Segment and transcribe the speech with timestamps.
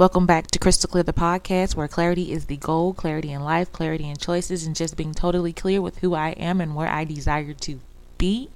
[0.00, 3.70] Welcome back to Crystal Clear, the podcast where clarity is the goal, clarity in life,
[3.70, 7.04] clarity in choices, and just being totally clear with who I am and where I
[7.04, 7.80] desire to
[8.16, 8.48] be.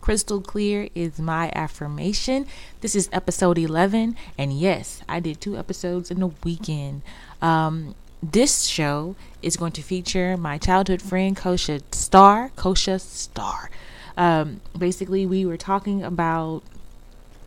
[0.00, 2.46] Crystal clear is my affirmation.
[2.80, 4.16] This is episode 11.
[4.38, 7.02] And yes, I did two episodes in a weekend.
[7.42, 12.50] Um, this show is going to feature my childhood friend, Kosha Star.
[12.56, 13.68] Kosha Star.
[14.16, 16.62] Um, basically, we were talking about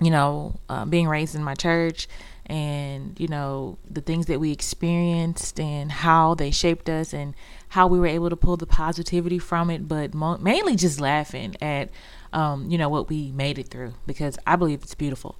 [0.01, 2.07] you know, uh, being raised in my church
[2.49, 7.35] and, you know, the things that we experienced and how they shaped us and
[7.69, 11.55] how we were able to pull the positivity from it, but mo- mainly just laughing
[11.61, 11.89] at,
[12.33, 15.35] um, you know, what we made it through because I believe it's beautiful.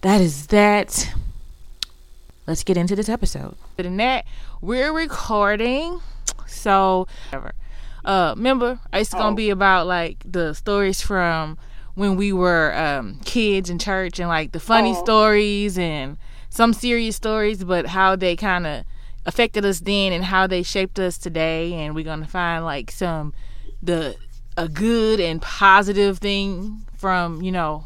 [0.00, 1.12] That is that.
[2.46, 3.56] Let's get into this episode.
[3.76, 4.26] But in that,
[4.60, 6.00] we're recording.
[6.46, 7.52] So, whatever.
[8.04, 11.56] Uh, remember, it's gonna be about like the stories from
[11.94, 16.16] when we were um, kids in church and like the funny stories and
[16.50, 18.84] some serious stories, but how they kind of
[19.26, 21.72] affected us then and how they shaped us today.
[21.74, 23.32] And we're gonna find like some
[23.82, 24.16] the
[24.56, 27.84] a good and positive thing from you know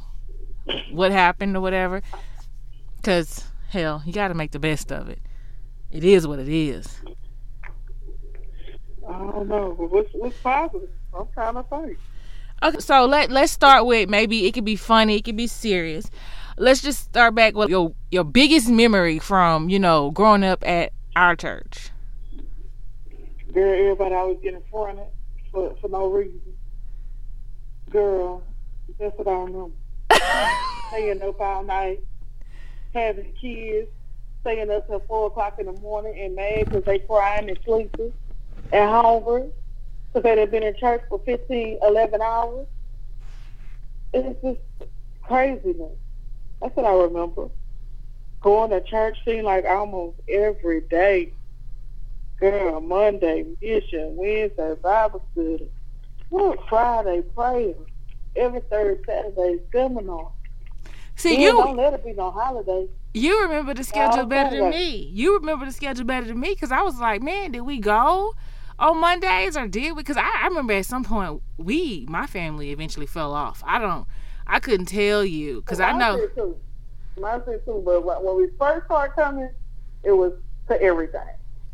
[0.91, 2.03] what happened or whatever.
[3.03, 5.21] Cause hell, you got to make the best of it.
[5.91, 7.01] It is what it is.
[9.09, 9.75] I don't know.
[9.79, 10.91] What's, what's positive?
[11.19, 11.99] I'm trying to think.
[12.61, 16.11] Okay, so let let's start with maybe it could be funny, it could be serious.
[16.57, 20.93] Let's just start back with your your biggest memory from you know growing up at
[21.15, 21.91] our church.
[23.53, 25.07] Girl, everybody always getting fronted
[25.53, 26.41] for, for no reason.
[27.91, 28.43] Girl,
[28.99, 29.71] that's what I remember.
[30.89, 32.01] staying up all night,
[32.93, 33.89] having kids,
[34.41, 38.13] staying up till 4 o'clock in the morning and mad because they crying and sleeping
[38.73, 39.51] and hungry
[40.13, 42.67] because they had been in church for 15, 11 hours.
[44.13, 44.61] It's just
[45.23, 45.97] craziness.
[46.61, 47.49] That's what I remember.
[48.41, 51.33] Going to church seemed like almost every day.
[52.41, 55.69] Girl, Monday, mission, Wednesday, Bible study.
[56.31, 57.75] What Friday, prayer.
[58.37, 60.31] Every third Saturday, seminar.
[61.17, 62.87] See Then you don't let it be no holiday.
[63.13, 65.11] you remember the schedule better than me.
[65.13, 68.35] You remember the schedule better than me because I was like, man, did we go
[68.79, 70.03] on Mondays or did we?
[70.03, 73.63] Because I, I remember at some point we, my family, eventually fell off.
[73.67, 74.07] I don't,
[74.47, 76.17] I couldn't tell you because I know.
[76.17, 76.57] did too.
[77.21, 77.83] Mine did too.
[77.85, 79.51] But when when we first started coming,
[80.03, 80.33] it was
[80.69, 81.21] to everything.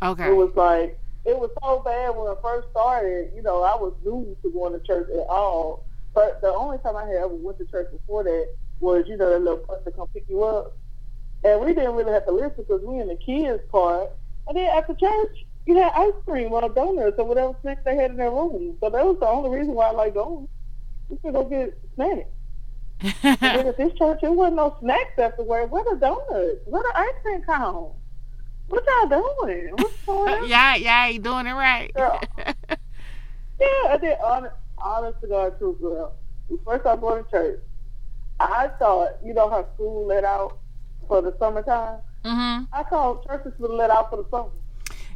[0.03, 0.28] Okay.
[0.28, 3.32] It was like it was so bad when I first started.
[3.34, 5.84] You know, I was new to going to church at all.
[6.14, 9.31] But the only time I had ever went to church before that was, you know,
[9.31, 10.76] that little bus to come pick you up,
[11.43, 14.10] and we didn't really have to listen because we in the kids part.
[14.47, 18.10] And then after church, you had ice cream or donuts or whatever snacks they had
[18.12, 18.76] in their room.
[18.80, 20.48] So that was the only reason why I like going.
[21.08, 22.28] We could go get snacks.
[23.41, 25.70] Then at this church, there wasn't no snacks afterward.
[25.70, 26.61] Where the donuts?
[26.66, 27.93] Where the ice cream cone?
[28.69, 29.08] What y'all
[29.43, 29.70] doing?
[29.76, 30.49] What's going on?
[30.49, 31.93] yeah, yeah, ain't doing it right.
[31.94, 32.20] Girl.
[33.61, 36.14] Yeah, and then honest, honest to God, true girl.
[36.64, 37.61] First started going to church.
[38.40, 40.58] I thought, you know how school let out
[41.08, 42.00] for the summertime?
[42.25, 42.66] mhm.
[42.72, 44.50] I thought churches would let out for the summer.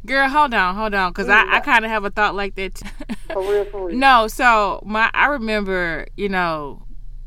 [0.05, 2.75] Girl, hold on, hold on, because I, I kind of have a thought like that.
[2.75, 2.87] Too.
[3.33, 3.97] For real, for real.
[3.97, 6.81] no, so my I remember, you know,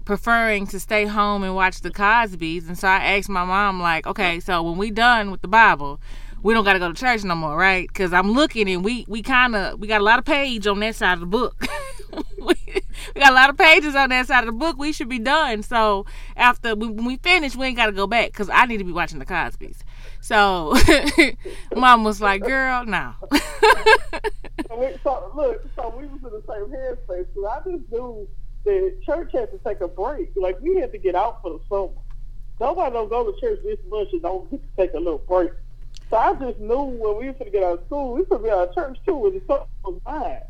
[0.04, 4.06] preferring to stay home and watch the Cosby's, and so I asked my mom, like,
[4.08, 6.00] okay, so when we done with the Bible,
[6.42, 7.86] we don't got to go to church no more, right?
[7.86, 10.80] Because I'm looking and we we kind of we got a lot of page on
[10.80, 11.64] that side of the book.
[12.38, 12.54] we,
[13.14, 14.76] we got a lot of pages on that side of the book.
[14.76, 15.62] We should be done.
[15.62, 16.04] So
[16.36, 18.84] after we, when we finish, we ain't got to go back because I need to
[18.84, 19.84] be watching the Cosby's.
[20.22, 20.74] So
[21.76, 23.14] mom was like, "Girl, no."
[24.68, 27.26] So, we, so look, so we was in the same headspace.
[27.34, 28.28] So I just knew
[28.64, 30.30] that church had to take a break.
[30.36, 32.00] Like we had to get out for the summer.
[32.60, 35.50] Nobody don't go to church this much and don't get to take a little break.
[36.10, 38.26] So I just knew when we were going to get out of school, we were
[38.26, 40.40] going to be out of church too, and the summer was mine.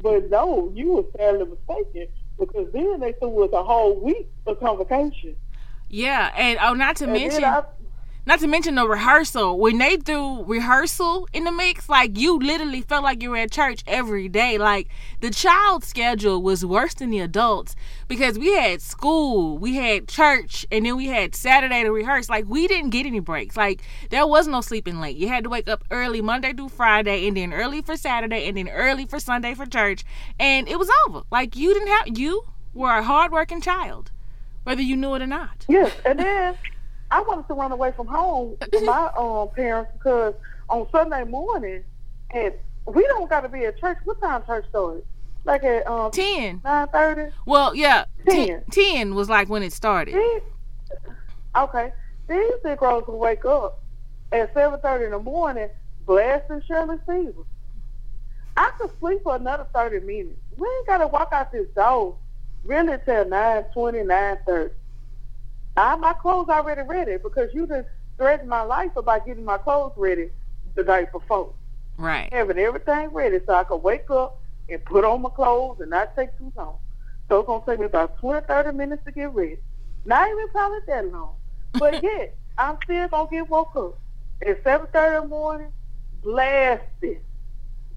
[0.00, 2.08] But no, you were sadly mistaken
[2.38, 5.36] because then they threw us a whole week of convocation.
[5.88, 7.64] Yeah, and oh, not to And mention, I,
[8.28, 9.58] not to mention the rehearsal.
[9.58, 13.50] When they threw rehearsal in the mix, like you literally felt like you were at
[13.50, 14.58] church every day.
[14.58, 14.88] Like
[15.20, 17.74] the child schedule was worse than the adults
[18.06, 22.28] because we had school, we had church, and then we had Saturday to rehearse.
[22.28, 23.56] Like we didn't get any breaks.
[23.56, 23.80] Like
[24.10, 25.16] there was no sleeping late.
[25.16, 28.58] You had to wake up early Monday through Friday, and then early for Saturday, and
[28.58, 30.04] then early for Sunday for church,
[30.38, 31.22] and it was over.
[31.30, 32.44] Like you didn't have you
[32.74, 34.10] were a hardworking child,
[34.64, 35.64] whether you knew it or not.
[35.66, 36.58] Yes, and then
[37.10, 40.34] I wanted to run away from home with my um parents because
[40.68, 41.82] on Sunday morning,
[42.32, 42.52] and
[42.86, 43.98] we don't got to be at church.
[44.04, 45.04] What time church started?
[45.44, 46.60] Like at um Ten.
[46.64, 47.32] nine thirty.
[47.46, 48.46] Well, yeah, ten.
[48.48, 48.64] Ten.
[48.70, 50.14] 10 was like when it started.
[51.56, 51.90] Okay,
[52.28, 53.82] these Negroes will wake up
[54.32, 55.68] at seven thirty in the morning,
[56.06, 57.32] blasting Shirley Caesar.
[58.56, 60.38] I could sleep for another thirty minutes.
[60.56, 62.16] We ain't got to walk out this door
[62.64, 64.74] really till nine twenty, nine thirty.
[65.78, 69.92] I my clothes already ready because you just threatened my life about getting my clothes
[69.96, 70.30] ready
[70.74, 71.52] the night before.
[71.96, 72.32] Right.
[72.32, 76.14] Having everything ready so I could wake up and put on my clothes and not
[76.16, 76.76] take too long.
[77.28, 79.58] So it's going to take me about 20, 30 minutes to get ready.
[80.04, 81.34] Not even probably that long.
[81.74, 83.98] But yet, I'm still going to get woke up
[84.46, 85.72] at 7.30 in the morning,
[86.22, 87.18] blasted.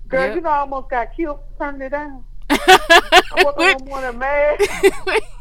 [0.08, 0.36] Girl, Yep.
[0.36, 2.26] you know I almost got killed for turning it down.
[2.50, 4.60] I woke up one morning mad.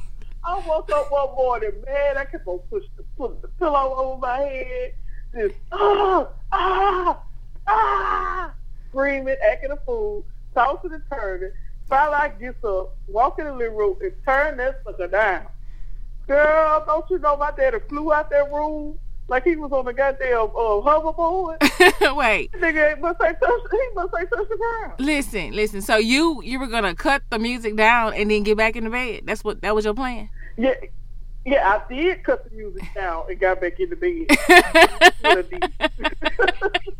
[0.51, 2.19] I woke up one morning, man.
[2.19, 4.95] I kept on pushing the, putting the pillow over my head,
[5.33, 7.23] just ah, ah,
[7.69, 8.55] ah,
[8.89, 11.53] screaming, acting a fool, tossing and turning.
[11.89, 15.47] Finally, I get up, walk in the living room, and turn that sucker down.
[16.27, 18.99] Girl, don't you know my daddy flew out that room
[19.29, 21.59] like he was on the goddamn uh, hoverboard?
[22.17, 22.51] Wait.
[22.53, 24.95] Nigga must say touch, he must say touch the ground.
[24.99, 25.81] Listen, listen.
[25.81, 28.91] So you you were gonna cut the music down and then get back in the
[28.91, 29.23] bed.
[29.27, 30.29] That's what that was your plan.
[30.61, 30.75] Yeah,
[31.47, 34.27] yeah, I did cut the music down and got back in the bed.
[35.25, 35.45] I.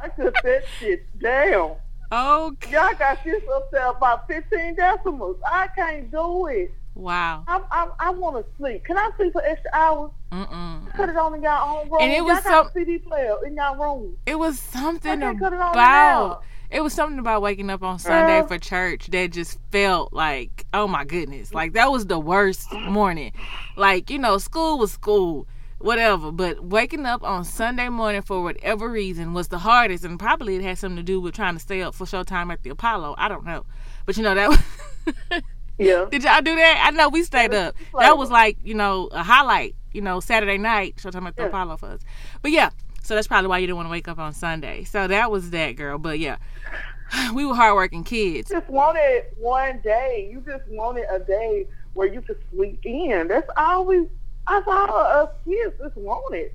[0.00, 1.76] I cut that shit down.
[2.10, 2.72] okay.
[2.72, 5.36] Y'all got this up there about 15 decimals.
[5.46, 6.74] I can't do it.
[6.94, 7.44] Wow.
[7.46, 8.84] I'm, I'm, I want to sleep.
[8.84, 10.10] Can I sleep for extra hours?
[10.32, 10.92] Mm-mm.
[10.94, 12.00] Cut it on in y'all own room.
[12.00, 14.16] And it was y'all a CD player in y'all room.
[14.26, 16.42] It was something I can't cut it on about.
[16.72, 20.88] It was something about waking up on Sunday for church that just felt like, oh
[20.88, 23.32] my goodness, like that was the worst morning.
[23.76, 25.46] Like you know, school was school,
[25.78, 26.32] whatever.
[26.32, 30.62] But waking up on Sunday morning for whatever reason was the hardest, and probably it
[30.62, 33.16] had something to do with trying to stay up for showtime at the Apollo.
[33.18, 33.66] I don't know,
[34.06, 34.48] but you know that.
[34.48, 35.42] Was
[35.78, 36.06] Yeah.
[36.10, 36.82] Did y'all do that?
[36.86, 37.74] I know we stayed up.
[37.98, 41.48] That was like, you know, a highlight, you know, Saturday night, Showtime at the Yeah.
[41.48, 42.00] Apollo for us.
[42.42, 42.70] But yeah,
[43.02, 44.84] so that's probably why you didn't want to wake up on Sunday.
[44.84, 45.98] So that was that girl.
[45.98, 46.36] But yeah,
[47.34, 48.50] we were hardworking kids.
[48.50, 50.28] just wanted one day.
[50.30, 53.28] You just wanted a day where you could sleep in.
[53.28, 54.08] That's all we.
[54.48, 56.52] That's all us kids just wanted.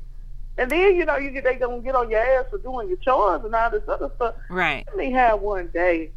[0.58, 2.98] And then you know you get they gonna get on your ass for doing your
[2.98, 4.36] chores and all this other stuff.
[4.50, 4.86] Right.
[4.88, 6.12] Let me have one day,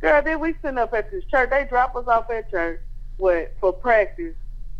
[0.00, 0.22] girl.
[0.22, 1.50] Then we sitting up at this church.
[1.50, 2.80] They drop us off at church.
[3.18, 4.34] What for practice?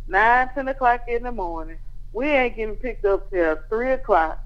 [0.09, 1.79] Nine, ten o'clock in the morning.
[2.13, 4.43] We ain't getting picked up till three o'clock,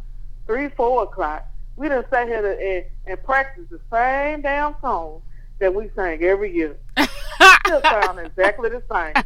[0.47, 1.47] three, four o'clock.
[1.77, 5.23] We done sat here to, and, and practice the same damn song
[5.59, 6.77] that we sang every year.
[7.65, 9.25] Still sound exactly the same.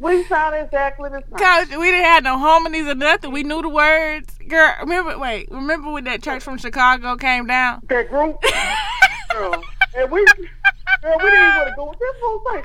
[0.00, 1.38] We sound exactly the same.
[1.38, 3.30] Coach, we didn't have no harmonies or nothing.
[3.30, 4.34] We knew the words.
[4.48, 7.82] Girl, remember, wait, remember when that church from Chicago came down?
[7.88, 8.42] That group,
[9.30, 9.62] girl,
[9.96, 11.88] and we, girl, we didn't even want to go.
[11.90, 12.62] with This fool say,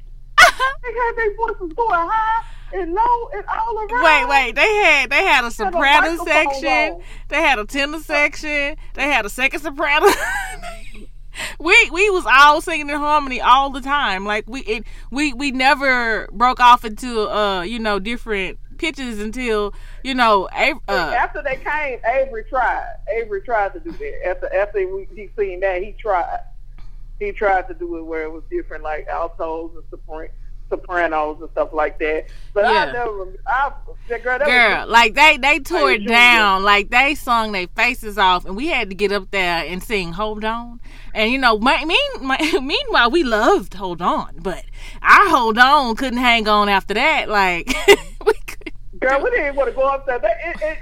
[0.82, 4.04] they had their voices going high and low and all around.
[4.04, 4.54] Wait, wait.
[4.54, 6.94] They had they had a soprano microphone section.
[6.94, 7.02] on.
[7.28, 8.76] They had a tenor section.
[8.94, 10.06] They had a second soprano.
[11.58, 14.24] we we was all singing in harmony all the time.
[14.24, 19.72] Like we it, we we never broke off into uh you know different pitches until
[20.02, 22.96] you know Av- uh, After they came, Avery tried.
[23.08, 24.28] Avery tried to do that.
[24.28, 26.40] After after we, he seen that, he tried.
[27.20, 30.30] He tried to do it where it was different, like altos and sopran-
[30.68, 32.26] sopranos and stuff like that.
[32.52, 32.70] But Yeah.
[32.70, 33.72] I never, I,
[34.08, 38.18] girl, that girl was like they they tore it down like they sung their faces
[38.18, 40.80] off and we had to get up there and sing hold on
[41.14, 44.64] and you know my, mean, my, meanwhile we loved hold on but
[45.02, 47.74] our hold on couldn't hang on after that like
[48.26, 48.32] we
[49.00, 50.18] Girl, we didn't want to go up there.
[50.18, 50.32] They,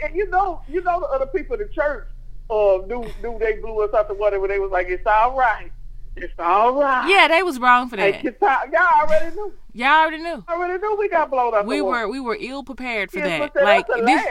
[0.04, 2.06] and, you know, you know, the other people in the church
[2.50, 5.36] uh, knew knew they blew us out the water when they was like, "It's all
[5.36, 5.72] right,
[6.16, 9.52] it's all right." yeah they was wrong for that y'all already knew.
[9.72, 11.64] y'all already knew I Already knew we got blown up.
[11.66, 14.26] we the were we were ill prepared for that like this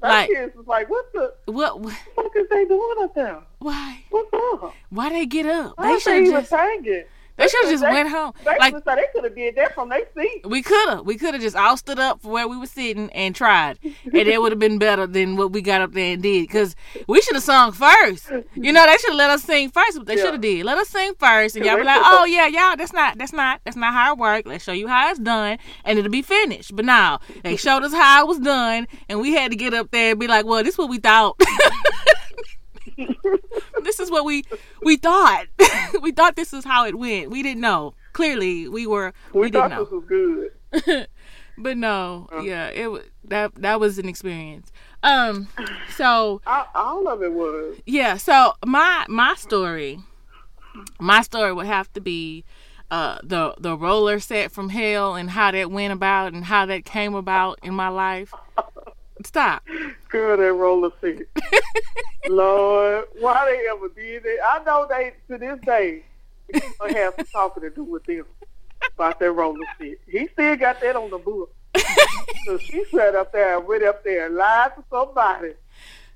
[0.00, 3.40] like- kids was like, "What the what what- fuck is they doing up there?
[3.58, 4.72] why What's up?
[4.90, 7.04] why they get up Why they should even just singing?"
[7.38, 8.32] They should have just They- went home.
[8.44, 10.42] They, Like they could have did that from their seat.
[10.44, 13.08] we could have, we could have just all stood up for where we were sitting
[13.12, 16.22] and tried, and it would have been better than what we got up there and
[16.22, 16.42] did.
[16.48, 16.74] Because
[17.06, 18.30] we should have sung first.
[18.54, 20.04] You know, they should have let us sing first.
[20.04, 20.22] They Yeah.
[20.24, 20.64] should have did.
[20.66, 23.60] Let us sing first, and y'all be like, "Oh yeah, y'all, that's not, that's not,
[23.64, 24.46] that's not how it works.
[24.46, 27.92] Let's show you how it's done, and it'll be finished." But now they showed us
[27.92, 30.64] how it was done, and we had to get up there and be like, "Well,
[30.64, 31.40] this is what we thought."
[33.82, 34.44] this is what we
[34.82, 35.46] we thought.
[36.02, 37.30] we thought this is how it went.
[37.30, 37.94] We didn't know.
[38.12, 39.12] Clearly, we were.
[39.32, 39.84] We, We, didn't thought know.
[39.84, 40.04] this was
[40.84, 41.08] good.
[41.60, 44.70] But no, yeah, it was that that was an experience.
[45.02, 45.48] Um,
[45.96, 47.78] so All, all of it was.
[47.84, 49.98] yeah, so my my story,
[51.00, 52.44] my story would have to be
[52.92, 56.84] uh the the roller set from hell and how that went about and how that
[56.84, 58.32] came about in my life.
[59.24, 59.62] Stop.
[60.10, 61.18] Girl, that roller set.
[62.28, 64.40] Lord, why they ever did it?
[64.46, 66.02] I know they to this day
[66.80, 68.24] I have some talking to do with them
[68.96, 69.96] about that roller set.
[70.06, 71.54] He still got that on the book.
[72.46, 75.52] so she sat up there and went up there and lied to somebody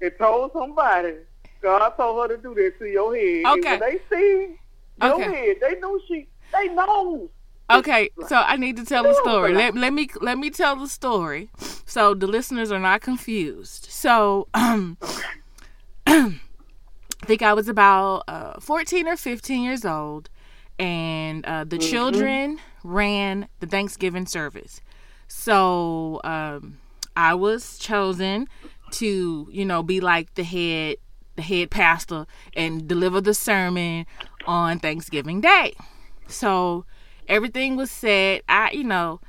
[0.01, 1.15] and told somebody
[1.63, 3.47] God told her to do that to your head.
[3.47, 3.69] Okay.
[3.73, 4.55] And when they see
[5.01, 5.47] your Okay.
[5.49, 7.31] head, they know she they know.
[7.79, 9.55] Okay, so I need to tell the story.
[9.55, 11.51] Let, let me let me tell the story
[11.87, 13.87] so the listeners are not confused.
[13.91, 14.97] So um
[16.07, 16.39] I
[17.27, 20.29] think I was about uh, 14 or 15 years old
[20.79, 24.81] and uh, the children ran the Thanksgiving service.
[25.29, 26.79] So um
[27.17, 28.49] I was chosen
[28.93, 30.97] to, you know, be like the head
[31.37, 34.07] the head pastor and deliver the sermon
[34.47, 35.75] on Thanksgiving Day.
[36.27, 36.85] So
[37.33, 38.43] everything was said.
[38.49, 39.21] I, you know,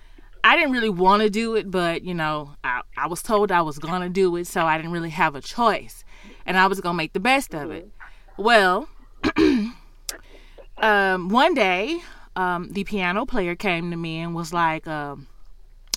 [0.43, 3.61] I didn't really want to do it, but you know, I, I was told I
[3.61, 6.03] was gonna do it, so I didn't really have a choice,
[6.45, 7.89] and I was gonna make the best of it.
[8.37, 8.89] Well,
[10.77, 12.01] um, one day,
[12.35, 15.27] um, the piano player came to me and was like, um,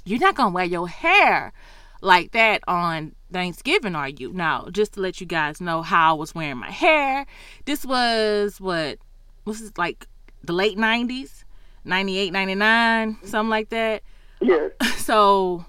[0.04, 1.52] "You're not gonna wear your hair
[2.00, 6.18] like that on Thanksgiving, are you?" Now, just to let you guys know how I
[6.18, 7.26] was wearing my hair.
[7.64, 8.98] This was what
[9.44, 10.06] was like
[10.44, 11.42] the late '90s,
[11.86, 14.02] 98, 99, something like that
[14.40, 14.72] Yes.
[14.98, 15.64] so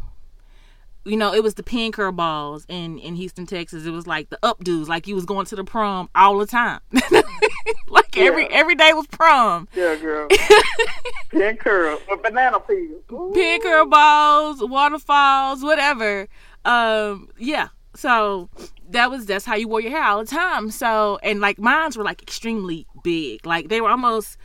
[1.05, 4.29] you know it was the pin curl balls in in houston texas it was like
[4.29, 6.81] the updos like you was going to the prom all the time
[7.88, 10.27] like every every day was prom Yeah, girl.
[11.29, 12.00] Pin curl.
[12.21, 13.00] Banana peel.
[13.13, 13.31] Ooh.
[13.33, 16.27] pin curl balls waterfalls whatever
[16.65, 18.50] um yeah so
[18.89, 21.97] that was that's how you wore your hair all the time so and like mines
[21.97, 24.38] were like extremely big like they were almost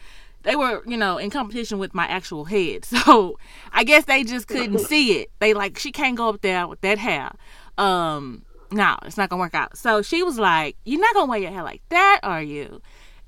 [0.45, 2.85] they were you know in competition with my actual head.
[3.03, 3.39] So
[3.73, 5.31] i guess they just couldn't see it.
[5.41, 7.33] They like she can't go up there with that hair.
[7.79, 9.77] Um no it's not gonna work out.
[9.77, 12.81] So she was like you're not gonna wear your hair like that are you?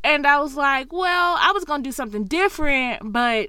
[0.03, 3.49] And i was like well i was gonna do something different but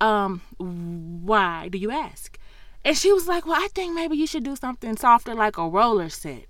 [0.00, 2.38] um why do you ask?
[2.84, 5.66] And she was like well i think maybe you should do something softer like a
[5.68, 6.44] roller set.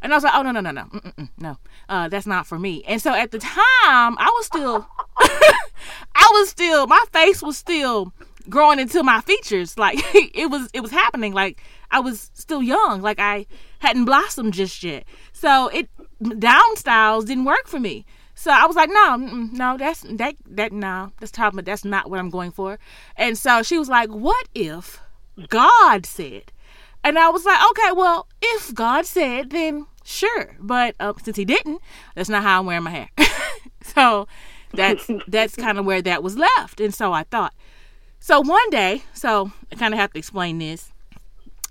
[0.00, 0.82] And i was like oh no no no no.
[0.84, 1.58] Mm-mm-mm, no.
[1.88, 2.82] Uh that's not for me.
[2.86, 4.86] And so at the time i was still
[6.14, 8.12] i was still my face was still
[8.48, 13.00] growing into my features like it was it was happening like i was still young
[13.00, 13.46] like i
[13.80, 15.88] hadn't blossomed just yet so it
[16.38, 20.72] down styles didn't work for me so I was like, no, no, that's that that
[20.72, 22.78] no, that's top, but that's not what I'm going for.
[23.16, 25.00] And so she was like, what if
[25.48, 26.50] God said?
[27.04, 30.56] And I was like, okay, well, if God said, then sure.
[30.58, 31.80] But uh, since He didn't,
[32.14, 33.10] that's not how I'm wearing my hair.
[33.82, 34.26] so
[34.74, 36.80] that's that's kind of where that was left.
[36.80, 37.54] And so I thought.
[38.18, 40.92] So one day, so I kind of have to explain this.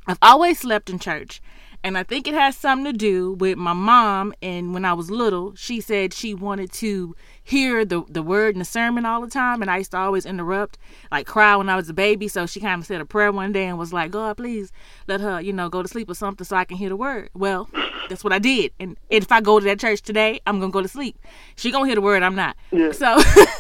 [0.05, 1.41] I've always slept in church.
[1.84, 4.34] And I think it has something to do with my mom.
[4.41, 8.60] And when I was little, she said she wanted to hear the, the word in
[8.60, 9.62] the sermon all the time.
[9.62, 10.77] And I used to always interrupt,
[11.12, 12.27] like cry when I was a baby.
[12.27, 14.71] So she kind of said a prayer one day and was like, God, please
[15.07, 17.29] let her, you know, go to sleep or something so I can hear the word.
[17.33, 17.69] Well,
[18.10, 18.71] that's what I did.
[18.79, 21.17] And if I go to that church today, I'm going to go to sleep.
[21.55, 22.55] She going to hear the word, I'm not.
[22.71, 22.91] Yeah.
[22.91, 23.19] So,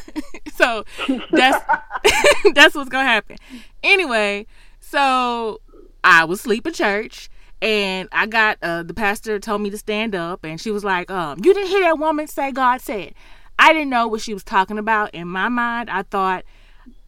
[0.55, 0.83] so
[1.31, 1.65] that's,
[2.53, 3.37] that's what's going to happen.
[3.83, 4.45] Anyway,
[4.79, 5.61] so
[6.03, 7.29] I was asleep in church
[7.61, 11.11] and I got uh the pastor told me to stand up and she was like,
[11.11, 13.13] um, you didn't hear that woman say God said.
[13.61, 15.13] I didn't know what she was talking about.
[15.13, 16.45] In my mind, I thought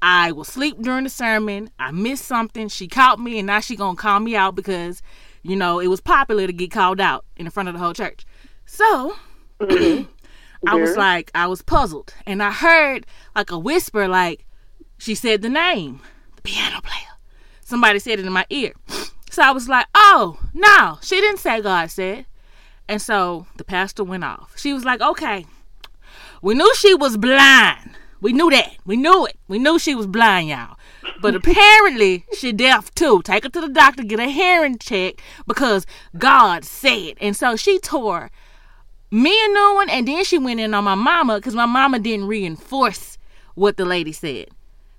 [0.03, 1.71] I was asleep during the sermon.
[1.79, 2.67] I missed something.
[2.67, 5.01] She caught me and now she gonna call me out because,
[5.41, 8.23] you know, it was popular to get called out in front of the whole church.
[8.67, 9.15] So
[9.59, 10.03] mm-hmm.
[10.67, 12.13] I was like, I was puzzled.
[12.27, 14.45] And I heard like a whisper, like,
[14.99, 16.01] she said the name,
[16.35, 17.17] the piano player.
[17.61, 18.73] Somebody said it in my ear.
[19.31, 22.27] So I was like, oh, no, she didn't say God said.
[22.87, 24.53] And so the pastor went off.
[24.55, 25.47] She was like, okay,
[26.43, 28.75] we knew she was blind, We knew that.
[28.85, 29.37] We knew it.
[29.47, 30.77] We knew she was blind, y'all.
[31.21, 33.21] But apparently she deaf too.
[33.23, 35.15] Take her to the doctor, get a hearing check
[35.47, 35.85] because
[36.17, 37.13] God said.
[37.21, 38.29] And so she tore
[39.09, 41.99] me a new one, and then she went in on my mama because my mama
[41.99, 43.17] didn't reinforce
[43.55, 44.49] what the lady said.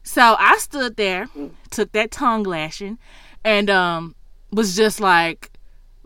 [0.02, 1.28] So I stood there,
[1.70, 2.98] took that tongue lashing,
[3.44, 4.14] and um
[4.50, 5.50] was just like,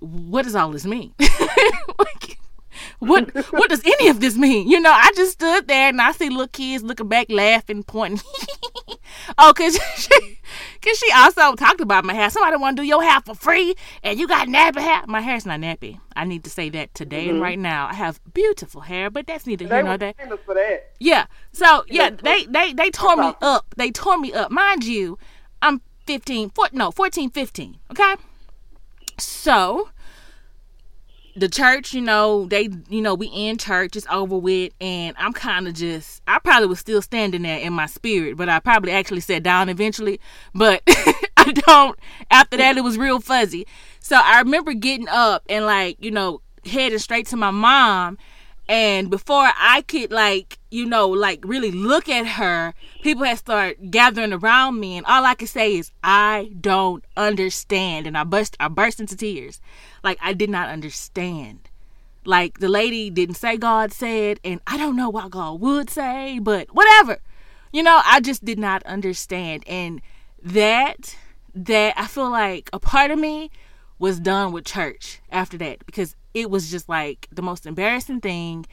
[0.00, 1.14] "What does all this mean?
[1.99, 2.38] like,
[2.98, 4.68] what what does any of this mean?
[4.68, 8.20] You know, I just stood there and I see little kids looking back, laughing, pointing.
[9.38, 10.38] oh, cause she,
[10.82, 12.30] cause she also talked about my hair.
[12.30, 15.02] Somebody want to do your hair for free, and you got nappy hair.
[15.06, 16.00] My hair's not nappy.
[16.16, 17.34] I need to say that today Mm-hmm.
[17.34, 17.86] and right now.
[17.88, 20.14] I have beautiful hair, but that's neither here nor there.
[20.44, 20.92] for that.
[20.98, 21.26] Yeah.
[21.52, 22.10] So yeah, Yeah.
[22.22, 23.74] they they they tore me up.
[23.76, 24.50] They tore me up.
[24.50, 25.18] Mind you,
[25.62, 27.78] I'm 15, four, no, 14, 15.
[27.92, 28.14] Okay.
[29.18, 29.90] So
[31.38, 35.33] the church, you know, they, you know, we in church, it's over with, and I'm
[35.33, 38.92] kind of just, I probably was still standing there in my spirit, but I probably
[38.92, 40.21] actually sat down eventually.
[40.54, 40.83] But
[41.37, 41.99] I don't.
[42.30, 43.66] After that, it was real fuzzy.
[44.00, 48.18] So I remember getting up and like, you know, heading straight to my mom.
[48.68, 53.90] And before I could like, you know, like really look at her, people had started
[53.90, 58.56] gathering around me, and all I could say is, "I don't understand." And I burst,
[58.60, 59.60] I burst into tears,
[60.04, 61.70] like I did not understand.
[62.26, 66.38] Like the lady didn't say God said, and I don't know what God would say,
[66.38, 67.18] but whatever.
[67.72, 70.02] You know, I just did not understand, and
[70.42, 71.16] that
[71.54, 73.50] that I feel like a part of me
[73.98, 78.66] was done with church after that because it was just like the most embarrassing thing.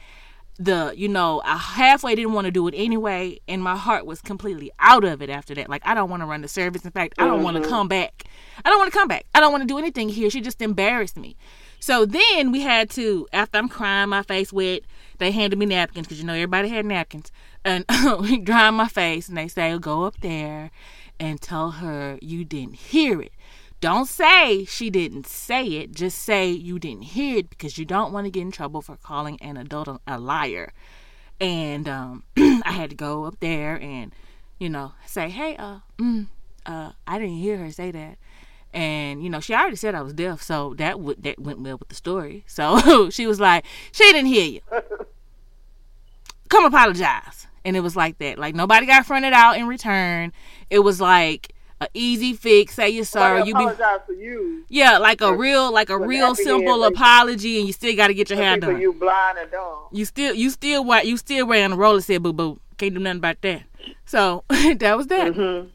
[0.58, 4.22] The you know I halfway didn't want to do it anyway, and my heart was
[4.22, 5.68] completely out of it after that.
[5.68, 6.84] Like I don't want to run the service.
[6.84, 7.70] In fact, I don't want to mm-hmm.
[7.70, 8.24] come back.
[8.64, 9.26] I don't want to come back.
[9.34, 10.30] I don't want to do anything here.
[10.30, 11.36] She just embarrassed me.
[11.78, 14.82] So then we had to after I'm crying my face wet.
[15.18, 17.30] They handed me napkins because you know everybody had napkins,
[17.64, 17.84] and
[18.20, 20.70] we drying my face, and they say go up there
[21.18, 23.32] and tell her you didn't hear it.
[23.86, 25.92] Don't say she didn't say it.
[25.94, 28.96] Just say you didn't hear it because you don't want to get in trouble for
[28.96, 30.72] calling an adult a- liar.
[31.40, 34.12] And um, I had to go up there and,
[34.58, 36.26] you know, say, hey, uh, mm,
[36.66, 38.18] uh, I didn't hear her say that.
[38.74, 41.78] And you know, she already said I was deaf, so that would that went well
[41.78, 42.42] with the story.
[42.48, 44.60] So she was like, she didn't hear you.
[46.48, 47.46] Come apologize.
[47.64, 48.36] And it was like that.
[48.36, 50.32] Like nobody got fronted out in return.
[50.70, 52.74] It was like a easy fix.
[52.74, 53.40] Say you're sorry.
[53.40, 54.64] You be apologize for you.
[54.68, 58.30] yeah, like a real, like a real simple apology, and you still got to get
[58.30, 58.80] your hair People done.
[58.80, 59.88] you blind and dumb.
[59.92, 62.60] You still, you still, you still wearing a roller set, boo boo.
[62.78, 63.62] Can't do nothing about that.
[64.04, 65.32] So that was that.
[65.32, 65.68] Mm-hmm.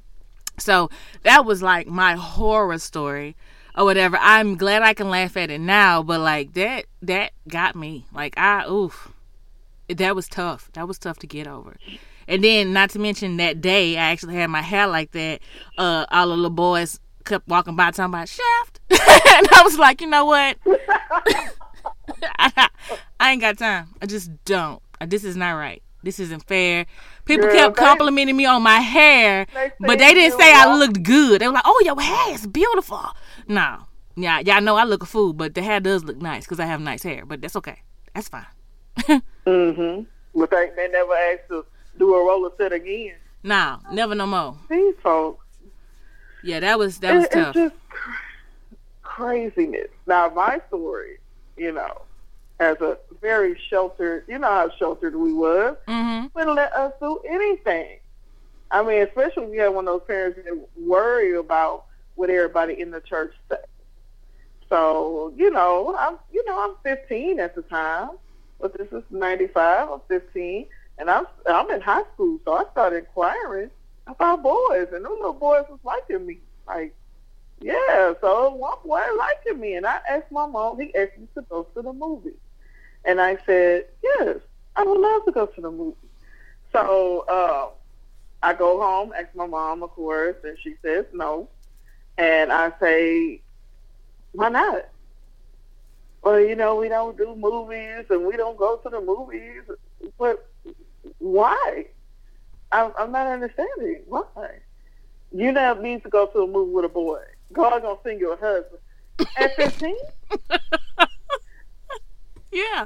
[0.58, 0.90] So
[1.24, 3.36] that was like my horror story
[3.76, 4.18] or whatever.
[4.20, 8.06] I'm glad I can laugh at it now, but like that, that got me.
[8.14, 9.12] Like I, oof,
[9.88, 10.70] that was tough.
[10.74, 11.78] That was tough to get over.
[12.32, 15.42] And then, not to mention that day, I actually had my hair like that.
[15.78, 20.08] Uh, all the boys kept walking by talking about shaft, and I was like, you
[20.08, 20.58] know what?
[22.40, 22.70] I,
[23.20, 23.90] I ain't got time.
[24.02, 24.82] I just don't.
[25.02, 25.84] Uh, This is not right.
[26.04, 26.86] This isn't fair.
[27.26, 31.04] People Girl, kept complimenting me on my hair, They but they didn't say I looked
[31.04, 31.42] good.
[31.42, 33.04] They were like, "Oh, your hair is beautiful."
[33.50, 36.62] No, yeah, y'all know I look a fool, but the hair does look nice because
[36.62, 37.26] I have nice hair.
[37.26, 37.82] But that's okay.
[38.16, 38.46] That's fine.
[39.48, 40.04] Mm-hmm.
[40.40, 41.66] But they, they never asked to
[42.02, 43.14] do a roller set again.
[43.44, 44.58] Nah, never no more.
[44.70, 45.46] These folks.
[46.44, 47.56] Yeah, that was that was tough.
[47.56, 47.76] It's just
[49.04, 49.90] craziness.
[50.08, 51.20] Now, my story,
[51.58, 52.02] you know,
[52.60, 57.20] as a very sheltered, you know how sheltered we was, hmm wouldn't let us do
[57.28, 58.00] anything.
[58.72, 61.86] I mean, especially if you have one of those parents that worry about
[62.16, 63.66] what everybody in the church said.
[64.70, 68.12] So, you know, I'm, you know, I'm 15 at the time,
[68.62, 69.90] but this is 95.
[69.90, 70.68] I'm 15,
[71.02, 73.72] and I'm, I'm in high school, so I started inquiring
[74.06, 76.38] about boys, and those little boys was liking me,
[76.68, 76.94] like,
[77.60, 78.14] yeah.
[78.22, 80.80] So one boy liking me, and I asked my mom.
[80.80, 82.38] He asked me to go to the movie,
[83.04, 84.38] and I said, yes,
[84.76, 85.98] I would love to go to the movie.
[86.72, 87.70] So uh,
[88.44, 91.50] I go home, ask my mom, of course, and she says no.
[92.18, 93.42] And I say,
[94.34, 94.88] why not?
[96.24, 99.64] Well, you know, we don't do movies and we don't go to the movies.
[100.20, 100.51] But
[101.20, 101.86] why?
[102.72, 104.04] I'm, I'm not understanding.
[104.08, 104.60] Why?
[105.34, 107.22] You now need to go to a movie with a boy.
[107.54, 108.80] God's going to send you a husband.
[109.38, 109.96] At 15?
[112.52, 112.86] Yeah.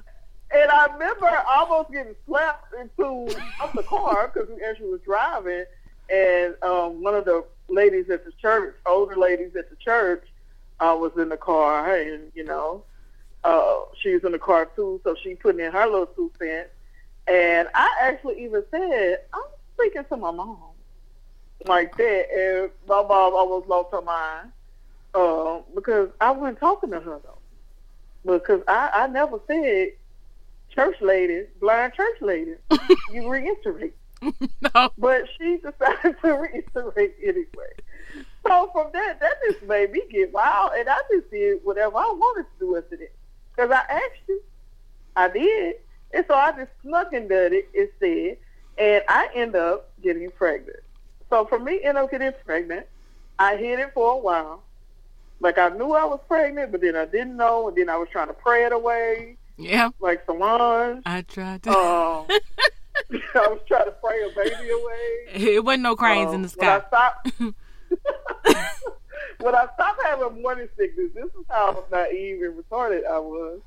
[0.52, 3.28] And I remember almost getting slapped into
[3.76, 5.66] the car because we actually was driving,
[6.10, 10.24] and um, one of the ladies at the church, older ladies at the church,
[10.80, 12.84] uh, was in the car, and you know,
[13.44, 16.70] uh, she was in the car too, so she put in her little two cents.
[17.28, 19.42] And I actually even said, I'm
[19.74, 20.58] speaking to my mom
[21.68, 24.52] like that, and my mom almost lost her mind
[25.16, 29.90] uh, because I wasn't talking to her though, because I I never said
[30.74, 32.56] church lady, blind church lady.
[33.14, 33.96] you reiterate.
[34.22, 34.90] no.
[34.98, 37.74] But she decided to reiterate anyway.
[38.46, 42.14] So from that, that just made me get wild, and I just did whatever I
[42.16, 43.14] wanted to do after that.
[43.56, 44.42] Because I asked you,
[45.16, 45.76] I did,
[46.16, 48.38] and so I just snuck and did it instead,
[48.78, 50.80] and I end up getting pregnant.
[51.30, 52.86] So for me, end up getting pregnant,
[53.38, 54.64] I hid it for a while.
[55.42, 58.08] Like I knew I was pregnant, but then I didn't know, and then I was
[58.12, 59.90] trying to pray it away, Yeah.
[60.00, 61.04] like Solange.
[61.06, 61.70] I tried to.
[61.72, 62.28] Um,
[63.36, 65.46] I was trying to pray a baby away.
[65.56, 66.88] it wasn't no cranes in the Um, When I sky.
[66.88, 67.32] stopped,
[69.40, 73.60] when I stopped having morning sickness, this is how naive and retarded I was.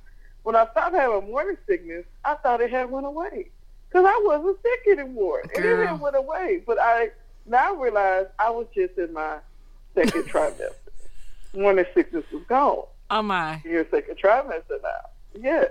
[0.49, 3.51] When I stopped having morning sickness, I thought it had went away
[3.87, 5.87] because I wasn't sick anymore, and it Girl.
[5.87, 6.63] had went away.
[6.67, 7.11] But I
[7.45, 9.41] now realize I was just in my
[9.95, 10.73] second trimester.
[11.55, 13.61] Morning sickness was gone Oh my.
[13.63, 15.11] your second trimester now.
[15.39, 15.69] Yes.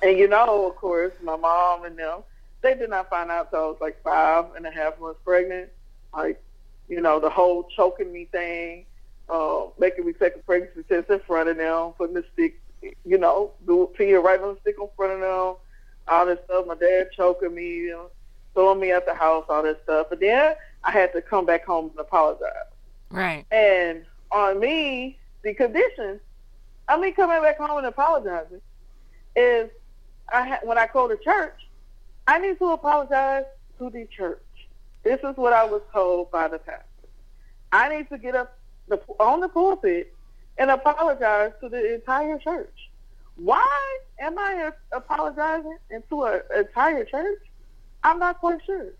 [0.00, 2.20] And you know, of course, my mom and them,
[2.62, 5.70] they did not find out till I was like five and a half months pregnant.
[6.14, 6.40] Like,
[6.88, 8.86] you know, the whole choking me thing,
[9.28, 12.60] uh, making me take a pregnancy test in front of them, putting the stick,
[13.04, 15.56] you know, do it to you right on the stick in front of them,
[16.08, 16.66] all this stuff.
[16.66, 18.10] My dad choking me, you know,
[18.54, 20.06] throwing me at the house, all this stuff.
[20.10, 22.50] But then I had to come back home and apologize.
[23.10, 23.44] Right.
[23.50, 26.20] And on me, the condition,
[26.88, 28.60] I mean, coming back home and apologizing,
[29.36, 29.70] is
[30.32, 31.54] I ha- when I go to church,
[32.26, 33.44] I need to apologize
[33.78, 34.42] to the church.
[35.02, 36.84] This is what I was told by the pastor.
[37.72, 40.14] I need to get up the, on the pulpit
[40.60, 42.90] and apologize to the entire church.
[43.36, 45.78] Why am I apologizing
[46.10, 47.40] to an entire church?
[48.04, 48.92] I'm not quite sure.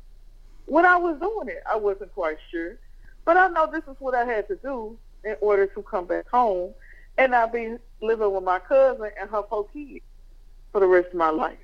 [0.64, 2.78] When I was doing it, I wasn't quite sure.
[3.26, 6.26] But I know this is what I had to do in order to come back
[6.30, 6.72] home
[7.18, 10.04] and not be living with my cousin and her four kids
[10.72, 11.58] for the rest of my life.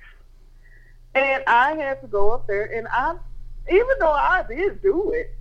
[1.15, 3.15] And I had to go up there, and I,
[3.71, 5.33] even though I did do it,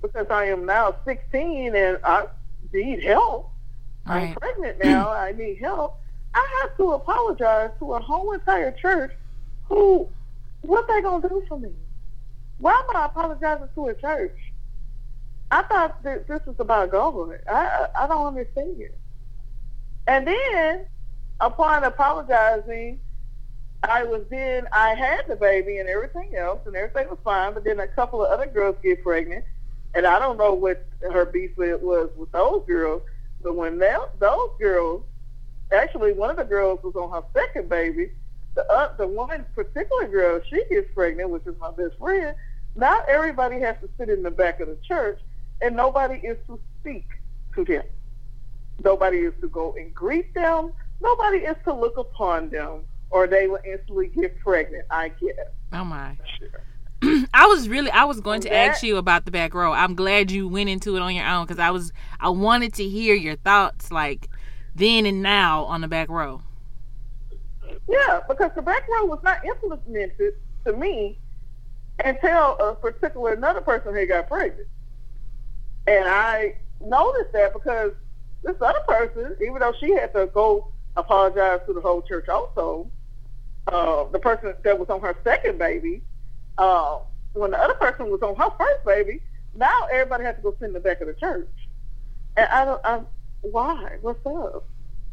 [0.00, 2.28] because I am now 16 and I
[2.72, 3.49] need help,
[4.10, 6.00] I'm pregnant now, I need help,
[6.34, 9.12] I have to apologize to a whole entire church
[9.68, 10.08] who,
[10.62, 11.70] what they going to do for me?
[12.58, 14.36] Why am I apologizing to a church?
[15.50, 17.40] I thought that this was about God.
[17.50, 18.90] I I I don't understand.
[20.06, 20.86] And then,
[21.40, 23.00] upon apologizing,
[23.82, 27.54] I was then I had the baby and everything else, and everything was fine.
[27.54, 29.44] But then a couple of other girls get pregnant,
[29.94, 33.02] and I don't know what her beef was with those girls.
[33.42, 35.04] But when they, those girls,
[35.72, 38.10] actually one of the girls was on her second baby.
[38.54, 42.34] The uh, the one particular girl, she gets pregnant, which is my best friend.
[42.74, 45.20] Not everybody has to sit in the back of the church,
[45.60, 47.06] and nobody is to speak
[47.54, 47.84] to them.
[48.84, 50.72] Nobody is to go and greet them.
[51.00, 54.84] Nobody is to look upon them, or they will instantly get pregnant.
[54.90, 55.46] I guess.
[55.72, 56.16] Oh my.
[56.38, 56.48] Sure.
[57.34, 59.72] I was really I was going to ask you about the back row.
[59.72, 62.88] I'm glad you went into it on your own because I was I wanted to
[62.88, 64.28] hear your thoughts like
[64.74, 66.42] then and now on the back row.
[67.88, 70.34] Yeah, because the back row was not implemented
[70.66, 71.18] to me
[72.04, 74.68] until a particular another person had got pregnant.
[75.86, 77.92] And I noticed that because
[78.42, 82.90] this other person, even though she had to go apologize to the whole church also,
[83.66, 86.02] uh, the person that was on her second baby,
[86.60, 86.98] uh,
[87.32, 89.20] when the other person was on her first baby,
[89.54, 91.48] now everybody has to go sit in the back of the church.
[92.36, 93.00] And I don't, I,
[93.42, 93.96] why?
[94.02, 94.64] What's up?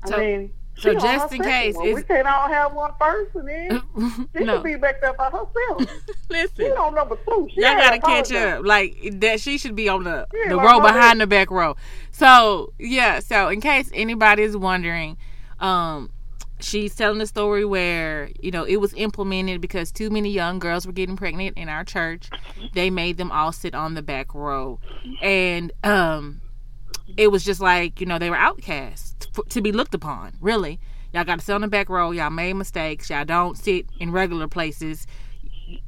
[0.04, 3.82] I So- mean, so just in case, we can't all have one first, and then
[4.38, 4.58] she no.
[4.58, 5.90] should be back there by herself.
[6.30, 7.48] Listen, She on number two.
[7.52, 8.64] She Y'all gotta catch up.
[8.64, 11.76] Like that, she should be on the the like row behind the back row.
[12.12, 13.22] So yeah.
[13.22, 15.18] So in case anybody is wondering,
[15.60, 16.12] um,
[16.60, 20.86] she's telling the story where you know it was implemented because too many young girls
[20.86, 22.30] were getting pregnant in our church.
[22.74, 24.80] They made them all sit on the back row,
[25.22, 26.42] and um,
[27.16, 29.16] it was just like you know they were outcasts
[29.50, 30.34] to be looked upon.
[30.42, 30.80] Really,
[31.14, 32.12] y'all got to sit on the back row.
[32.12, 33.10] Y'all made mistakes.
[33.10, 35.08] Y'all don't sit in regular places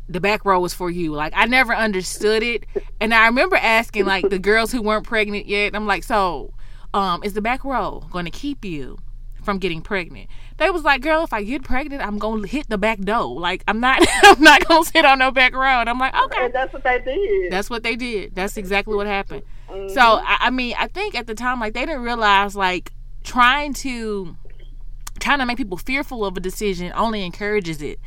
[0.07, 1.13] the back row was for you.
[1.13, 2.65] Like I never understood it,
[2.99, 5.75] and I remember asking like the girls who weren't pregnant yet.
[5.75, 6.53] I'm like, so,
[6.93, 8.97] um, is the back row going to keep you
[9.43, 10.29] from getting pregnant?
[10.59, 13.39] They was like, girl, if I get pregnant, I'm gonna hit the back door.
[13.39, 15.79] Like I'm not, I'm not gonna sit on no back row.
[15.79, 17.51] And I'm like, okay, And that's what they did.
[17.51, 18.35] that's what they did.
[18.35, 19.43] That's exactly what happened.
[19.69, 19.89] Mhm.
[19.91, 22.91] So I, I mean, I think at the time, like they didn't realize like
[23.23, 24.35] trying to
[25.19, 27.99] trying to make people fearful of a decision only encourages it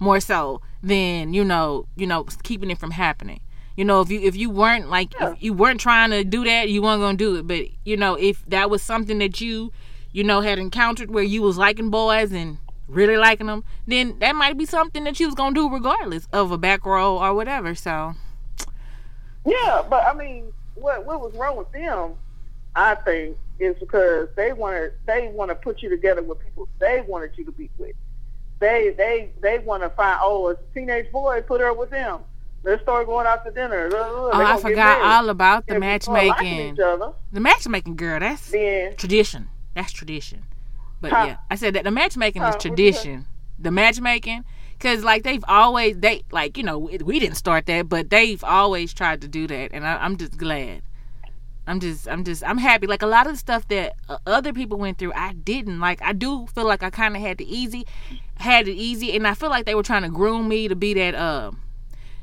[0.00, 0.60] more so.
[0.82, 3.40] than you know, you know, keeping it from happening.
[3.76, 5.32] You know, if you if you weren't like Yeah.
[5.32, 7.46] if you weren't trying to do that, you weren't gonna do it.
[7.48, 9.72] But you know, if that was something that you,
[10.18, 14.34] you know, had encountered where you was liking boys and really liking them, then that
[14.34, 17.72] might be something that you was gonna do regardless of a back row or whatever.
[17.76, 18.14] So
[19.46, 22.14] Yeah, but I mean, what what was wrong with them?
[22.74, 27.00] I think is because they wanted they want to put you together with people they
[27.06, 27.94] wanted you to be with.
[28.58, 32.22] They they they want to find oh a teenage boy put her with them.
[32.64, 33.88] Let's start going out to dinner.
[33.94, 36.74] oh, I forgot all about the matchmaking.
[36.74, 39.48] each other, The matchmaking girl, that's then tradition.
[39.78, 40.42] That's tradition.
[41.00, 41.24] But Huh.
[41.26, 43.26] yeah, I said that the matchmaking Huh, is tradition.
[43.60, 48.10] The matchmaking, because like they've always they like you know we, didn't start that, but
[48.10, 50.82] they've always tried to do that, and I, I'm just glad.
[51.68, 52.88] I'm just I'm just I'm happy.
[52.88, 55.78] Like a lot of the stuff that uh, other people went through, I didn't.
[55.78, 57.86] Like I do feel like I kind of had the easy,
[58.38, 60.92] had it easy, and I feel like they were trying to groom me to be
[60.94, 61.52] that uh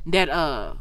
[0.08, 0.74] that uh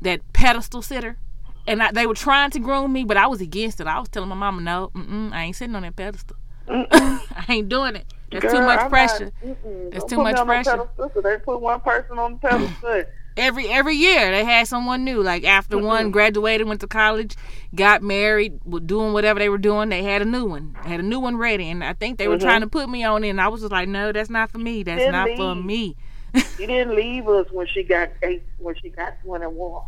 [0.00, 1.18] that pedestal sitter.
[1.66, 3.86] And I, they were trying to groom me, but I was against it.
[3.86, 4.90] I was telling my mama, no,
[5.32, 6.36] I ain't sitting on that pedestal.
[6.68, 8.06] I ain't doing it.
[8.30, 9.32] That's too much I'm pressure.
[9.42, 10.88] Not, That's too much me on no pressure.
[10.96, 13.04] so they put one person on the pedestal.
[13.36, 15.20] Every every year they had someone new.
[15.20, 17.34] Like after one graduated, went to college,
[17.74, 20.76] got married, was doing whatever they were doing, they had a new one.
[20.84, 22.42] They had a new one ready, and I think they were Mhm.
[22.42, 23.30] trying to put me on it.
[23.30, 24.84] And I was just like, no, that's not for me.
[24.84, 25.96] That's not for me.
[26.56, 29.82] She didn't leave us when she got eight, when she got 21.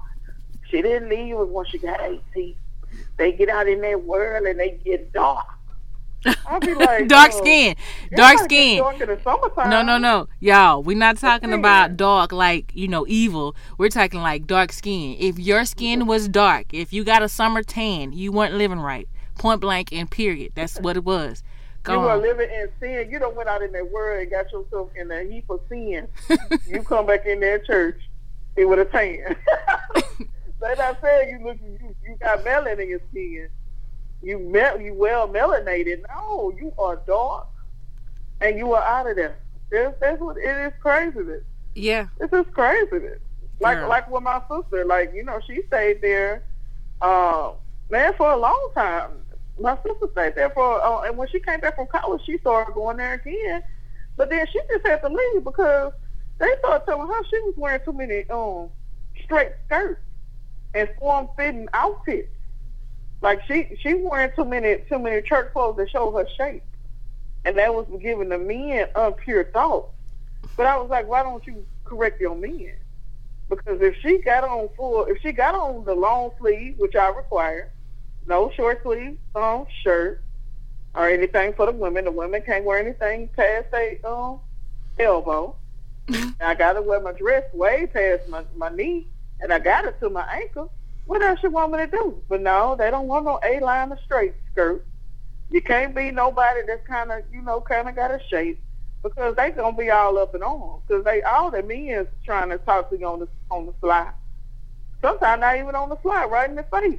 [0.70, 2.56] She didn't leave when she got 18.
[3.16, 5.46] They get out in that world and they get dark.
[6.46, 7.76] I'll be like, dark oh, skin,
[8.14, 8.78] dark skin.
[8.78, 9.70] Dark in the summertime.
[9.70, 10.82] No, no, no, y'all.
[10.82, 13.54] We're not talking about dark like you know evil.
[13.78, 15.16] We're talking like dark skin.
[15.20, 19.08] If your skin was dark, if you got a summer tan, you weren't living right.
[19.38, 20.52] Point blank and period.
[20.54, 21.42] That's what it was.
[21.82, 22.22] Go You were on.
[22.22, 23.08] living in sin.
[23.10, 26.08] You don't went out in that world and got yourself in a heap of sin.
[26.66, 28.00] you come back in that church,
[28.56, 29.36] it would have tan.
[30.60, 33.48] They not saying you look, you, you got melanin in your skin.
[34.22, 36.02] You mel, you well melanated.
[36.08, 37.46] No, you are dark,
[38.40, 39.36] and you are out of there.
[39.70, 40.72] That's, that's what it is.
[40.80, 41.42] Craziness.
[41.74, 42.06] yeah.
[42.20, 43.18] It's just craziness.
[43.60, 43.88] Like Girl.
[43.88, 46.44] like with my sister, like you know, she stayed there,
[47.00, 47.52] uh,
[47.90, 49.10] man, for a long time.
[49.58, 52.74] My sister stayed there for, uh, and when she came back from college, she started
[52.74, 53.62] going there again.
[54.16, 55.92] But then she just had to leave because
[56.38, 58.68] they started telling her she was wearing too many um
[59.24, 60.00] straight skirts
[60.76, 62.28] and form fitting outfits.
[63.22, 66.62] Like she she wearing too many too many church clothes that show her shape,
[67.44, 69.92] and that was giving the men unpure thoughts.
[70.56, 72.74] But I was like, why don't you correct your men?
[73.48, 77.08] Because if she got on full, if she got on the long sleeve, which I
[77.08, 77.72] require,
[78.26, 80.20] no short sleeve um, shirt
[80.94, 82.04] or anything for the women.
[82.04, 84.40] The women can't wear anything past their um,
[84.98, 85.56] elbow.
[86.40, 89.06] I got to wear my dress way past my, my knee,
[89.40, 90.72] and I got it to my ankle.
[91.06, 92.22] What else you want me to do?
[92.28, 94.84] But no, they don't want no A-line or straight skirt.
[95.50, 98.60] You can't be nobody that's kind of, you know, kind of got a shape
[99.02, 102.58] because they gonna be all up and on because they all the men's trying to
[102.58, 104.10] talk to you on the on the fly.
[105.00, 106.98] Sometimes not even on the fly, right in the face.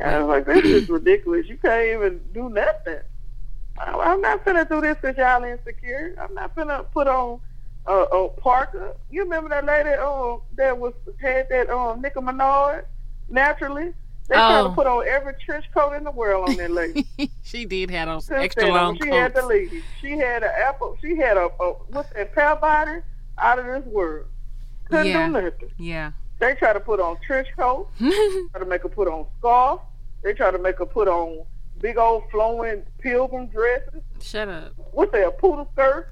[0.00, 1.46] And I was like, this is ridiculous.
[1.46, 2.98] You can't even do nothing.
[3.78, 6.16] I- I'm not finna do this because y'all insecure.
[6.20, 7.40] I'm not finna put on
[7.86, 8.94] uh, uh, Parker.
[9.10, 12.84] You remember that lady um, that was had that um, Nicki Minaj
[13.28, 13.92] naturally?
[14.28, 14.68] They tried Oh.
[14.68, 17.06] to put on every trench coat in the world on that lady.
[17.42, 19.50] she did have those Since extra then, long she had the coats.
[19.50, 19.82] lady.
[20.00, 20.96] She had an apple.
[21.02, 23.00] She had a, a what's that pear body
[23.38, 24.26] out of this world.
[24.88, 25.26] Couldn't Yeah.
[25.26, 25.70] do nothing.
[25.76, 26.12] Yeah.
[26.38, 27.90] They try to put on trench coats.
[27.98, 29.80] try to make her put on scarf.
[30.22, 31.44] They try to make her put on
[31.80, 34.02] big old flowing pilgrim dresses.
[34.20, 34.72] Shut up.
[34.92, 35.26] What's that?
[35.26, 36.08] A poodle skirt.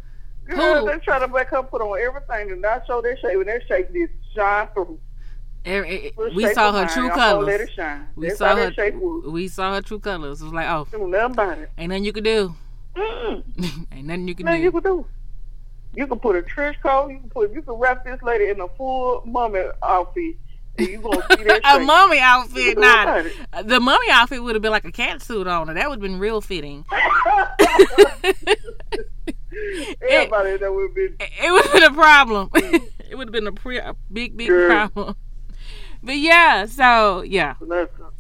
[0.50, 0.86] Girl, Poodle.
[0.86, 3.62] they try to make her put on everything and not show their shape, and their
[3.66, 4.98] shape just shine through.
[5.64, 7.60] Every- eh, Put a we saw her true I'm Let colors.
[7.60, 8.06] it shine.
[8.16, 8.72] We That's saw her.
[9.30, 10.40] We saw her true colors.
[10.40, 11.70] It was like, oh, nothing it.
[11.78, 12.54] ain't nothing you can do.
[12.96, 14.62] Ain't nothing you can Man, do.
[14.64, 15.06] you can do.
[15.94, 17.08] You can put a trench coat.
[17.10, 17.52] You can put.
[17.52, 20.36] You can wrap this lady in a full mummy outfit,
[20.78, 21.60] and you gonna see that.
[21.76, 23.32] a mummy outfit, not it.
[23.64, 25.74] the mummy outfit would have been like a cat suit on her.
[25.74, 26.84] That would have been real fitting.
[30.02, 31.08] Everybody that would be.
[31.20, 32.50] it would have been a problem.
[32.54, 35.16] it would have been a, pre- a big, big problem.
[36.02, 37.54] But yeah, so yeah,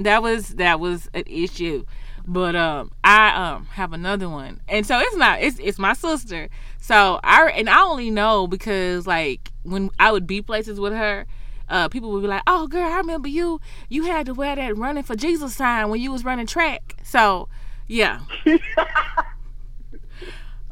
[0.00, 1.84] that was that was an issue.
[2.26, 6.48] But um, I um have another one, and so it's not it's it's my sister.
[6.78, 11.26] So I and I only know because like when I would be places with her.
[11.68, 13.60] Uh, people would be like, "Oh, girl, I remember you.
[13.88, 17.48] You had to wear that running for Jesus sign when you was running track." So,
[17.86, 18.22] yeah,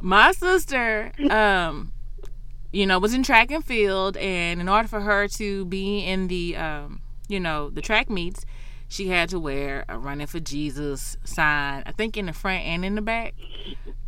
[0.01, 1.91] my sister um
[2.71, 6.27] you know, was in track and field, and in order for her to be in
[6.27, 8.45] the, um, you know, the track meets,
[8.89, 11.83] she had to wear a "Running for Jesus" sign.
[11.85, 13.35] I think in the front and in the back.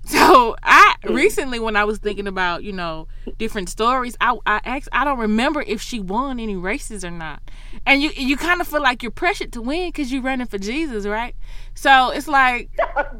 [0.04, 4.89] So I recently, when I was thinking about you know different stories, I I asked
[4.91, 7.39] I don't remember if she won any races or not,
[7.86, 10.58] and you you kind of feel like you're pressured to win because you're running for
[10.58, 11.36] Jesus, right?
[11.76, 12.72] So it's like,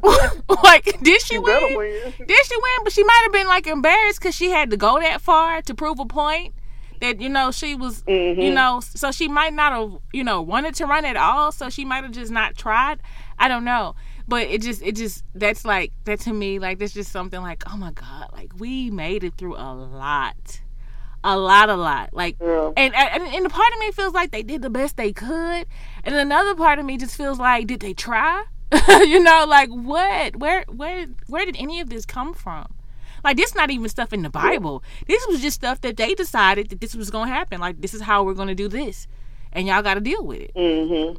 [0.64, 1.78] like did she win?
[1.78, 2.12] win.
[2.18, 2.78] Did she win?
[2.82, 5.74] But she might have been like embarrassed because she had to go that far to
[5.74, 6.52] prove a point
[7.02, 8.54] that you know she was, you mm-hmm.
[8.54, 11.52] know, so she might not have you know wanted to run at all.
[11.52, 13.00] So she might have just not tried.
[13.38, 13.94] I don't know.
[14.28, 17.64] But it just, it just, that's like, that to me, like, that's just something like,
[17.70, 20.60] oh my God, like, we made it through a lot.
[21.24, 22.14] A lot, a lot.
[22.14, 22.70] Like, Yeah.
[22.76, 25.66] and, and, and a part of me feels like they did the best they could.
[26.04, 28.44] And another part of me just feels like, did they try?
[28.88, 30.36] you know, like, what?
[30.36, 32.72] Where, where, where did any of this come from?
[33.24, 34.82] Like this not even stuff in the Bible.
[35.06, 37.60] This was just stuff that they decided that this was gonna happen.
[37.60, 39.06] Like this is how we're gonna do this.
[39.52, 40.54] And y'all gotta deal with it.
[40.54, 41.18] Mm-hmm.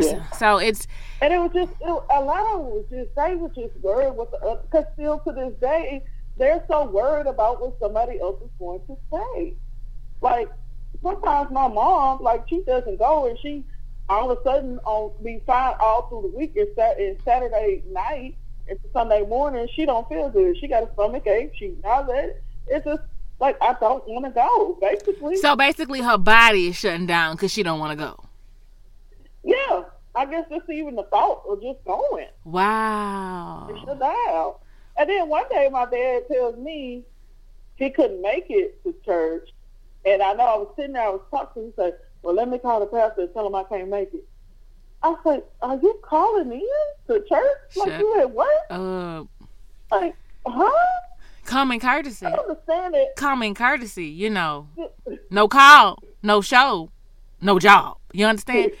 [0.00, 0.30] Yeah.
[0.32, 0.86] So it's
[1.20, 4.14] And it was just it, a lot of it was just they were just worried
[4.14, 6.02] what the other because still to this day
[6.36, 9.54] they're so worried about what somebody else is going to say.
[10.20, 10.48] Like
[11.02, 13.64] sometimes my mom, like she doesn't go and she
[14.08, 18.36] all of a sudden on be fine all through the week Sat- and Saturday night
[18.68, 20.56] and Sunday morning she don't feel good.
[20.58, 21.52] She got a stomach ache.
[21.56, 22.36] She nauseated.
[22.68, 23.02] It's just
[23.40, 24.78] like I don't want to go.
[24.80, 28.24] Basically, so basically her body is shutting down because she don't want to go.
[29.42, 29.82] yeah.
[30.16, 32.28] I guess just even the thought of just going.
[32.44, 33.68] Wow.
[33.84, 34.54] shut down.
[34.96, 37.02] And then one day my dad tells me
[37.76, 39.48] he couldn't make it to church.
[40.06, 42.58] And I know I was sitting there, I was talking, he said, Well, let me
[42.58, 44.24] call the pastor and tell him I can't make it.
[45.04, 46.62] I said, Are you calling in
[47.08, 47.76] to church?
[47.76, 48.48] Like Shut- you at work?
[48.70, 49.24] Uh,
[49.92, 50.70] Like, huh?
[51.44, 52.24] common courtesy.
[52.24, 53.14] I understand it.
[53.16, 54.06] Common courtesy.
[54.06, 54.68] You know,
[55.30, 56.90] no call, no show,
[57.42, 57.98] no job.
[58.14, 58.72] You understand?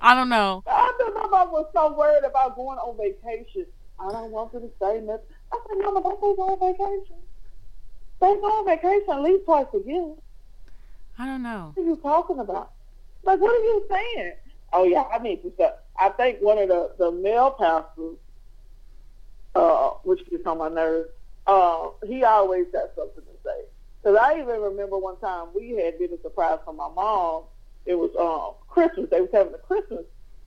[0.00, 0.62] I don't know.
[0.66, 3.66] I don't know if I was so worried about going on vacation.
[3.98, 5.26] I don't want you to say nothing.
[5.52, 7.16] I said, Mama, don't they go on vacation?
[8.20, 10.14] They go on vacation at least twice a year.
[11.18, 11.72] I don't know.
[11.74, 12.73] What are you talking about?
[13.24, 14.32] Like, what are you saying?
[14.72, 15.70] Oh yeah, I need to say.
[15.98, 18.16] I think one of the the male pastors,
[19.54, 21.08] uh, which gets on my nerves,
[21.46, 23.60] uh, he always got something to say.
[24.02, 27.44] Because I even remember one time we had did a surprise for my mom.
[27.86, 29.10] It was um, Christmas.
[29.10, 30.04] They was having a Christmas.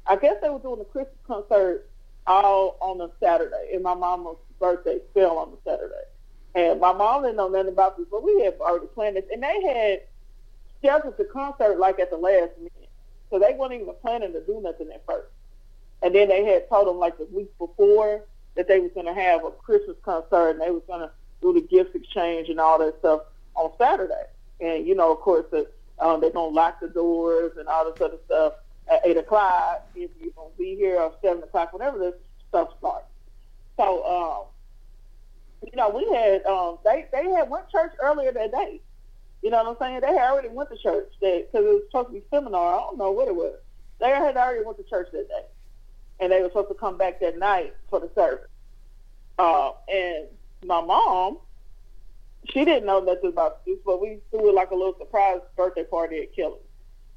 [0.07, 1.89] I guess they were doing a Christmas concert
[2.25, 5.93] all on a Saturday, and my mama's birthday fell on the Saturday.
[6.55, 9.43] And my mom didn't know nothing about this, but we had already planned this, and
[9.43, 10.01] they had
[10.79, 12.89] scheduled the concert like at the last minute.
[13.29, 15.29] So they weren't even planning to do nothing at first.
[16.01, 18.23] And then they had told them like the week before
[18.55, 21.11] that they was going to have a Christmas concert and they was going to
[21.41, 23.21] do the gift exchange and all that stuff
[23.55, 24.23] on Saturday.
[24.59, 25.67] And, you know, of course, the,
[25.99, 28.53] um, they're going to lock the doors and all this other stuff
[28.89, 32.15] at 8 o'clock if you're going to be here or 7 o'clock, whenever this
[32.49, 33.05] stuff starts.
[33.77, 38.81] So, um, you know, we had, um, they, they had went church earlier that day.
[39.41, 40.01] You know what I'm saying?
[40.01, 42.75] They had already went to church that because it was supposed to be seminar.
[42.75, 43.57] I don't know what it was.
[43.99, 45.45] They had already went to church that day,
[46.19, 48.49] and they were supposed to come back that night for the service.
[49.39, 50.27] Uh, and
[50.65, 51.37] my mom,
[52.49, 55.83] she didn't know nothing about this, but we threw it like a little surprise birthday
[55.83, 56.59] party at Kelly.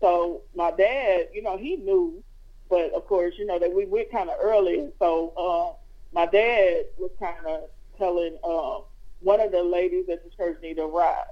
[0.00, 2.22] So my dad, you know, he knew,
[2.68, 4.90] but of course, you know that we went kind of early.
[4.98, 5.76] So uh,
[6.14, 8.80] my dad was kind of telling uh,
[9.20, 11.24] one of the ladies at the church need a ride.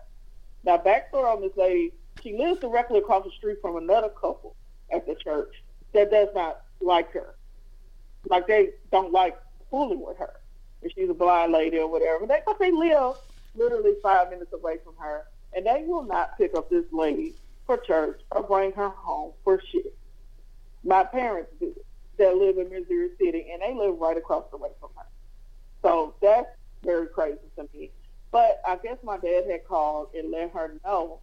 [0.64, 1.92] Now, backstory on this lady,
[2.22, 4.56] she lives directly across the street from another couple
[4.92, 5.54] at the church
[5.94, 7.34] that does not like her.
[8.28, 9.38] Like they don't like
[9.70, 10.40] fooling with her.
[10.82, 12.26] And she's a blind lady or whatever.
[12.26, 13.14] They, but they live
[13.54, 15.24] literally five minutes away from her.
[15.54, 17.34] And they will not pick up this lady
[17.66, 19.96] for church or bring her home for shit.
[20.84, 21.74] My parents do.
[22.16, 25.06] They live in Missouri City and they live right across the way from her.
[25.82, 26.48] So that's
[26.82, 27.90] very crazy to me.
[28.30, 31.20] But I guess my dad had called and let her know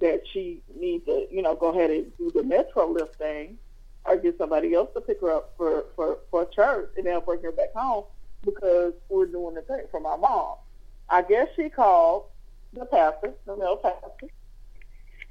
[0.00, 3.58] that she needs to, you know, go ahead and do the Metro lift thing
[4.04, 7.42] or get somebody else to pick her up for, for, for church and then bring
[7.42, 8.04] her back home
[8.44, 10.56] because we're doing the thing for my mom.
[11.08, 12.24] I guess she called
[12.72, 14.28] the pastor, the male pastor,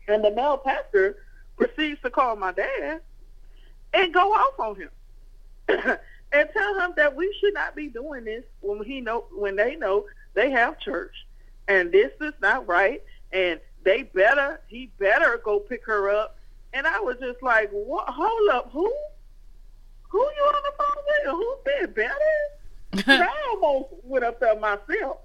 [0.07, 1.17] and the male pastor
[1.57, 3.01] proceeds to call my dad
[3.93, 4.89] and go off on him.
[6.33, 9.75] and tell him that we should not be doing this when he know when they
[9.75, 11.15] know they have church
[11.67, 16.37] and this is not right and they better he better go pick her up
[16.73, 18.91] and I was just like what hold up who
[20.09, 25.17] who you on the phone with who said better I almost went up there myself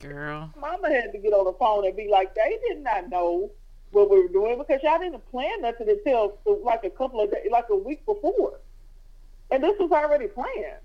[0.00, 0.52] Girl.
[0.60, 3.50] Mama had to get on the phone and be like, they did not know
[3.92, 7.46] what we were doing because y'all didn't plan nothing until like a couple of days,
[7.50, 8.60] like a week before.
[9.50, 10.82] And this was already planned.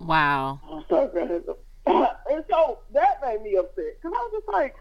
[0.00, 0.60] Wow.
[0.70, 1.08] I'm sorry,
[1.40, 1.58] go
[2.30, 4.76] and so that made me upset because I was just like,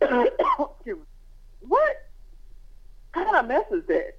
[1.60, 2.10] what
[3.12, 4.16] kind of mess is that?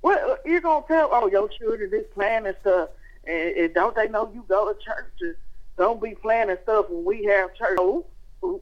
[0.00, 1.08] What you're gonna tell?
[1.12, 2.90] Oh, your children this plan and stuff,
[3.24, 5.12] and, and don't they know you go to church?
[5.20, 5.36] And
[5.76, 7.76] don't be planning stuff when we have church.
[7.80, 8.06] Oh,
[8.44, 8.60] ooh.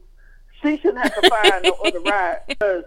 [0.62, 2.84] she shouldn't have to find no other ride because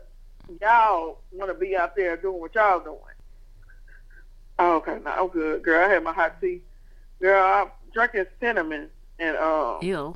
[0.61, 2.97] y'all want to be out there doing what y'all doing.
[4.59, 5.85] Oh, okay, now I'm good, girl.
[5.85, 6.61] I had my hot tea.
[7.21, 8.89] Girl, I'm drinking cinnamon
[9.19, 10.15] and um, Ew.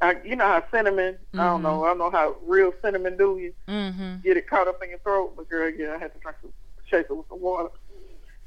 [0.00, 1.18] I, you know how cinnamon.
[1.34, 1.84] I don't know.
[1.84, 4.20] I don't know how real cinnamon do you Mm-hmm.
[4.22, 5.34] get it caught up in your throat.
[5.36, 6.52] But girl, yeah, I had to drink some
[6.90, 7.68] chase it with some water.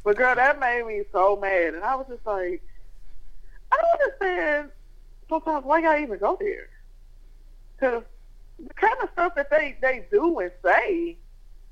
[0.03, 2.61] But girl, that made me so mad, and I was just like,
[3.71, 4.69] I don't understand
[5.29, 6.67] sometimes why y'all even go there.
[7.79, 8.03] Because
[8.57, 11.17] the kind of stuff that they they do and say,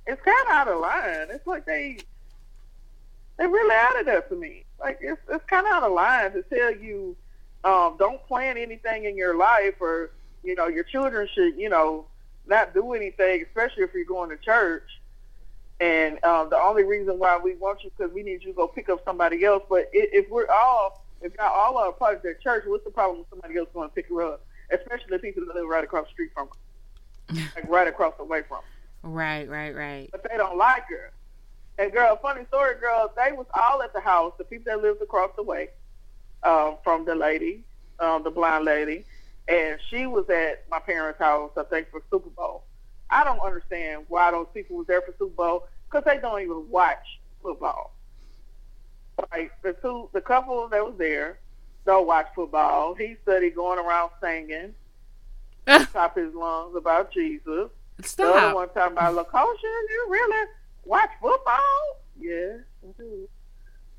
[0.06, 1.28] it's kind of out of line.
[1.32, 1.98] It's like they
[3.38, 4.66] they really out of there to me.
[4.80, 7.16] Like it's it's kind of out of line to tell you
[7.64, 10.12] um, don't plan anything in your life, or
[10.44, 12.06] you know your children should you know
[12.48, 14.84] not do anything, especially if you're going to church.
[15.80, 18.68] And um, the only reason why we want you because we need you to go
[18.68, 19.64] pick up somebody else.
[19.70, 23.20] But if we're all, if not all are part of their church, what's the problem
[23.20, 24.46] with somebody else going to pick her up?
[24.72, 28.26] Especially the people that live right across the street from her, like right across the
[28.26, 29.10] way from her.
[29.10, 30.10] Right, right, right.
[30.12, 31.12] But they don't like her.
[31.80, 34.34] And girl, funny story, girl, they was all at the house.
[34.38, 35.70] The people that lived across the way
[36.44, 37.64] um, from the lady,
[38.02, 39.06] um, the blind lady,
[39.48, 42.66] and she was at my parents' house, I think, for Super Bowl.
[43.10, 46.70] I don't understand why those people was there for Super Bowl because they don't even
[46.70, 47.96] watch football.
[49.32, 51.40] Like the two, the couple that was there
[51.86, 52.94] don't watch football.
[52.94, 54.76] He studied going around singing
[55.94, 57.70] top his lungs about Jesus.
[57.98, 60.48] The other one talking about Lacosia, you really
[60.86, 62.02] watch football?
[62.20, 63.30] Yeah, I do.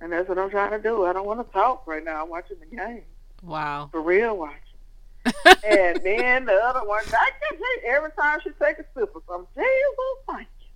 [0.01, 1.05] And that's what I'm trying to do.
[1.05, 2.23] I don't want to talk right now.
[2.23, 3.03] I'm watching the game.
[3.43, 3.89] Wow.
[3.93, 4.57] For real watching.
[5.65, 7.85] and then the other one, thank you, Jesus.
[7.87, 10.67] Every time she take a sip of something, Jesus, thank you.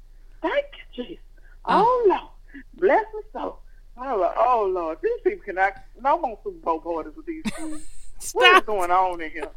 [0.43, 1.25] Thank you, Jesus.
[1.65, 2.63] Oh, oh Lord.
[2.75, 3.59] Bless me so.
[3.97, 4.99] Oh, I was oh, Lord.
[5.03, 7.83] These people cannot, no more Super Bowl parties with these fools.
[8.33, 9.51] What is going on in here?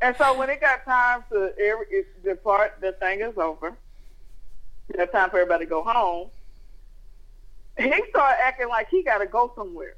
[0.00, 3.76] and so when it got time to every it, the part the thing is over,
[4.94, 6.28] it's time for everybody to go home.
[7.78, 9.96] He started acting like he got to go somewhere.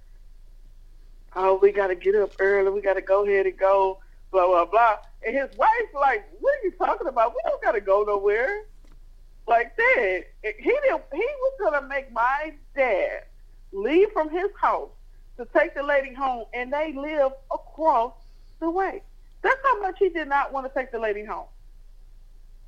[1.34, 2.70] Oh, we got to get up early.
[2.70, 3.98] We got to go ahead and go.
[4.30, 4.96] Blah blah blah.
[5.26, 7.32] And his wife's like, "What are you talking about?
[7.32, 8.64] We don't got to go nowhere."
[9.46, 10.24] Like that.
[10.42, 11.02] He didn't.
[11.12, 13.24] He was gonna make my dad
[13.72, 14.90] leave from his house
[15.38, 18.12] to take the lady home, and they live across
[18.60, 19.02] the way.
[19.42, 21.46] That's how much he did not want to take the lady home.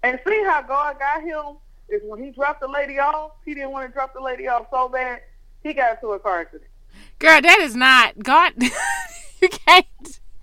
[0.02, 1.56] And see how God got him
[1.88, 4.66] is when he dropped the lady off, he didn't want to drop the lady off
[4.70, 5.20] so bad,
[5.62, 6.70] he got into a car accident.
[7.18, 8.52] Girl, that is not God.
[9.42, 9.86] you can't.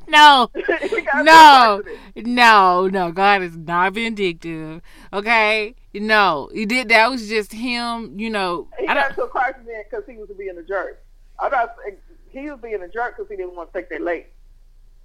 [0.08, 0.50] No.
[0.56, 1.82] he got into a car No,
[2.16, 3.12] no, no.
[3.12, 4.82] God is not vindictive.
[5.14, 6.90] Okay, no, he did.
[6.90, 8.20] That was just him.
[8.20, 11.04] You know, He I got into a car accident because he was being a jerk.
[11.42, 11.98] Not saying
[12.30, 14.28] he was being a jerk because he didn't want to take that lady.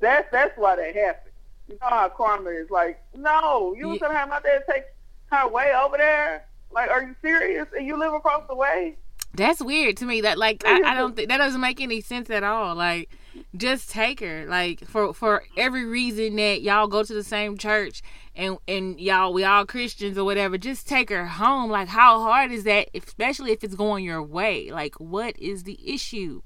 [0.01, 1.33] That's that's why that happened.
[1.69, 4.09] You know how karma is like, no, you was Yeah.
[4.09, 4.85] gonna have my dad take
[5.31, 6.47] her way over there.
[6.73, 7.67] Like, are you serious?
[7.77, 8.97] And you live across the way?
[9.35, 10.23] That's weird to me.
[10.23, 12.75] That like I, I don't think that doesn't make any sense at all.
[12.75, 13.11] Like,
[13.57, 14.47] just take her.
[14.47, 18.03] Like for for every reason that y'all go to the same church
[18.35, 20.59] and and y'all we all Christians or whatever.
[20.59, 21.71] Just take her home.
[21.71, 22.89] Like, how hard is that?
[22.95, 24.71] Especially if it's going your way.
[24.71, 26.43] Like, what is the issue?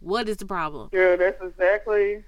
[0.00, 0.88] What is the problem?
[0.92, 2.24] Yeah, that's exactly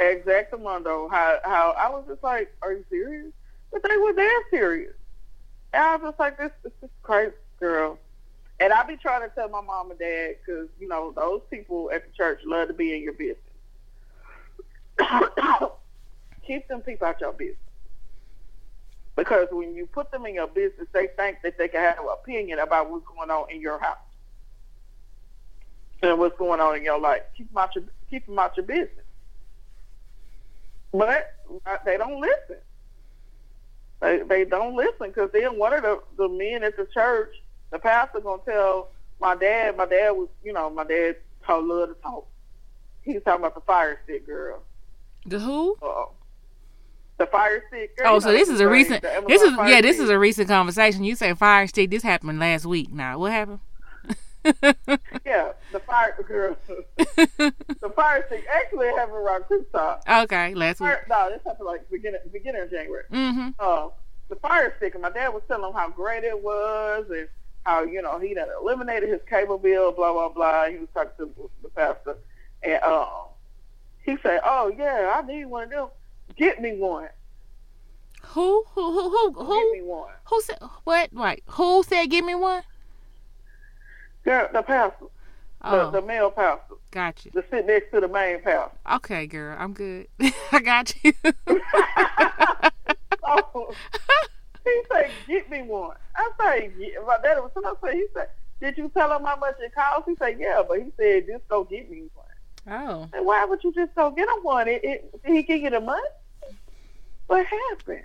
[0.00, 1.08] exactamundo.
[1.10, 3.32] How how I was just like, are you serious?
[3.74, 4.94] But they were there serious.
[5.72, 7.98] And I was like, this this is crazy, girl.
[8.60, 11.90] And I be trying to tell my mom and dad because you know those people
[11.92, 13.36] at the church love to be in your business.
[16.46, 17.56] Keep them people out your business.
[19.16, 22.06] Because when you put them in your business, they think that they can have an
[22.12, 23.96] opinion about what's going on in your house
[26.00, 27.22] and what's going on in your life.
[27.36, 29.04] Keep them out your keep them out your business.
[30.92, 31.34] But
[31.66, 32.58] uh, they don't listen.
[34.00, 37.34] They they don't listen because then one of the the men at the church,
[37.70, 38.90] the pastor gonna tell
[39.20, 39.76] my dad.
[39.76, 41.16] My dad was you know my dad
[41.46, 42.26] told love to talk.
[43.02, 44.62] He was talking about the fire stick girl.
[45.26, 45.76] The who?
[45.82, 46.06] Uh,
[47.18, 47.96] the fire stick.
[47.96, 49.02] Girl, Oh, so know, this is a recent.
[49.02, 49.80] This is yeah.
[49.80, 50.04] This Stick.
[50.04, 51.04] is a recent conversation.
[51.04, 51.90] You say fire stick.
[51.90, 52.92] This happened last week.
[52.92, 53.60] Now what happened?
[55.24, 56.56] Yeah, the fire girl.
[56.96, 60.02] the fire stick actually happened around Christmas.
[60.08, 60.90] Okay, last week.
[60.90, 63.04] Fire, no, this happened like beginning beginning of January.
[63.10, 63.50] Mm-hmm.
[63.58, 63.88] Uh,
[64.28, 67.28] the fire stick, and my dad was telling him how great it was, and
[67.64, 70.66] how you know he had eliminated his cable bill, blah blah blah.
[70.66, 72.16] He was talking to the pastor,
[72.62, 73.28] and um,
[74.04, 75.88] he said, "Oh yeah, I need one of them.
[76.36, 77.08] Get me one.
[78.22, 81.10] Who who who who Get who me one." who said what?
[81.12, 81.42] Right?
[81.46, 82.62] Who said give me one?
[84.24, 85.06] Girl, the pastor,
[85.66, 87.30] Oh, the, the male pastor, got you.
[87.32, 88.76] to sit next to the main pastor.
[88.94, 90.08] Okay, girl, I'm good.
[90.52, 91.12] I got you.
[91.24, 91.32] So
[93.26, 93.74] oh.
[94.64, 96.98] he said, "Get me one." I say, yeah.
[97.06, 98.28] "My daddy was." I said, "He said,
[98.60, 101.48] did you tell him how much it cost?" He said, "Yeah," but he said, "Just
[101.48, 102.26] go get me one."
[102.82, 104.68] oh, And Why would you just go get him one?
[104.68, 106.08] It, it, he give you a month.
[107.26, 108.04] What happened?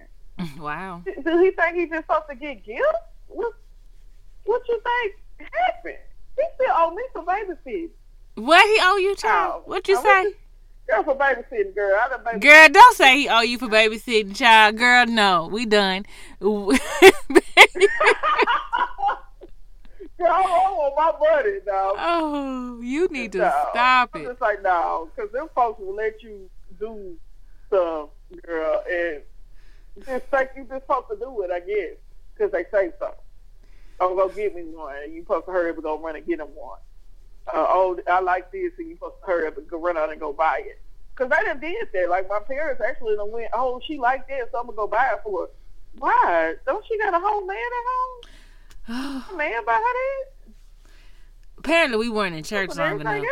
[0.59, 1.01] wow.
[1.05, 2.83] Does he think he's just supposed to get gifts?
[3.27, 3.53] What?
[4.45, 5.97] What you think happened?
[6.39, 7.89] He still owe oh, me for babysitting.
[8.35, 9.63] What he owe you, child?
[9.65, 10.33] Oh, What you I say?
[10.89, 11.99] Girl, for babysitting, girl.
[12.01, 12.41] I done babysit.
[12.41, 14.77] Girl, don't say he owe you for babysitting, child.
[14.77, 16.05] Girl, no, we done.
[16.39, 16.71] Girl,
[20.27, 21.95] I want my money, dog.
[21.97, 23.53] oh, you need to No.
[23.71, 27.15] stop I'm just like, no, because them folks will let you do
[27.67, 28.09] stuff,
[28.45, 29.21] girl, and
[30.05, 31.95] just think you just supposed to do it, I guess,
[32.33, 33.13] because they say so.
[33.99, 35.11] Oh, go get me one.
[35.11, 36.79] You supposed to hurry up and go run and get him one.
[37.47, 40.11] Uh, oh, I like this, and you supposed to hurry up and go run out
[40.11, 40.81] and go buy it.
[41.15, 42.09] Because they done did that.
[42.09, 44.87] Like, my parents actually done went, oh, she like that, so I'm going to go
[44.87, 45.47] buy it for her.
[45.97, 46.55] Why?
[46.65, 49.25] Don't she got a whole man at home?
[49.33, 50.25] A man buy her that?
[51.57, 53.25] Apparently, we weren't in church long enough.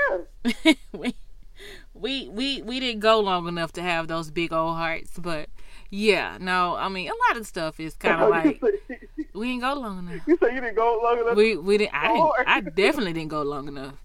[0.92, 1.16] we,
[1.94, 5.50] we we we didn't go long enough to have those big old hearts, but
[5.90, 8.62] yeah, no, I mean a lot of stuff is kind of like
[9.34, 10.28] we didn't go long enough.
[10.28, 11.36] You said you didn't go long enough.
[11.36, 11.94] We we didn't.
[11.94, 12.32] I didn't.
[12.48, 13.96] I definitely didn't go long enough.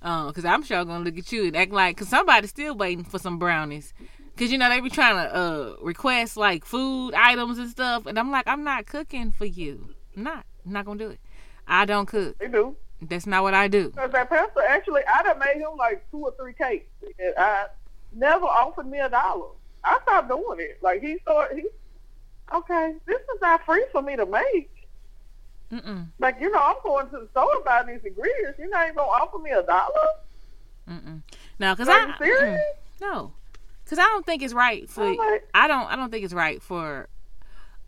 [0.00, 2.76] Um, cause I'm sure I'm gonna look at you and act like, cause somebody's still
[2.76, 3.92] waiting for some brownies.
[4.36, 8.18] Cause you know they be trying to uh request like food items and stuff, and
[8.18, 9.90] I'm like, I'm not cooking for you.
[10.16, 10.46] I'm not.
[10.64, 11.20] I'm not gonna do it.
[11.66, 12.38] I don't cook.
[12.38, 12.76] They do.
[13.00, 13.90] That's not what I do.
[13.90, 16.86] Because that pastor, actually, I done made him like two or three cakes.
[17.18, 17.66] And I
[18.12, 19.50] never offered me a dollar.
[19.84, 20.78] I stopped doing it.
[20.82, 21.66] Like, he started, he,
[22.54, 24.70] okay, this is not free for me to make.
[25.72, 26.06] Mm-mm.
[26.18, 28.58] Like, you know, I'm going to the store buying these ingredients.
[28.58, 29.92] You're not even going to offer me a dollar?
[30.88, 31.22] Mm-mm.
[31.58, 32.60] No, cause Are you I serious?
[32.60, 33.32] mm, no,
[33.86, 35.04] cause I don't think it's right for.
[35.14, 35.86] Like- I don't.
[35.86, 37.08] I don't think it's right for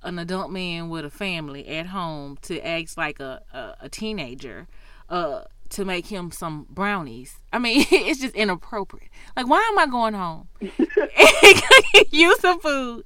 [0.02, 4.66] an adult man with a family at home to act like a a, a teenager,
[5.08, 7.36] uh, to make him some brownies.
[7.52, 9.10] I mean, it's just inappropriate.
[9.36, 10.48] Like, why am I going home
[12.10, 13.04] you some food,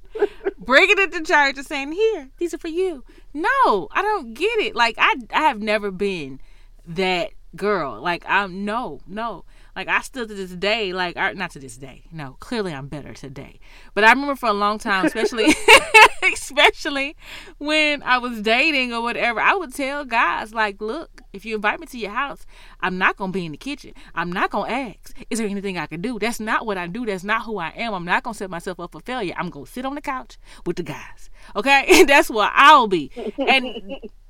[0.57, 3.03] bringing it to church and saying, "Here, these are for you"?
[3.33, 4.75] No, I don't get it.
[4.75, 6.39] Like, I I have never been
[6.87, 8.01] that girl.
[8.01, 9.45] Like, I'm no, no.
[9.75, 12.03] Like I still to this day, like I, not to this day.
[12.11, 13.59] No, clearly I'm better today.
[13.93, 15.53] But I remember for a long time, especially,
[16.33, 17.15] especially
[17.57, 21.79] when I was dating or whatever, I would tell guys like, "Look, if you invite
[21.79, 22.45] me to your house,
[22.79, 23.93] I'm not gonna be in the kitchen.
[24.13, 26.17] I'm not gonna ask, is there anything I can do?
[26.19, 27.05] That's not what I do.
[27.05, 27.93] That's not who I am.
[27.93, 29.33] I'm not gonna set myself up for failure.
[29.37, 31.29] I'm gonna sit on the couch with the guys.
[31.55, 33.11] Okay, that's what I'll be.
[33.37, 33.67] And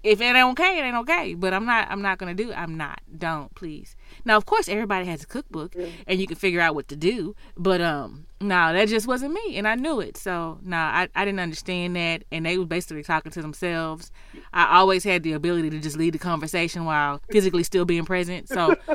[0.05, 1.33] if it ain't okay, it ain't okay.
[1.33, 1.87] But I'm not.
[1.89, 2.55] I'm not gonna do it.
[2.57, 3.01] I'm not.
[3.17, 3.95] Don't please.
[4.23, 5.75] Now, of course, everybody has a cookbook,
[6.07, 7.35] and you can figure out what to do.
[7.57, 10.17] But um, no, that just wasn't me, and I knew it.
[10.17, 14.11] So no, I I didn't understand that, and they were basically talking to themselves.
[14.53, 18.47] I always had the ability to just lead the conversation while physically still being present.
[18.49, 18.75] So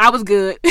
[0.00, 0.58] I was good.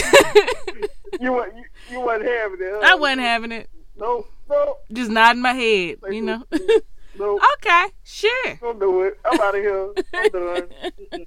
[1.21, 2.69] You, wa- you, you wasn't having it.
[2.71, 2.81] huh?
[2.93, 3.69] I wasn't having it.
[3.97, 6.45] No, no, Just nodding my head, you know.
[7.19, 7.39] no.
[7.55, 8.57] okay, sure.
[8.61, 9.19] Don't do it.
[9.25, 9.93] I'm out of here.
[10.13, 11.25] I'm done.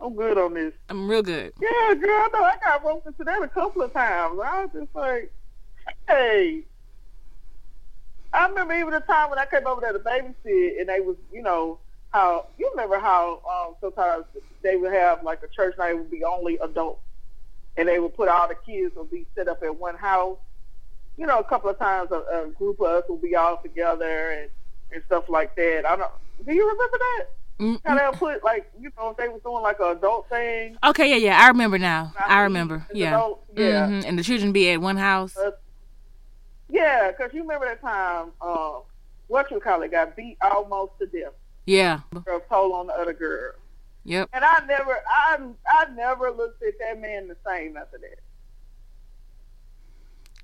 [0.00, 0.74] I'm good on this.
[0.88, 1.52] I'm real good.
[1.60, 2.44] Yeah, girl, I know.
[2.44, 4.38] I got roped into that a couple of times.
[4.44, 5.32] I was just like,
[6.08, 6.64] hey.
[8.32, 11.16] I remember even the time when I came over there to babysit, and they was,
[11.32, 11.78] you know,
[12.10, 14.24] how you remember how um, sometimes
[14.62, 17.02] they would have like a church night would be only adults,
[17.76, 20.38] and they would put all the kids would be set up at one house.
[21.16, 24.30] You know, a couple of times a, a group of us will be all together
[24.32, 24.50] and
[24.94, 25.84] and stuff like that.
[25.86, 26.10] I don't.
[26.46, 27.26] Do you remember that?
[27.60, 30.76] Mm, How they put like you know they was doing like an adult thing.
[30.84, 31.40] Okay, yeah, yeah.
[31.44, 32.12] I remember now.
[32.18, 32.86] I mean, remember.
[32.92, 33.08] Yeah.
[33.16, 33.86] adults, yeah.
[33.86, 35.36] hmm And the children be at one house.
[35.36, 35.52] Uh,
[36.68, 38.80] Yeah, because you remember that time, uh,
[39.28, 41.32] what you call it, got beat almost to death.
[41.66, 42.00] Yeah.
[42.24, 43.52] Girl told on the other girl.
[44.04, 44.30] Yep.
[44.32, 45.38] And I never, I,
[45.68, 48.18] I never looked at that man the same after that.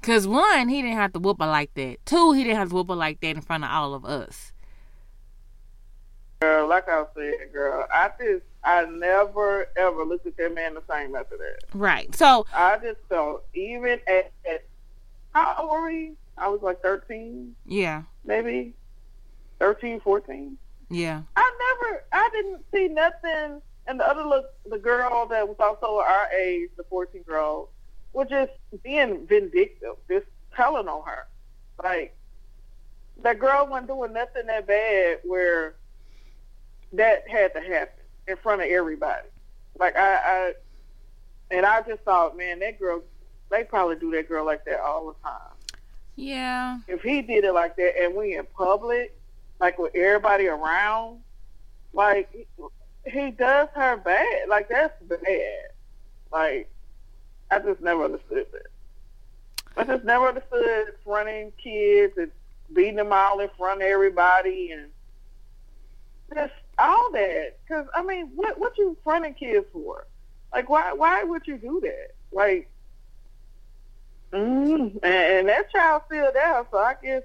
[0.03, 1.96] Cause one, he didn't have to whoop her like that.
[2.07, 4.53] Two, he didn't have to whoop her like that in front of all of us.
[6.40, 10.82] Girl, like I said, girl, I just, I never ever looked at that man the
[10.88, 11.59] same after that.
[11.74, 12.14] Right.
[12.14, 14.64] So I just felt, even at, at
[15.34, 16.12] how old were we?
[16.36, 18.74] I was like 13, yeah, maybe
[19.59, 20.57] 13, 14.
[20.90, 23.61] yeah, I never, I didn't see nothing.
[23.88, 27.70] And the other look, the girl that was also our age, the 14 year old,
[28.18, 28.52] was just
[28.82, 31.26] being vindictive, just telling on her.
[31.82, 32.16] Like,
[33.22, 35.76] that girl wasn't doing nothing that bad where
[36.92, 39.28] that had to happen in front of everybody.
[39.78, 40.52] Like, I, I,
[41.50, 43.02] and I just thought, man, that girl,
[43.50, 45.54] they probably do that girl like that all the time.
[46.16, 46.78] yeah.
[46.88, 49.16] If he did it like that and we in public,
[49.60, 51.20] like with everybody around,
[51.92, 52.48] like
[53.06, 54.48] he does her bad.
[54.48, 55.70] Like that's bad.
[56.32, 56.70] Like
[57.51, 58.66] I just never understood that.
[59.76, 62.30] I just never understood running kids and
[62.72, 64.88] beating them all in front of everybody and
[66.34, 67.59] just all that.
[67.66, 70.07] Because I mean, what what you fronting kids for?
[70.53, 72.14] Like why why would you do that?
[72.32, 72.70] Like,
[74.32, 77.22] mm, and, and that child's still there, so I guess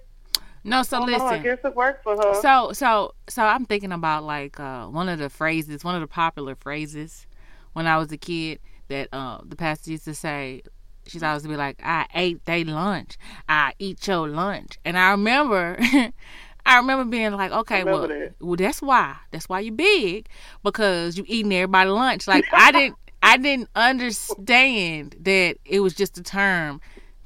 [0.64, 1.44] No, so don't know, I listen.
[1.44, 2.42] guess it worked for her.
[2.42, 6.08] So so so I'm thinking about like uh one of the phrases, one of the
[6.08, 7.28] popular phrases
[7.74, 8.60] when I was a kid
[8.94, 10.62] that uh the pastor used to say
[11.08, 13.18] she's always be like, I ate they lunch.
[13.50, 14.78] I eat your lunch.
[14.86, 15.78] And I remember
[16.66, 18.36] I remember being like, okay, well, that.
[18.40, 19.16] well, that's why.
[19.32, 20.30] That's why you big
[20.64, 22.28] because you eating everybody lunch.
[22.28, 26.80] Like I didn't, I didn't understand that it was just a term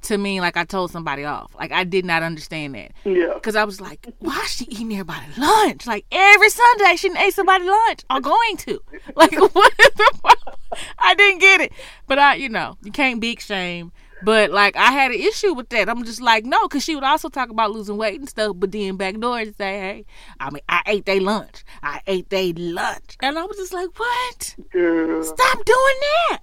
[0.03, 1.53] to mean like I told somebody off.
[1.55, 2.91] Like I did not understand that.
[3.03, 3.31] yeah.
[3.33, 5.85] Because I was like, why is she eating everybody lunch?
[5.87, 8.81] Like every Sunday she ate somebody lunch or going to.
[9.15, 10.55] Like what is the problem?
[10.99, 11.71] I didn't get it.
[12.07, 13.91] But I, you know, you can't big shame.
[14.23, 15.89] But like I had an issue with that.
[15.89, 18.71] I'm just like, no, because she would also talk about losing weight and stuff, but
[18.71, 20.05] then backdoor and say, hey,
[20.39, 21.63] I mean, I ate their lunch.
[21.83, 23.17] I ate their lunch.
[23.21, 24.55] And I was just like, what?
[24.71, 25.23] Girl.
[25.23, 25.95] Stop doing
[26.29, 26.39] that.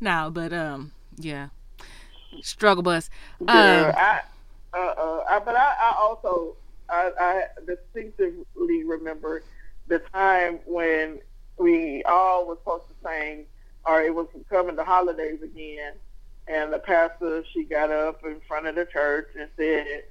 [0.00, 1.48] No, but um, yeah.
[2.42, 3.10] Struggle bus.
[3.38, 4.20] Girl, Um, I,
[4.72, 6.56] uh, uh, I, but I, I also,
[6.88, 9.42] I, I distinctively remember
[9.86, 11.20] the time when
[11.58, 13.46] we all were supposed to sing,
[13.84, 15.94] or it was coming the holidays again,
[16.46, 20.04] and the pastor, she got up in front of the church and said,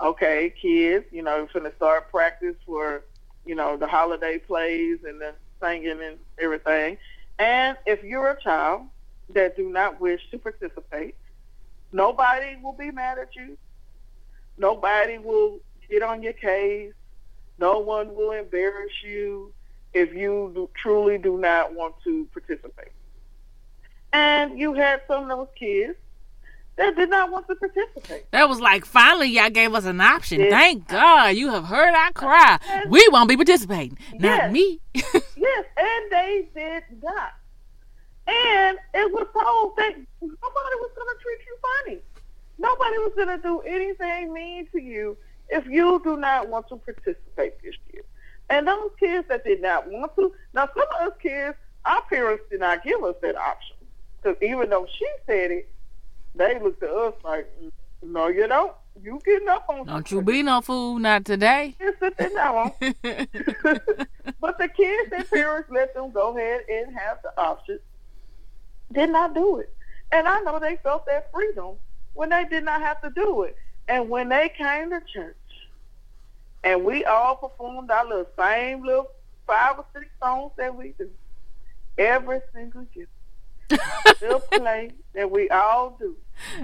[0.00, 3.02] okay, kids, you know, we're going to start practice for,
[3.46, 6.96] you know, the holiday plays and the singing and everything.
[7.38, 8.82] And if you're a child
[9.30, 11.16] that do not wish to participate,
[11.94, 13.56] nobody will be mad at you.
[14.58, 16.92] Nobody will get on your case.
[17.58, 19.52] No one will embarrass you
[19.94, 22.92] if you do, truly do not want to participate.
[24.12, 25.96] And you had some of those kids
[26.76, 28.30] that did not want to participate.
[28.32, 30.40] That was like finally y'all gave us an option.
[30.40, 30.50] Yes.
[30.50, 32.58] Thank God you have heard our cry.
[32.88, 33.98] We won't be participating.
[34.14, 34.52] Not Yes.
[34.52, 34.80] me.
[35.36, 37.34] Yes, and they did not.
[38.26, 41.98] And it was told that nobody was going to treat you funny.
[42.58, 45.16] Nobody was going to do anything mean to you
[45.50, 48.02] if you do not want to participate this year.
[48.50, 52.44] And those kids that did not want to, now some of us kids, our parents
[52.50, 53.76] did not give us that option.
[54.22, 55.70] Because even though she said it,
[56.34, 57.70] they looked at us like, "Mm,
[58.02, 58.72] no, you don't.
[59.02, 61.76] You getting up on Don't you be no fool, not today.
[61.80, 62.74] Yes, sit there now.
[64.40, 67.80] but the kids and parents let them go ahead and have the option.
[68.94, 69.74] Did not do it.
[70.12, 71.74] And I know they felt that freedom
[72.14, 73.56] when they did not have to do it.
[73.88, 75.36] And when they came to church
[76.62, 79.08] and we all performed our little same little
[79.46, 81.10] five or six songs that we do,
[81.98, 83.08] every single year.
[84.16, 86.16] Still play that we all do.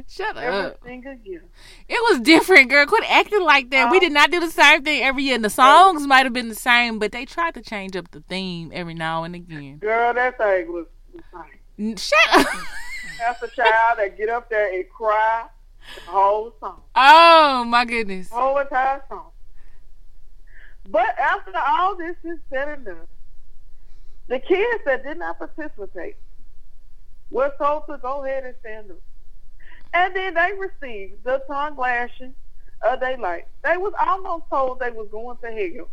[0.08, 0.78] Shut Every up.
[0.84, 1.42] single year.
[1.88, 2.84] It was different, girl.
[2.86, 3.90] Quit acting like that.
[3.90, 4.00] We Oh.
[4.00, 5.34] did not do the same thing every year.
[5.36, 8.20] And the songs might have been the same, but they tried to change up the
[8.20, 9.78] theme every now and again.
[9.78, 10.86] Girl, that thing was
[11.80, 12.46] Shut up.
[13.18, 15.46] That's a child that get up there and cry
[15.94, 18.28] the whole song, Oh my goodness.
[18.28, 19.30] the whole entire song.
[20.88, 23.06] But after all this is said and done,
[24.28, 26.16] the kids that did not participate
[27.30, 28.98] were told to go ahead and stand up.
[29.94, 32.34] And then they received the tongue lashing
[32.82, 33.44] of their life.
[33.64, 35.88] They was almost told they was going to hell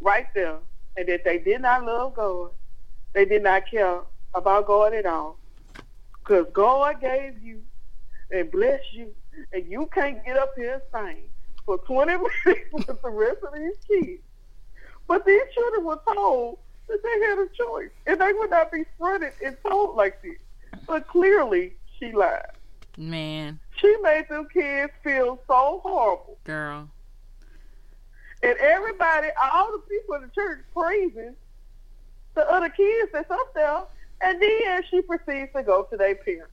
[0.00, 0.58] right there
[0.96, 2.50] and that they did not love God.
[3.12, 4.00] They did not care
[4.34, 5.38] about God at all.
[6.18, 7.60] Because God gave you
[8.30, 9.12] and blessed you,
[9.52, 10.82] and you can't get up here and
[11.16, 11.22] sing
[11.66, 12.12] for 20
[12.46, 14.22] minutes with the rest of these kids.
[15.08, 16.58] But these children were told
[16.88, 20.38] that they had a choice, and they would not be fronted and told like this.
[20.86, 22.46] But clearly, she lied.
[22.96, 26.38] Man, She made them kids feel so horrible.
[26.44, 26.88] girl.
[28.42, 31.36] And everybody, all the people in the church praising
[32.34, 33.82] the other kids that's up there,
[34.22, 36.52] and then she proceeds to go to their parents.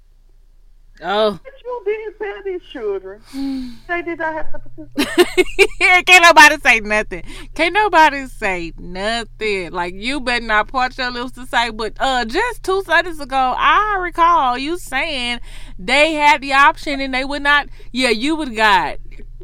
[1.02, 1.40] Oh.
[1.42, 3.22] But you didn't tell these children
[3.88, 5.78] they did not have to participate.
[6.06, 7.24] Can't nobody say nothing.
[7.56, 9.72] Can't nobody say nothing.
[9.72, 11.70] Like you better not part your lips to say.
[11.70, 15.40] But uh, just two Sundays ago, I recall you saying
[15.78, 17.70] they had the option and they would not.
[17.94, 18.98] Yeah, you would have got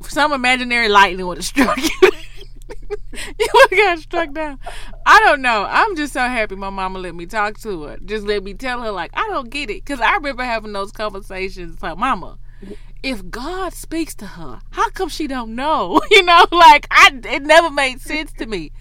[0.09, 2.11] some imaginary lightning would have struck you.
[3.39, 4.59] you got struck down.
[5.05, 5.65] I don't know.
[5.69, 7.97] I'm just so happy my mama let me talk to her.
[8.05, 10.91] Just let me tell her like I don't get it because I remember having those
[10.91, 11.81] conversations.
[11.81, 12.37] Like, Mama,
[13.03, 16.01] if God speaks to her, how come she don't know?
[16.11, 18.71] You know, like I it never made sense to me.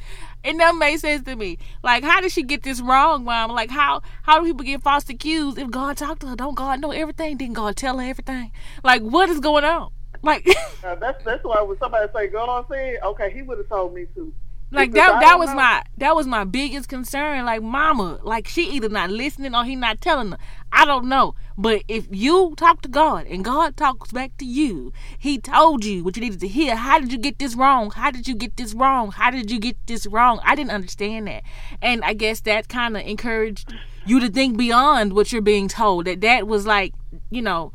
[0.45, 1.59] It never made sense to me.
[1.83, 3.51] Like, how did she get this wrong, mom?
[3.51, 6.37] Like, how how do people get false accused if God talked to her?
[6.37, 7.39] Don't God know everything?
[7.39, 8.53] Didn't God tell her everything?
[8.83, 9.91] Like, what is going on?
[10.25, 10.47] Like,
[10.85, 14.05] Uh, that's that's why when somebody say God said, okay, he would have told me
[14.15, 14.35] to.
[14.71, 15.57] like Because that that was know.
[15.57, 17.47] my that was my biggest concern.
[17.47, 20.39] Like, mama, like she either not listening or he not telling her.
[20.71, 21.35] I don't know.
[21.57, 26.05] But if you talk to God and God talks back to you, He told you
[26.05, 26.77] what you needed to hear.
[26.77, 27.91] How did you get this wrong?
[27.93, 29.13] How did you get this wrong?
[29.13, 30.41] How did you get this wrong?
[30.45, 31.45] I didn't understand that,
[31.81, 33.73] and I guess that kind of encouraged
[34.05, 36.05] you to think beyond what you're being told.
[36.07, 36.93] That that was like,
[37.31, 37.73] you know,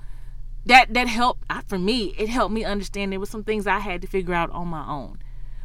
[0.70, 2.13] that that helped for me.
[2.17, 4.88] It helped me understand there was some things I had to figure out on my
[4.88, 5.20] own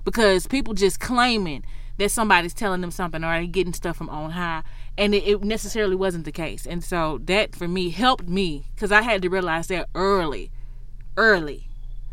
[0.04, 1.62] because people just claiming
[1.98, 4.62] that somebody's telling them something or they getting stuff from on high
[4.96, 8.90] and it, it necessarily wasn't the case and so that for me helped me because
[8.90, 10.50] i had to realize that early
[11.16, 11.68] early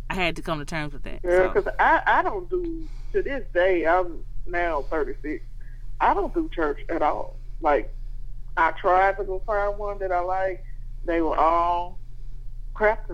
[0.09, 2.87] i had to come to terms with that Yeah, So, because I, I don't do,
[3.13, 5.43] to this day, I'm now 36.
[5.99, 7.35] I don't do church at all.
[7.61, 7.93] Like,
[8.57, 10.63] I tried to go find one that I like.
[11.05, 11.99] They were all
[12.81, 13.11] crap.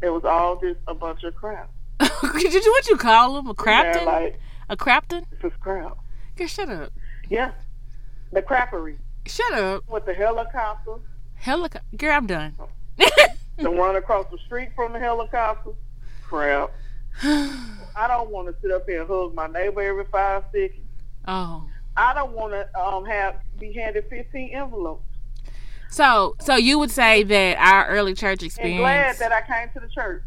[0.00, 1.70] It was all just a bunch of crap.
[2.00, 4.40] did you what you call them a Yeah, crapton like,
[4.70, 5.96] a crapton this is crap.
[6.38, 6.92] Yeah, shut up
[7.28, 7.52] Yeah.
[8.32, 10.96] The crappery shut up with the helicopter,
[11.42, 12.54] Helico- girl i'm done
[13.58, 15.70] the one across the street from the helicopter,
[16.22, 16.70] crap.
[17.22, 20.86] I don't want to sit up here and hug my neighbor every five seconds.
[21.28, 21.64] oh
[21.98, 25.02] I don't want to um, have be handed 15 envelopes.
[25.96, 28.76] So so you would say that our early church experience.
[28.76, 30.22] And glad that I came to the church.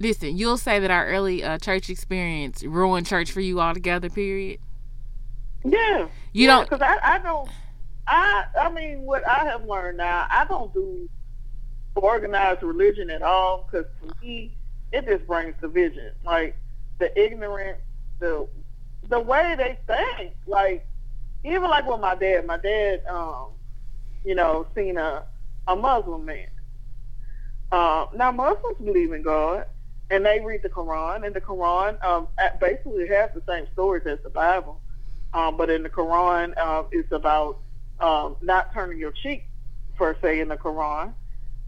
[0.00, 4.58] listen you'll say that our early uh, church experience ruined church for you altogether period
[5.64, 6.08] Yeah.
[6.32, 7.48] You yeah, don't- because I, I don't.
[8.06, 11.08] I I mean, what I have learned now, I don't do
[11.94, 13.66] organized religion at all.
[13.70, 14.54] Because to me,
[14.92, 16.12] it just brings division.
[16.24, 16.56] Like
[16.98, 17.80] the ignorance,
[18.18, 18.48] the
[19.08, 20.34] the way they think.
[20.46, 20.86] Like
[21.44, 22.46] even like with my dad.
[22.46, 23.48] My dad, um,
[24.28, 25.24] you know, seen a
[25.66, 26.48] a Muslim man.
[27.72, 29.64] Uh, now Muslims believe in God,
[30.10, 32.28] and they read the Quran, and the Quran um,
[32.60, 34.80] basically has the same stories as the Bible.
[35.32, 37.58] Um, but in the Quran, uh, it's about
[38.00, 39.46] um, not turning your cheek,
[39.96, 41.14] per se, in the Quran.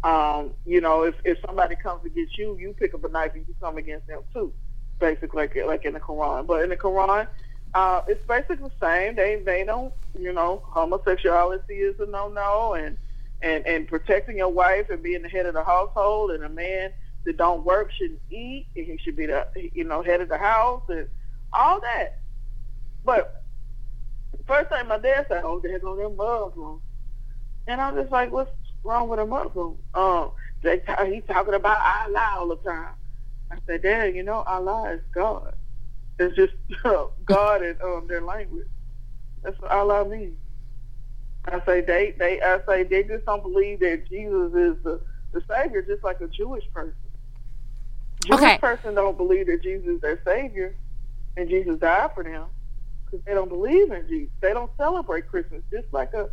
[0.04, 3.44] Um, you know, if, if somebody comes against you, you pick up a knife and
[3.48, 4.52] you come against them too,
[4.98, 6.46] basically, like, like in the Quran.
[6.46, 7.26] But in the Quran,
[7.74, 9.14] uh, it's basically the same.
[9.16, 12.96] They they don't, you know, homosexuality is a no-no, and
[13.42, 16.90] and and protecting your wife and being the head of the household, and a man
[17.24, 20.38] that don't work shouldn't eat, and he should be the you know head of the
[20.38, 21.06] house, and
[21.52, 22.18] all that.
[23.04, 23.32] But
[24.46, 26.82] first thing my dad said, "Oh, there go them Muslims,"
[27.68, 28.50] and I'm just like, "What's
[28.84, 32.94] wrong with a Muslim?" Um, they he's talking about Allah all the time.
[33.52, 35.54] I said, "Dad, you know Allah is God.
[36.20, 36.54] It's just
[37.26, 38.68] God in um, their language.
[39.44, 40.38] That's what Allah means."
[41.46, 45.00] I say they they I say they just don't believe that Jesus is the
[45.32, 46.94] the savior, just like a Jewish person.
[48.24, 48.60] Jewish Okay.
[48.60, 50.76] person don't believe that Jesus is their savior,
[51.36, 52.46] and Jesus died for them
[53.06, 54.32] because they don't believe in Jesus.
[54.42, 56.28] They don't celebrate Christmas, just like a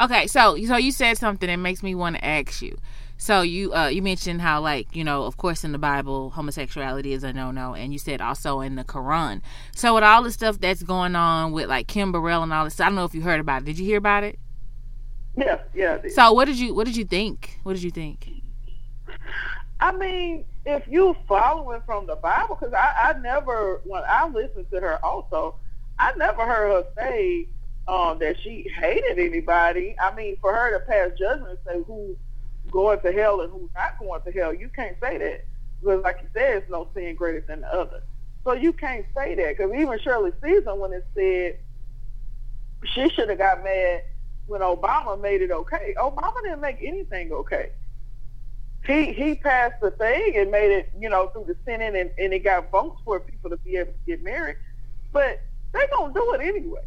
[0.00, 2.78] Okay, so so you said something that makes me want to ask you.
[3.22, 7.12] So you uh you mentioned how like you know of course in the Bible homosexuality
[7.12, 9.42] is a no no, and you said also in the Quran.
[9.76, 12.80] So with all the stuff that's going on with like Kim Burrell and all this,
[12.80, 13.66] I don't know if you heard about it.
[13.66, 14.40] Did you hear about it?
[15.36, 15.98] yeah, yeah.
[16.08, 17.60] So what did you what did you think?
[17.62, 18.28] What did you think?
[19.78, 24.66] I mean, if you following from the Bible, because I, I never, when I listened
[24.72, 25.54] to her also,
[25.96, 27.46] I never heard her say
[27.86, 29.94] um, that she hated anybody.
[30.00, 32.16] I mean, for her to pass judgment and say who's
[32.72, 35.44] going to hell and who's not going to hell, you can't say that.
[35.80, 38.02] Because like you said, it's no sin greater than the other.
[38.44, 39.56] So you can't say that.
[39.56, 41.58] Because even Shirley Caesar, when it said
[42.84, 44.02] she should have got mad
[44.46, 47.70] when Obama made it okay, Obama didn't make anything okay
[48.86, 52.32] he he passed the thing and made it, you know, through the Senate and, and
[52.32, 54.56] it got votes for people to be able to get married.
[55.12, 55.40] But
[55.72, 56.82] they gonna do it anyway.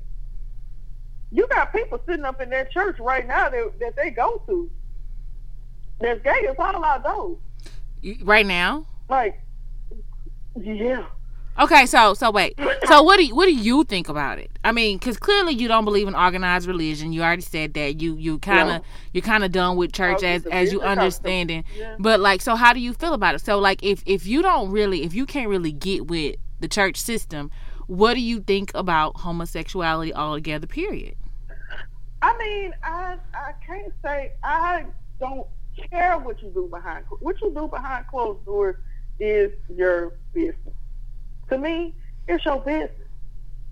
[1.32, 4.70] you got people sitting up in their church right now that, that they go to.
[6.00, 6.32] That's gay.
[6.44, 7.38] It's all about those.
[8.24, 8.88] Right now.
[9.10, 9.42] Like,
[10.60, 11.06] yeah.
[11.58, 12.60] Okay, so so wait.
[12.86, 14.52] So what do you, what do you think about it?
[14.66, 17.14] I mean, because clearly you don't believe in organized religion.
[17.14, 18.02] You already said that.
[18.02, 18.88] You you kind of No.
[19.14, 21.66] you're kind of done with church as as you business understand it.
[21.78, 21.96] Yeah.
[21.98, 23.40] But like, so how do you feel about it?
[23.40, 26.98] So like, if if you don't really, if you can't really get with the church
[26.98, 27.50] system,
[27.88, 30.68] what do you think about homosexuality altogether?
[30.68, 31.16] Period.
[32.22, 34.86] I mean, I I can't say I
[35.22, 35.48] don't
[35.92, 38.76] care what you do behind what you do behind closed doors
[39.20, 40.76] is your business.
[41.50, 41.94] To me,
[42.28, 42.92] it's your business.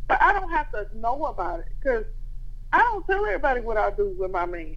[0.08, 2.06] But I don't have to know about it because
[2.72, 4.76] I don't tell everybody what I do with my man.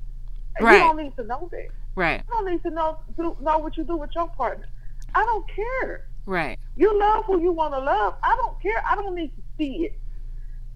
[0.57, 0.75] And Right.
[0.75, 1.69] You don't need to know that.
[1.95, 2.23] Right.
[2.27, 4.67] You don't need to know do, know what you do with your partner.
[5.15, 6.07] I don't care.
[6.27, 6.59] Right.
[6.77, 8.15] You love who you want to love.
[8.23, 8.83] I don't care.
[8.89, 10.01] I don't need to see it.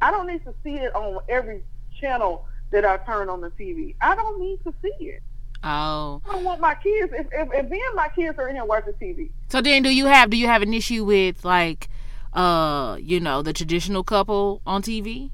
[0.00, 1.62] I don't need to see it on every
[2.00, 3.96] channel that I turn on the TV.
[4.00, 5.22] I don't need to see it.
[5.62, 6.22] Oh.
[6.26, 7.12] I don't want my kids.
[7.12, 9.90] If, if, if me and my kids are in here watching TV, So then, do
[9.90, 11.88] you have do you have an issue with like,
[12.32, 15.30] uh, you know, the traditional couple on TV?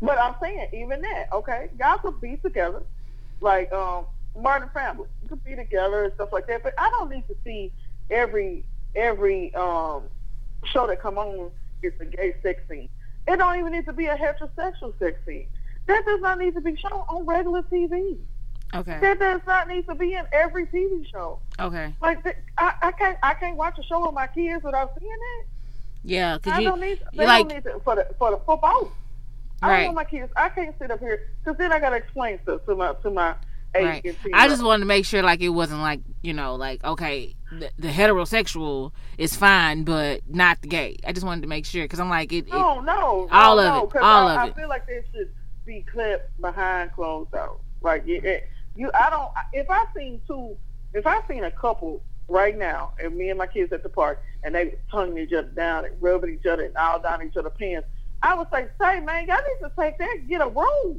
[0.00, 2.82] but I'm saying even that, okay, y'all could be together,
[3.40, 4.06] like um
[4.38, 6.62] Martin family, you could be together and stuff like that.
[6.62, 7.72] But I don't need to see
[8.10, 8.64] every
[8.94, 10.04] every um
[10.64, 11.50] show that come on
[11.82, 12.88] is a gay sex scene.
[13.28, 15.48] It don't even need to be a heterosexual sex scene.
[15.86, 18.16] That does not need to be shown on regular TV.
[18.74, 18.98] Okay.
[19.00, 21.38] That does not need to be in every TV show.
[21.58, 21.94] Okay.
[22.00, 22.26] Like
[22.58, 25.46] I, I can't I can't watch a show with my kids without seeing it.
[26.04, 28.38] Yeah, cause I you don't need they like- don't need to, for the for the
[28.44, 28.90] for both.
[29.62, 30.30] I don't want my kids.
[30.36, 33.34] I can't sit up here because then I gotta explain stuff to my to my
[33.74, 34.16] Right.
[34.32, 37.70] I just wanted to make sure like it wasn't like you know like okay the,
[37.78, 40.96] the heterosexual is fine but not the gay.
[41.06, 42.46] I just wanted to make sure because I'm like it.
[42.46, 44.50] it no no all no, of no, it, all I, of I it.
[44.50, 45.32] I feel like they should
[45.64, 47.60] be clipped behind closed doors.
[47.82, 49.30] Like it, it, you, I don't.
[49.52, 50.56] If I seen two,
[50.94, 54.22] if I seen a couple right now, and me and my kids at the park,
[54.42, 57.52] and they tonguing each other down and rubbing each other and all down each other's
[57.58, 57.86] pants,
[58.22, 60.98] I would say, "Say, man, y'all need to take that, and get a room."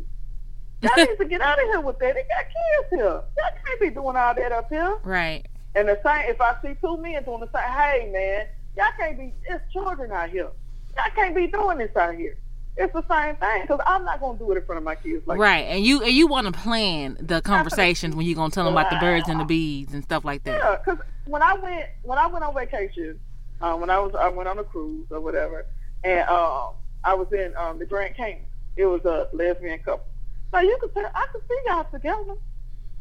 [0.81, 2.15] Y'all need to get out of here with that.
[2.15, 2.99] They got kids here.
[3.01, 4.97] Y'all can't be doing all that up here.
[5.03, 5.45] right.
[5.75, 9.17] And the same, if I see two men doing the same, hey man, y'all can't
[9.17, 9.33] be.
[9.47, 10.49] It's children out here.
[10.95, 12.35] Y'all can't be doing this out here.
[12.77, 15.25] It's the same thing because I'm not gonna do it in front of my kids.
[15.25, 18.65] Like, Right, and you and you want to plan the conversations when you're gonna tell
[18.65, 20.59] them about the birds and the bees and stuff like that.
[20.59, 23.19] Yeah, because when I went when I went on vacation,
[23.61, 25.65] um, when I was I went on a cruise or whatever,
[26.03, 26.73] and um,
[27.03, 28.45] I was in um, the Grand Cayman.
[28.75, 30.05] It was a lesbian couple.
[30.53, 32.35] Now you could tell I could see y'all together.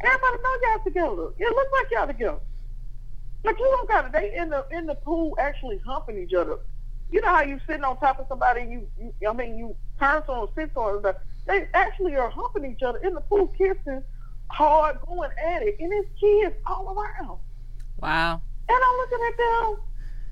[0.03, 1.29] Everybody know y'all together.
[1.39, 2.41] It looks like y'all together.
[3.45, 4.13] Like you don't got to.
[4.13, 6.57] They in the in the pool actually humping each other.
[7.11, 10.23] You know how you sitting on top of somebody you, you I mean you turn
[10.29, 11.15] on sit on them.
[11.47, 14.03] They actually are humping each other in the pool, kissing
[14.51, 17.39] hard, going at it, and it's kids all around.
[17.99, 18.41] Wow.
[18.69, 19.77] And I'm looking at them.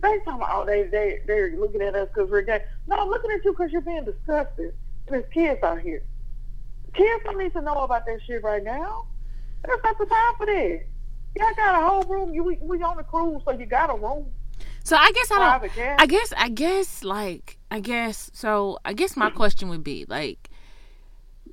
[0.03, 2.63] They talking about, oh, they, they, they're looking at us because we're gay.
[2.87, 4.75] No, I'm looking at you because you're being disgusted.
[5.07, 6.03] And there's kids out here.
[6.95, 9.07] Kids don't need to know about that shit right now.
[9.65, 10.85] There's not the time for that.
[11.37, 12.35] Y'all got a whole room.
[12.35, 14.27] You, we, we on the cruise, so you got a room.
[14.85, 15.63] So I guess I don't.
[15.99, 18.79] I guess I guess like I guess so.
[18.85, 20.51] I guess my question would be like,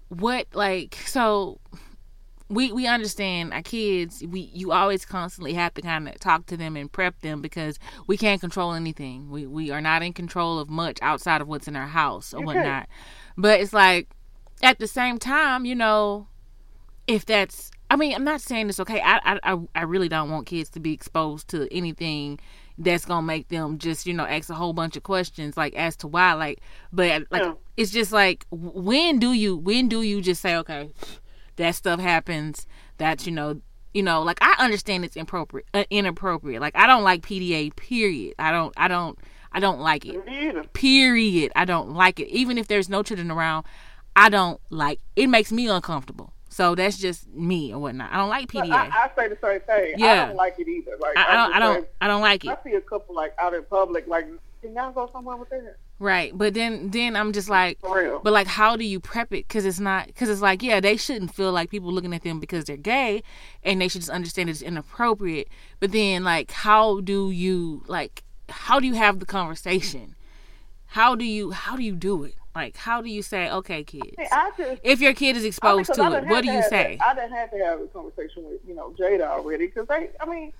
[0.10, 1.60] what like so.
[2.50, 4.22] We, we understand our kids.
[4.28, 7.80] We you always constantly have to kind of talk to them and prep them because
[8.08, 9.30] we can't control anything.
[9.30, 12.42] We we are not in control of much outside of what's in our house or
[12.48, 12.90] whatnot.
[13.38, 14.10] But it's like
[14.62, 16.28] at the same time, you know,
[17.08, 19.00] if that's I mean, I'm not saying it's okay.
[19.02, 22.38] I I- I really don't want kids to be exposed to anything
[22.78, 25.96] that's gonna make them just you know ask a whole bunch of questions like as
[25.96, 26.60] to why like
[26.92, 27.54] but like Yeah.
[27.78, 30.90] it's just like when do you when do you just say okay
[31.58, 32.66] that stuff happens
[32.98, 33.62] that you know
[33.94, 38.34] you know like i understand it's inappropriate uh, inappropriate like i don't like pda period.
[38.40, 39.20] I don't i don't
[39.52, 40.72] i don't like it.
[40.74, 41.52] Period.
[41.58, 42.30] I don't like it.
[42.30, 43.66] Even if there's no children around
[44.16, 48.30] i don't like it makes me uncomfortable so that's just me or whatnot i don't
[48.30, 49.96] like pda I, I say the same thing.
[49.98, 50.12] Yeah.
[50.12, 50.92] I don't like it either.
[51.00, 53.34] Like I, I don't i don't i don't like it I see a couple like
[53.40, 54.28] out in public, like,
[54.62, 55.78] can y'all go somewhere with that?
[56.00, 57.78] right but then then i'm just like.
[57.82, 59.48] But like, how do you prep it?
[59.48, 60.08] Because it's not.
[60.08, 63.24] Because it's like, yeah, they shouldn't feel like people looking at them because they're gay,
[63.64, 65.48] and they should just understand it's inappropriate.
[65.80, 68.24] But then, like, how do you like?
[68.50, 70.16] How do you have the conversation?
[70.88, 72.36] How do you how do you do it?
[72.54, 75.48] Like, how do you say, okay, kids, I just if your kid is I mean,
[75.48, 77.00] exposed I to it, what do you have say?
[77.06, 80.26] I didn't have to have a conversation with you know Jada already because they, I
[80.26, 80.52] mean,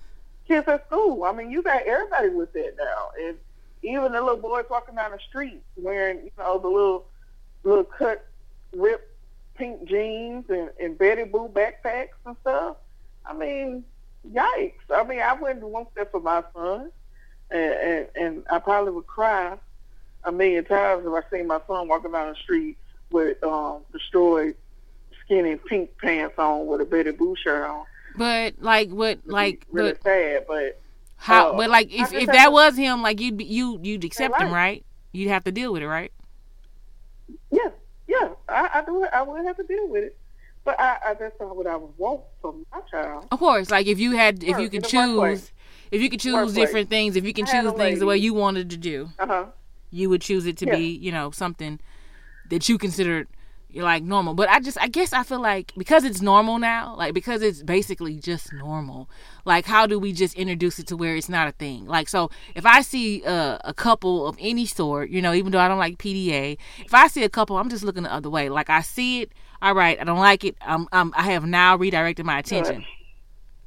[0.48, 1.24] kids at school.
[1.24, 3.36] I mean, you got everybody with that now, and
[3.82, 7.06] even the little boys walking down the street wearing you know the little
[7.62, 8.26] little cut
[8.74, 9.10] ripped
[9.54, 12.76] pink jeans and, and Betty Boop backpacks and stuff.
[13.26, 13.84] I mean,
[14.30, 14.72] yikes.
[14.92, 16.90] I mean, I wouldn't want that for my son.
[17.50, 19.58] And, and, and I probably would cry
[20.24, 22.78] a million times if I seen my son walking down the street
[23.10, 24.56] with um, destroyed
[25.24, 27.84] skinny pink pants on with a Betty Boop shirt on.
[28.16, 30.80] But like what like really but sad, but
[31.16, 34.38] how uh, but like if, if that was him like you'd be, you you'd accept
[34.40, 34.84] him right.
[35.12, 36.12] you'd have to deal with it right
[37.50, 37.70] yeah,
[38.08, 39.06] yeah, I, I do.
[39.12, 40.18] I would have to deal with it,
[40.64, 43.26] but I, I that's not what I would want for my child.
[43.30, 45.40] of course like if you had if you could in the workplace.
[45.40, 45.52] choose
[45.90, 48.70] if you could choose different things if you can choose things the way you wanted
[48.70, 49.44] to do Uh huh.
[49.92, 50.76] You would choose it to Yeah.
[50.76, 51.78] be you know something
[52.48, 53.28] that you considered
[53.74, 57.14] like normal but i just i guess i feel like because it's normal now like
[57.14, 59.08] because it's basically just normal
[59.46, 62.30] like how do we just introduce it to where it's not a thing like so
[62.54, 65.78] if i see uh, a couple of any sort you know even though i don't
[65.78, 68.82] like pda if i see a couple i'm just looking the other way like i
[68.82, 69.32] see it
[69.62, 72.86] all right i don't like it i'm, I'm i have now redirected my attention Right.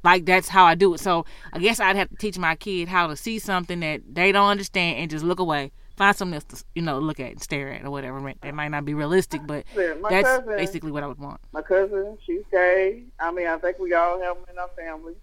[0.04, 1.00] like that's how I do it.
[1.00, 4.30] So I guess I'd have to teach my kid how to see something that they
[4.30, 5.72] don't understand and just look away.
[5.96, 8.20] Find something else to you know look at and stare at or whatever.
[8.42, 11.40] That might not be realistic, but Yeah, my that's cousin- basically what I would want.
[11.52, 13.04] My cousin, she's gay.
[13.18, 15.14] I mean, I think we all have them in our family.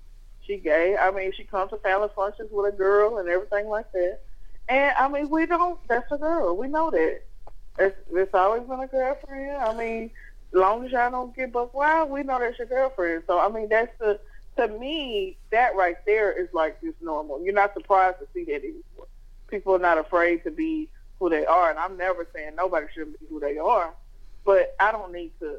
[0.42, 0.98] She gay.
[0.98, 4.20] I mean, she comes to family functions with a girl and everything like that.
[4.68, 5.80] And I mean, we don't.
[5.88, 6.58] That's a girl.
[6.58, 7.22] We know that.
[7.80, 9.58] It's, it's always been a girlfriend.
[9.58, 10.12] I mean,
[10.54, 13.24] long as y'all don't get buck wild, we know that's your girlfriend.
[13.28, 14.20] So I mean, that's the
[14.58, 17.44] to me that right there is like just normal.
[17.44, 18.82] You're not surprised to see that anymore.
[19.54, 20.90] People are not afraid to be
[21.20, 23.94] who they are, and I'm never saying nobody shouldn't be who they are.
[24.44, 25.58] But I don't need to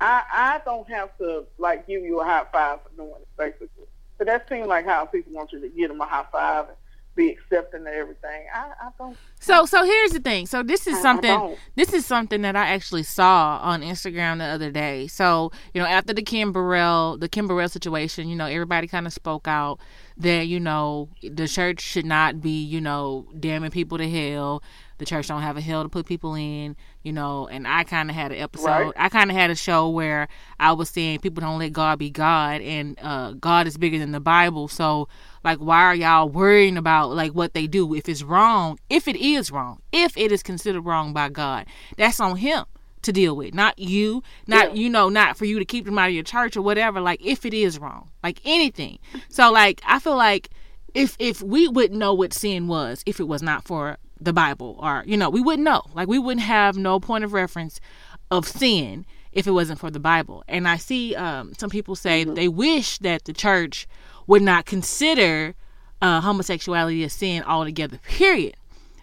[0.00, 3.86] I I don't have to like give you a high five for doing it, basically.
[4.18, 6.76] So that seems like how people want you to give them a high five and
[7.14, 8.46] be accepting of everything.
[8.54, 9.16] I, I don't.
[9.40, 10.46] So so here's the thing.
[10.46, 14.70] So this is something this is something that I actually saw on Instagram the other
[14.70, 15.06] day.
[15.08, 19.06] So, you know, after the Kim Burrell the Kim Burrell situation, you know, everybody kind
[19.06, 19.80] of spoke out
[20.18, 24.62] that, you know, the church should not be, you know, damning people to hell.
[25.02, 28.08] The church don't have a hell to put people in, you know, and I kind
[28.08, 28.66] of had an episode.
[28.66, 28.92] Right.
[28.96, 30.28] I kind of had a show where
[30.60, 34.12] I was saying people don't let God be God and uh God is bigger than
[34.12, 34.68] the Bible.
[34.68, 35.08] So,
[35.42, 39.16] like why are y'all worrying about like what they do if it's wrong if it
[39.16, 42.64] is wrong if it is considered wrong by god that's on him
[43.02, 44.82] to deal with not you not Yeah.
[44.82, 47.20] you know not for you to keep them out of your church or whatever like
[47.26, 50.48] if it is wrong like anything so like i feel like
[50.94, 54.78] if if we wouldn't know what sin was if it was not for the bible
[54.80, 55.82] or you know we wouldn't know.
[55.94, 57.80] Like we wouldn't have no point of reference
[58.30, 60.44] of sin if it wasn't for the bible.
[60.48, 63.86] And i see um, some people say they wish that the church
[64.26, 65.54] would not consider
[66.00, 68.56] uh, homosexuality a sin altogether period.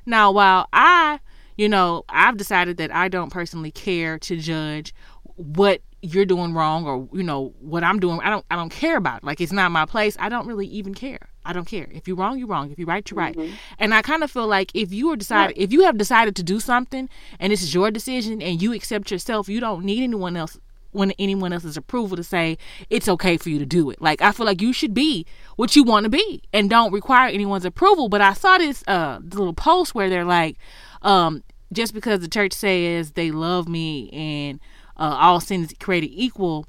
[0.06, 1.20] Now while i
[1.58, 4.94] you know i've decided that i don't personally care to judge
[5.36, 8.96] what you're doing wrong or you know what i'm doing i don't i don't care
[8.96, 9.24] about it.
[9.26, 10.16] like it's not my place.
[10.20, 11.88] I don't really even care i don't care.
[11.92, 12.72] If you're wrong you're wrong.
[12.72, 13.38] If you're right you're right.
[13.80, 16.44] And i kind of feel like if you are decided if you have decided to
[16.44, 20.36] do something and this is your decision and you accept yourself you don't need anyone
[20.36, 20.58] else
[20.92, 22.58] when anyone else's approval to say
[22.90, 24.02] it's okay for you to do it.
[24.02, 25.26] Like I feel like you should be
[25.56, 28.10] what you want to be and don't require anyone's approval.
[28.10, 30.58] But I saw this uh little post where they're like,
[31.02, 34.60] um, just because the church says they love me and
[34.98, 36.66] uh, all sin is created equal,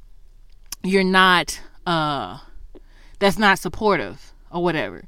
[0.82, 2.38] you're not uh
[3.18, 5.04] that's not supportive or whatever.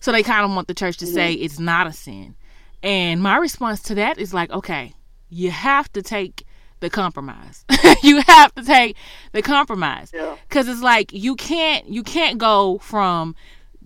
[0.00, 1.44] So they kind of want the church to say mm-hmm.
[1.44, 2.34] it's not a sin.
[2.82, 4.94] And my response to that is like, okay,
[5.28, 6.44] you have to take
[6.80, 7.64] the compromise.
[8.02, 8.96] you have to take
[9.32, 10.12] the compromise.
[10.14, 10.36] Yeah.
[10.48, 13.34] Cuz it's like you can't you can't go from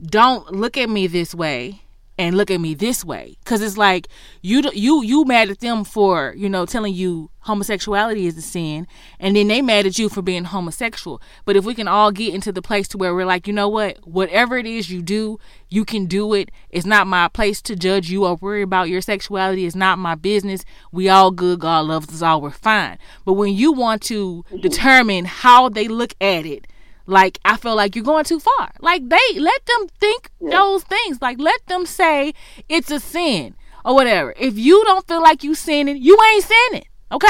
[0.05, 1.82] don't look at me this way
[2.18, 4.08] and look at me this way cuz it's like
[4.42, 8.86] you you you mad at them for, you know, telling you homosexuality is a sin
[9.18, 11.20] and then they mad at you for being homosexual.
[11.44, 13.68] But if we can all get into the place to where we're like, you know
[13.68, 14.06] what?
[14.06, 15.38] Whatever it is you do,
[15.68, 16.50] you can do it.
[16.70, 19.66] It's not my place to judge you or worry about your sexuality.
[19.66, 20.64] It's not my business.
[20.92, 21.60] We all good.
[21.60, 22.40] God loves us all.
[22.40, 22.98] We're fine.
[23.24, 24.60] But when you want to mm-hmm.
[24.60, 26.66] determine how they look at it,
[27.07, 28.72] like I feel like you're going too far.
[28.80, 31.20] Like they let them think those things.
[31.20, 32.34] Like let them say
[32.68, 34.34] it's a sin or whatever.
[34.38, 36.86] If you don't feel like you sinning, you ain't sinning.
[37.11, 37.28] Okay?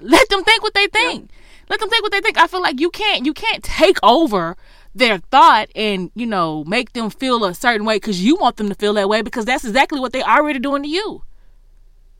[0.00, 1.30] Let them think what they think.
[1.68, 2.38] Let them think what they think.
[2.38, 4.56] I feel like you can't you can't take over
[4.94, 8.68] their thought and you know make them feel a certain way because you want them
[8.68, 11.22] to feel that way because that's exactly what they already doing to you.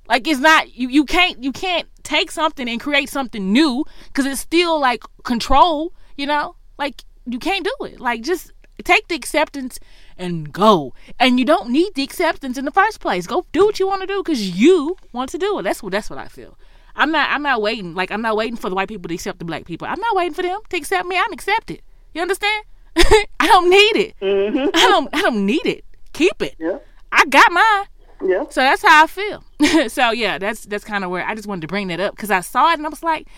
[0.08, 4.26] Like it's not you you can't you can't take something and create something new because
[4.26, 5.92] it's still like control.
[6.18, 8.00] You know, like you can't do it.
[8.00, 8.52] Like just
[8.84, 9.78] take the acceptance
[10.18, 10.92] and go.
[11.18, 13.26] And you don't need the acceptance in the first place.
[13.26, 15.62] Go do what you want to do because you want to do it.
[15.62, 16.58] That's what that's what I feel.
[16.96, 17.94] I'm not I'm not waiting.
[17.94, 19.86] Like I'm not waiting for the white people to accept the black people.
[19.86, 21.16] I'm not waiting for them to accept me.
[21.16, 21.82] I'm accepted.
[22.14, 22.64] You understand?
[22.96, 24.16] I don't need it.
[24.20, 24.70] Mm-hmm.
[24.74, 25.84] I don't I don't need it.
[26.12, 26.56] Keep it.
[26.58, 26.78] Yeah.
[27.12, 27.86] I got mine.
[28.28, 28.44] Yeah.
[28.50, 29.44] So that's how I feel.
[29.88, 32.32] so yeah, that's that's kind of where I just wanted to bring that up because
[32.32, 33.28] I saw it and I was like,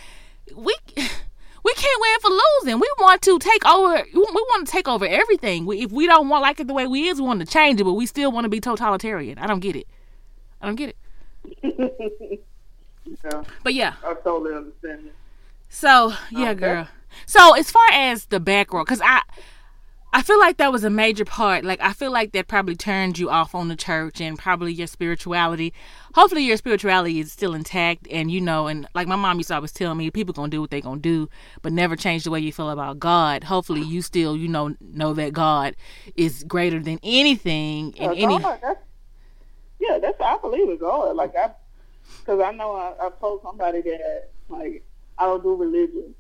[0.57, 0.75] we
[1.65, 2.81] we can't win for losing.
[2.81, 4.03] We want to take over.
[4.15, 5.67] We want to take over everything.
[5.67, 7.81] We, if we don't want like it the way we is, we want to change
[7.81, 9.39] it, but we still want to be totalitarian.
[9.39, 9.87] I don't get it.
[10.61, 10.97] I don't get
[11.63, 12.45] it.
[13.25, 13.43] Yeah.
[13.65, 15.15] But yeah, I totally understand it.
[15.69, 16.61] so yeah, Okay.
[16.61, 16.89] girl.
[17.27, 19.23] So as far as the back row, because I.
[20.13, 21.65] I feel like that was a major part.
[21.65, 24.89] Like I feel like that probably turned you off on the church and probably your
[24.89, 25.73] spirituality.
[26.15, 29.55] Hopefully your spirituality is still intact and you know and like my mom used to
[29.55, 31.29] always tell me people going to do what they going to do
[31.63, 33.45] but never change the way you feel about God.
[33.45, 35.77] Hopefully you still you know know that God
[36.17, 38.81] is greater than anything and Yeah, any God, that's,
[39.79, 41.15] yeah, that's I believe in God.
[41.15, 41.53] Like I,
[42.19, 44.85] because I know I, I told somebody that like
[45.19, 46.15] I don't do religion.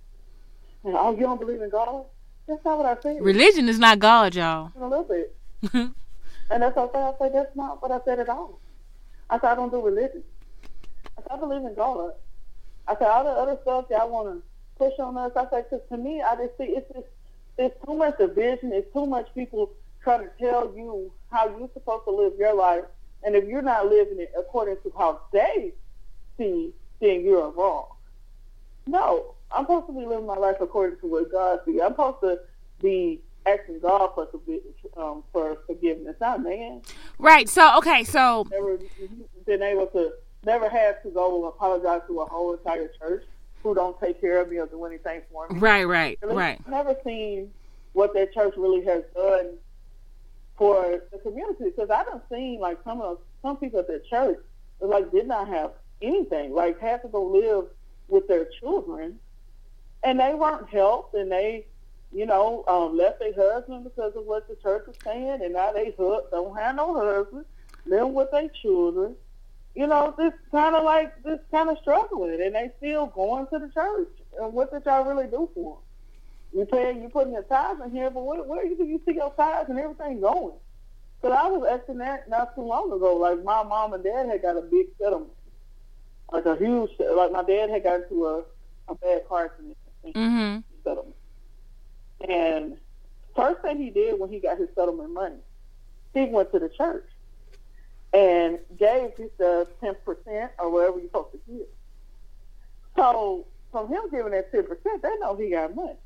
[0.84, 2.04] And oh, you don't believe in God?
[2.46, 3.22] That's not what I said.
[3.22, 4.72] religion is not God, y'all.
[4.78, 5.36] a little bit.
[5.72, 5.92] and
[6.62, 7.02] that's what I said.
[7.02, 8.60] I said that's not what I said at all.
[9.28, 10.22] I said I don't do religion.
[11.16, 12.12] I said I believe in God.
[12.88, 14.42] I said all the other stuff that I want to
[14.76, 15.32] push on us.
[15.36, 17.06] I said because to me, I just see it's just
[17.58, 18.72] it's too much division.
[18.72, 19.70] It's too much people
[20.02, 22.84] trying to tell you how you're supposed to live your life,
[23.22, 25.72] and if you're not living it according to how they
[26.38, 27.86] see, then you're wrong.
[28.86, 31.80] No, I'm supposed to be living my life according to what God sees.
[31.80, 32.40] I'm supposed to
[32.80, 34.28] be asking God for
[34.96, 36.82] um, for forgiveness, not man.
[37.18, 37.48] Right.
[37.48, 38.78] So okay, so Never
[39.46, 40.12] been able to,
[40.44, 43.24] never had to go apologize to a whole entire church
[43.62, 45.58] who don't take care of me or do anything for me.
[45.58, 46.60] right, right, right.
[46.64, 47.50] I've never seen
[47.92, 49.56] what that church really has done
[50.56, 54.38] for the community because I done seen like some of some people at their church
[54.80, 55.72] like did not have
[56.02, 57.66] anything, like had to go live
[58.08, 59.18] with their children,
[60.02, 61.66] and they weren't helped, and they,
[62.12, 65.72] you know, um, left their husband because of what the church was saying, and now
[65.72, 67.44] they hu- don't have no husband,
[67.86, 69.14] living with their children.
[69.74, 73.58] You know, this kind of like this kind of struggling, and they still going to
[73.58, 74.08] the church.
[74.40, 75.82] And what did y'all really do for them?
[76.52, 79.32] You paying, you putting your tithes in here, but where, where do you see your
[79.36, 80.54] tithes and everything going?
[81.20, 83.16] Because I was asking that not too long ago.
[83.16, 85.30] Like my mom and dad had got a big settlement,
[86.32, 86.90] like a huge.
[86.98, 88.42] Like my dad had got into a,
[88.88, 90.64] a bad car accident Mhm.
[90.84, 91.16] settlement,
[92.28, 92.78] and
[93.36, 95.40] first thing he did when he got his settlement money,
[96.14, 97.08] he went to the church
[98.12, 101.66] and gave his ten percent or whatever you're supposed to give.
[102.96, 105.96] So from him giving that ten percent, they know he got money.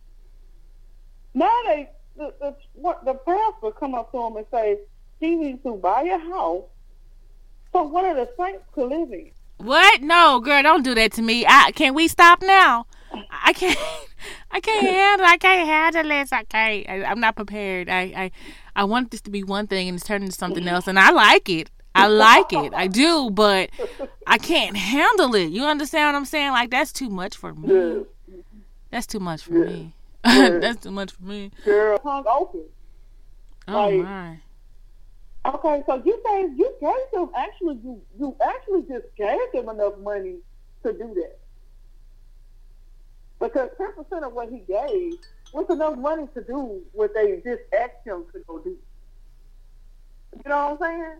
[1.35, 4.79] Now they the the what the pastor come up to him and say
[5.21, 6.65] he needs to buy a house
[7.73, 9.33] so one of the saints could live in.
[9.57, 10.01] What?
[10.01, 11.45] No, girl, don't do that to me.
[11.47, 12.87] I can we stop now?
[13.31, 13.79] I can't.
[14.51, 15.27] I can't handle.
[15.27, 16.33] I can't handle this.
[16.33, 16.89] I can't.
[16.89, 17.89] I, I'm not prepared.
[17.89, 18.31] I, I
[18.77, 21.11] I want this to be one thing and it's turned into something else, and I
[21.11, 21.71] like it.
[21.95, 22.73] I like it.
[22.75, 23.71] I do, but
[24.27, 25.51] I can't handle it.
[25.51, 26.51] You understand what I'm saying?
[26.51, 27.73] Like that's too much for me.
[27.73, 28.01] Yeah.
[28.91, 29.65] That's too much for Yeah.
[29.73, 29.95] me.
[30.27, 30.59] Yeah.
[30.59, 31.51] that's too much for me.
[31.65, 32.65] Girl, hung open.
[33.69, 34.39] Oh Like- my.
[35.47, 39.99] Okay, so you gave you gave them actually you you actually just gave them enough
[39.99, 40.37] money
[40.83, 41.39] to do that.
[43.45, 45.19] Because ten percent of what he gave
[45.53, 48.71] was enough money to do what they just asked him to go do.
[48.71, 51.17] You know what I'm saying?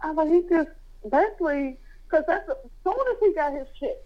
[0.00, 0.70] I mean, he just
[1.10, 1.76] basically
[2.08, 3.96] because that's as soon as he got his check,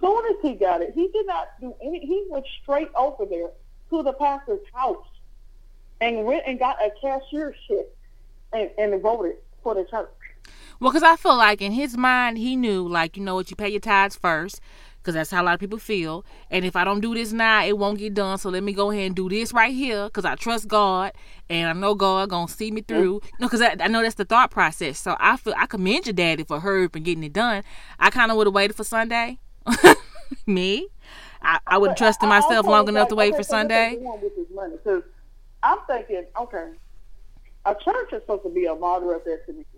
[0.00, 2.00] soon as he got it, he did not do any.
[2.00, 3.50] He went straight over there
[3.90, 5.06] to the pastor's house
[6.00, 7.86] and went and got a cashier's check
[8.54, 10.08] and, and voted for the church.
[10.80, 13.56] Well, because I feel like in his mind, he knew, like, you know what, you
[13.56, 14.60] pay your tithes first,
[15.08, 16.22] because that's how a lot of people feel.
[16.50, 18.36] And if I don't do this now, it won't get done.
[18.36, 21.12] So let me go ahead and do this right here, because I trust God,
[21.48, 23.22] and I know God gonna see me through.
[23.40, 24.98] Know, because I, I know that's the thought process.
[24.98, 27.62] So I feel I commend your daddy for hurry and getting it done.
[27.98, 29.38] I kind of would have waited for Sunday.
[30.46, 30.88] me,
[31.40, 33.38] I, I would have trusted I- I myself also long was enough to wait okay,
[33.38, 33.90] for so Sunday.
[33.92, 34.76] doing with his money?
[34.84, 35.02] 'Cause
[35.62, 36.72] I'm thinking, okay,
[37.64, 39.68] a church is supposed to be a model of their community,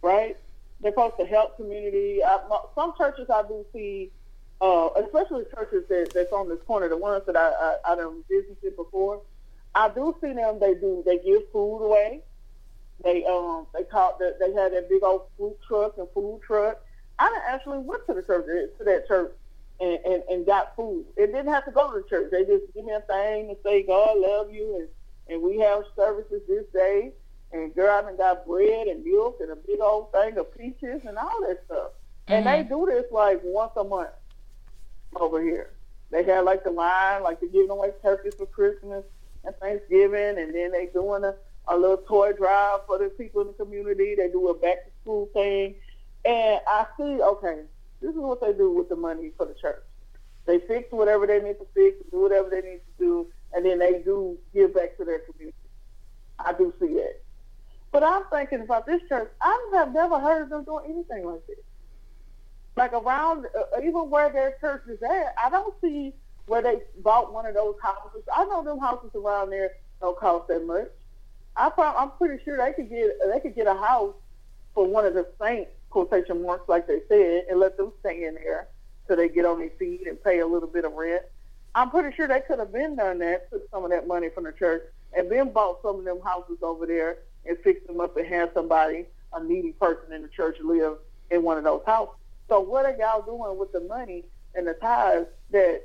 [0.00, 0.38] right?
[0.80, 2.22] They're supposed to help community.
[2.22, 4.10] Uh, I, some churches I do see,
[4.60, 8.22] uh, especially churches that, that's on this corner, the ones that I I, I done
[8.30, 9.22] visited before.
[9.74, 10.58] I do see them.
[10.60, 11.02] They do.
[11.06, 12.20] They give food away.
[13.02, 16.78] They um they call that they had that big old food truck and food truck.
[17.18, 18.46] I done actually went to the church
[18.78, 19.32] to that church
[19.80, 21.06] and, and, and got food.
[21.16, 22.30] It didn't have to go to the church.
[22.30, 24.88] They just give me a thing and say God love you and
[25.28, 27.12] and we have services this day.
[27.52, 31.00] And girl, I done got bread and milk and a big old thing of peaches
[31.06, 31.92] and all that stuff.
[32.26, 32.68] And they Mhm.
[32.68, 34.10] do this like once a month
[35.16, 35.72] over here.
[36.10, 39.04] They have like the line, like they're giving away turkeys for Christmas
[39.44, 41.34] and Thanksgiving, and then they doing a,
[41.68, 44.14] a little toy drive for the people in the community.
[44.16, 45.76] They do a back to school thing.
[46.24, 47.62] And I see, okay,
[48.00, 49.82] this is what they do with the money for the church.
[50.46, 53.78] They fix whatever they need to fix, do whatever they need to do, and then
[53.78, 55.56] they do give back to their community.
[56.38, 57.22] I do see that.
[57.92, 59.30] But I'm thinking about this church.
[59.40, 61.58] I have never heard them doing anything like this.
[62.76, 66.14] Like around, uh, even where their church is at, I don't see
[66.46, 68.22] where they bought one of those houses.
[68.34, 70.88] I know them houses around there don't cost that much.
[71.56, 74.14] I prob- I'm pretty sure they could get they could get a house
[74.74, 78.34] for one of the saints quotation marks like they said and let them stay in
[78.34, 78.68] there
[79.06, 81.22] till they get on their feet and pay a little bit of rent.
[81.74, 84.44] I'm pretty sure they could have been done that, took some of that money from
[84.44, 84.82] the church,
[85.16, 88.52] and then bought some of them houses over there and fixed them up and had
[88.54, 90.98] somebody, a needy person in the church, live
[91.30, 92.14] in one of those houses.
[92.50, 94.24] So what are y'all doing with the money
[94.56, 95.82] and the tithes that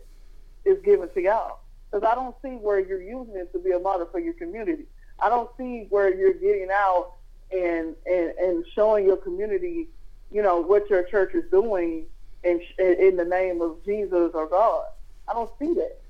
[0.66, 1.60] is given to y'all?
[1.92, 4.86] Because I don't see where you're using it to be a model for your community.
[5.20, 7.12] I don't see where you're getting out
[7.52, 9.90] and and, and showing your community,
[10.32, 12.08] you know, what your church is doing
[12.44, 14.86] in in the name of Jesus or God.
[15.30, 16.02] I don't see that.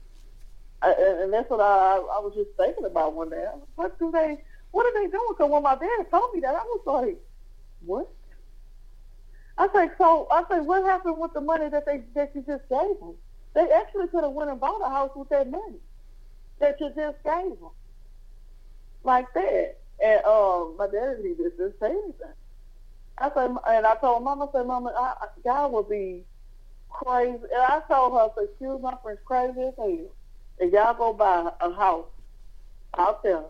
[0.81, 3.45] I, and that's what I I was just thinking about one day.
[3.75, 4.37] What do they?
[4.71, 5.27] What are they doing?
[5.29, 7.17] Because when my dad told me that, I was like,
[7.85, 8.09] what?
[9.57, 12.67] I say, so I say, what happened with the money that they that you just
[12.69, 13.15] gave them?
[13.53, 15.79] They actually could have went and bought a house with that money
[16.59, 17.71] that you just gave them,
[19.03, 19.77] like that.
[20.03, 22.35] And um, my dad he just didn't say anything.
[23.17, 26.23] I said, and I told Mama, I said, Mama, I, God would be
[26.89, 27.43] crazy.
[27.53, 30.11] And I told her, I said, excuse my French, crazy as hell.
[30.59, 32.07] And y'all go buy a house
[32.97, 33.43] out there,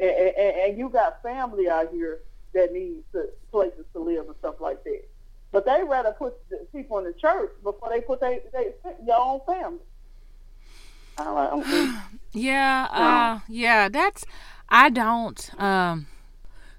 [0.00, 2.20] and, and, and you got family out here
[2.54, 5.08] that needs to, places to live and stuff like that.
[5.52, 8.72] But they rather put the people in the church before they put they, they
[9.06, 9.80] your own family.
[11.18, 11.66] Like.
[12.34, 14.24] Yeah, uh, yeah, that's
[14.70, 16.06] I don't um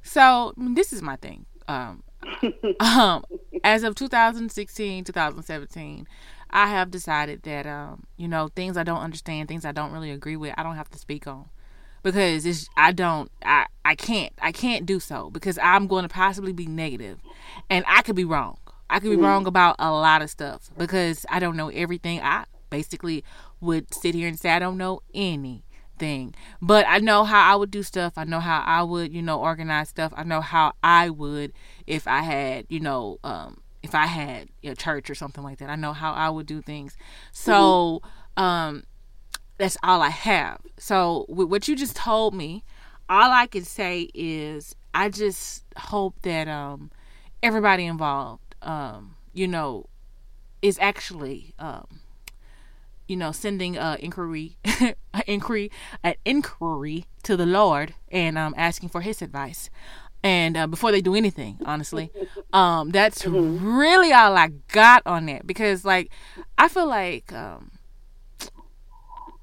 [0.01, 1.45] so this is my thing.
[1.67, 2.01] Um
[2.79, 3.23] um
[3.63, 6.07] as of 2016, 2017,
[6.49, 10.09] I have decided that um you know, things I don't understand, things I don't really
[10.09, 11.49] agree with, I don't have to speak on.
[12.01, 16.09] Because it's I don't I I can't I can't do so because I'm going to
[16.09, 17.19] possibly be negative
[17.69, 18.57] and I could be wrong.
[18.93, 22.21] I could be wrong about a lot of stuff because I don't know everything.
[22.21, 23.23] I basically
[23.59, 26.35] would sit here and say I don't know anything.
[26.61, 28.13] But I know how I would do stuff.
[28.17, 30.13] I know how I would, you know, organize stuff.
[30.15, 31.53] I know how I would
[31.87, 35.71] if I had, you know, um if I had a church or something like that.
[35.71, 36.95] I know how I would do things.
[37.31, 38.03] So,
[38.37, 38.83] um
[39.57, 40.61] that's all I have.
[40.77, 42.63] So, with what you just told me,
[43.09, 46.91] all I can say is I just hope that um
[47.41, 49.87] everybody involved um you know
[50.61, 51.99] is actually um
[53.07, 54.95] you know sending a inquiry an
[55.27, 55.71] inquiry
[56.03, 59.69] an inquiry to the Lord and um asking for his advice.
[60.25, 62.11] And uh, before they do anything honestly.
[62.53, 66.11] Um that's really all I got on that because like
[66.57, 67.71] I feel like um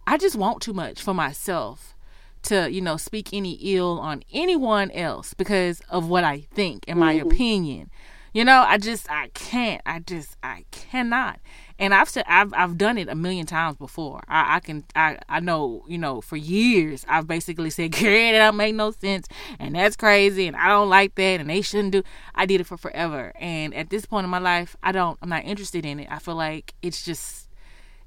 [0.07, 1.95] I just want too much for myself
[2.43, 6.99] to, you know, speak any ill on anyone else because of what I think and
[6.99, 7.91] my opinion.
[8.33, 9.83] You know, I just I can't.
[9.85, 11.41] I just I cannot.
[11.79, 14.23] And I've said I've I've done it a million times before.
[14.29, 18.39] I, I can I I know you know for years I've basically said, "Girl, that
[18.39, 19.27] don't make no sense,"
[19.59, 22.03] and that's crazy, and I don't like that, and they shouldn't do.
[22.35, 25.19] I did it for forever, and at this point in my life, I don't.
[25.23, 26.09] I'm not interested in it.
[26.11, 27.49] I feel like it's just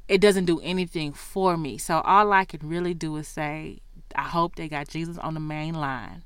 [0.07, 1.77] it doesn't do anything for me.
[1.77, 3.79] So all I can really do is say,
[4.15, 6.23] I hope they got Jesus on the main line,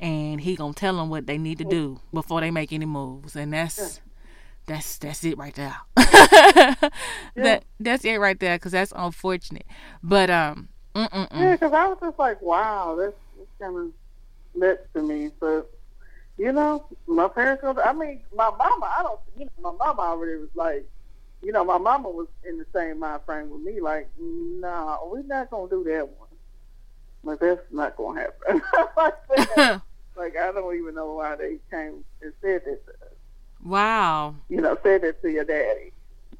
[0.00, 3.36] and he gonna tell them what they need to do before they make any moves,
[3.36, 4.00] and that's
[4.66, 5.76] that's that's it right there.
[7.36, 9.66] That that's it right there, cause that's unfortunate.
[10.02, 11.28] But um, mm-mm-mm.
[11.32, 13.92] Yeah, because I was just like, wow, that's, that's kind of
[14.60, 15.30] nuts to me.
[15.38, 15.70] But,
[16.36, 20.36] you know, my parents, I mean, my mama, I don't, you know, my mama already
[20.36, 20.88] was like,
[21.42, 25.22] you know, my mama was in the same mind frame with me, like, nah, we're
[25.22, 26.28] not going to do that one.
[27.22, 28.62] Like, that's not going to happen.
[29.56, 29.80] like.
[30.18, 33.12] like, I don't even know why they came and said that to us.
[33.64, 34.34] wow.
[34.48, 35.92] You know, said that to your daddy.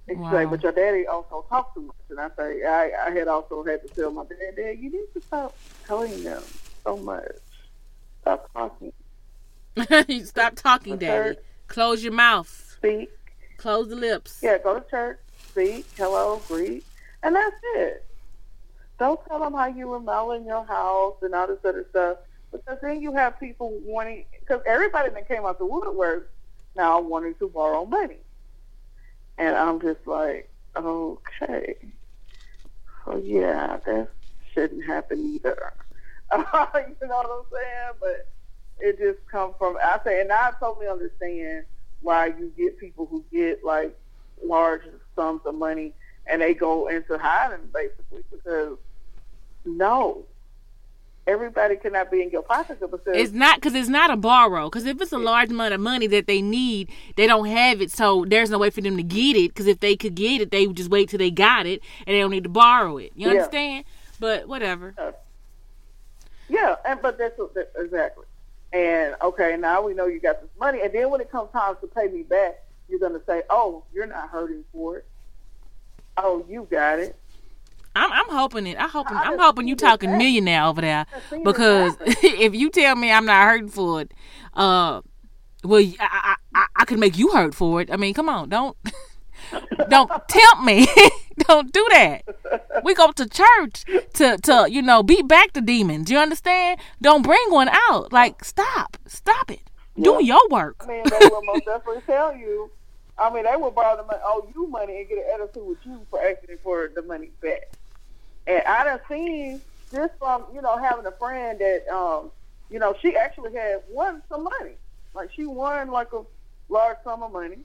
[0.08, 0.32] And she's Wow.
[0.32, 1.96] like, but your daddy also talks too much.
[2.10, 5.06] And I say, I, I had also had to tell my dad, Dad, you need
[5.14, 5.54] to stop
[5.86, 6.42] telling them
[6.84, 7.26] so much.
[8.22, 8.92] Stop talking.
[10.08, 11.34] you stop talking, Daddy.
[11.34, 11.38] church.
[11.68, 12.48] Close your mouth.
[12.78, 13.10] Speak.
[13.58, 14.38] Close the lips.
[14.42, 15.18] Yeah, go to church,
[15.50, 16.84] speak, hello, greet,
[17.24, 18.04] and that's it.
[19.00, 22.18] Don't tell them how you remodeling your house and all this other stuff,
[22.52, 26.30] because then you have people wanting, because everybody that came out the woodwork
[26.76, 28.18] now wanting to borrow money.
[29.36, 31.76] And I'm just like, okay.
[33.04, 34.08] So yeah, that
[34.52, 35.72] shouldn't happen either.
[36.32, 37.92] you know what I'm saying?
[38.00, 38.28] But
[38.80, 41.64] it just comes from I say, and I totally understand
[42.00, 43.96] why you get people who get like
[44.44, 44.82] large
[45.16, 45.94] sums of money
[46.26, 48.76] and they go into hiding basically because
[49.64, 50.24] no,
[51.28, 54.64] everybody cannot be in your pocket because it's not because it's not a borrow.
[54.68, 57.92] Because if it's a large amount of money that they need, they don't have it,
[57.92, 59.48] so there's no way for them to get it.
[59.48, 62.14] Because if they could get it, they would just wait till they got it, and
[62.14, 63.12] they don't need to borrow it.
[63.14, 63.32] You Yeah.
[63.34, 63.84] understand?
[64.18, 64.94] But whatever.
[64.98, 65.12] Uh,
[66.48, 68.24] yeah, and but that's what, that, exactly.
[68.72, 71.76] And okay, now we know you got this money, and then when it comes time
[71.82, 75.06] to pay me back, you're gonna say, "Oh, you're not hurting for it.
[76.16, 77.16] Oh, you got it."
[77.98, 78.78] I'm, I'm hoping it.
[78.78, 82.54] I hoping I I'm hoping you talking millionaire over there I seen it because if
[82.54, 84.14] you tell me I'm not hurting for it,
[84.54, 85.02] uh,
[85.64, 87.90] well, I I, I, I could make you hurt for it.
[87.90, 88.76] I mean, come on, don't
[89.88, 90.86] don't tempt me.
[91.38, 92.22] don't do that.
[92.84, 93.84] We go to church
[94.14, 96.10] to to you know beat back the demons.
[96.10, 96.80] You understand?
[97.02, 98.12] Don't bring one out.
[98.12, 99.60] Like stop, stop it.
[100.00, 100.76] Do your work.
[100.80, 102.70] I mean, they will most definitely tell you.
[103.18, 105.78] I mean, they will borrow the money, owe you money, and get an attitude with
[105.84, 107.72] you for asking for the money back.
[108.48, 109.62] And I done seen
[109.92, 112.32] just from you know having a friend that um
[112.70, 114.76] you know she actually had won some money,
[115.14, 116.22] like she won like a
[116.68, 117.60] large sum of money,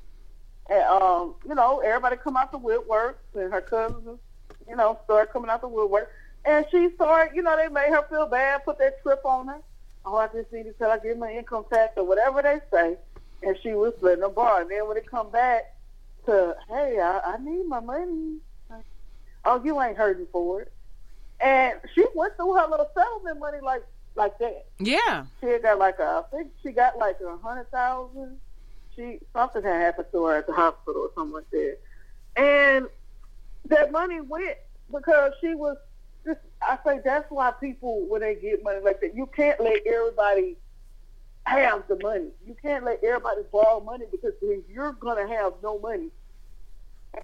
[0.70, 4.20] and um you know everybody come out the woodwork and her cousins
[4.68, 6.10] you know started coming out the woodwork,
[6.46, 9.60] and she started you know they made her feel bad, put that trip on her.
[10.06, 12.98] Oh, I just need to tell I get my income tax or whatever they say
[13.44, 14.62] and she was letting them borrow.
[14.62, 15.64] And then when it come back
[16.26, 18.40] to, hey, I, I need my money.
[19.46, 20.73] Oh, you ain't hurting for it.
[21.40, 23.84] And she went through her little settlement money like
[24.16, 24.66] like that.
[24.80, 25.26] Yeah.
[25.42, 28.38] She had got like a, I think she got like a hundred thousand.
[28.96, 31.78] She something had happened to her at the hospital or something like that.
[32.36, 32.88] And
[33.66, 34.58] that money went
[34.92, 35.78] because she was
[36.26, 36.40] just.
[36.62, 40.56] I say that's why people when they get money like that, you can't let everybody
[41.46, 42.30] have the money.
[42.46, 46.10] You can't let everybody borrow money because then you're gonna have no money.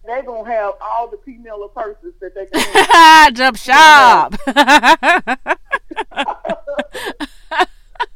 [0.06, 2.60] They're gonna have all the female purses that they can
[2.92, 3.34] have.
[3.40, 4.36] Jump shop.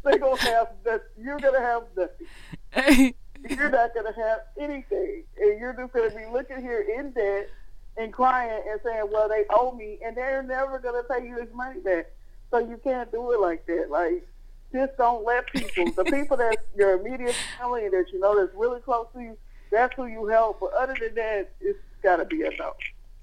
[0.03, 3.13] they're gonna have that you're gonna have nothing.
[3.49, 5.23] You're not gonna have anything.
[5.39, 7.49] And you're just gonna be looking here in debt
[7.97, 11.53] and crying and saying, Well they owe me and they're never gonna pay you this
[11.53, 12.07] money back.
[12.51, 13.87] So you can't do it like that.
[13.89, 14.27] Like
[14.73, 18.79] just don't let people the people that your immediate family that you know that's really
[18.81, 19.37] close to you,
[19.73, 20.59] that's who you help.
[20.61, 22.73] But other than that, it's gotta be a no.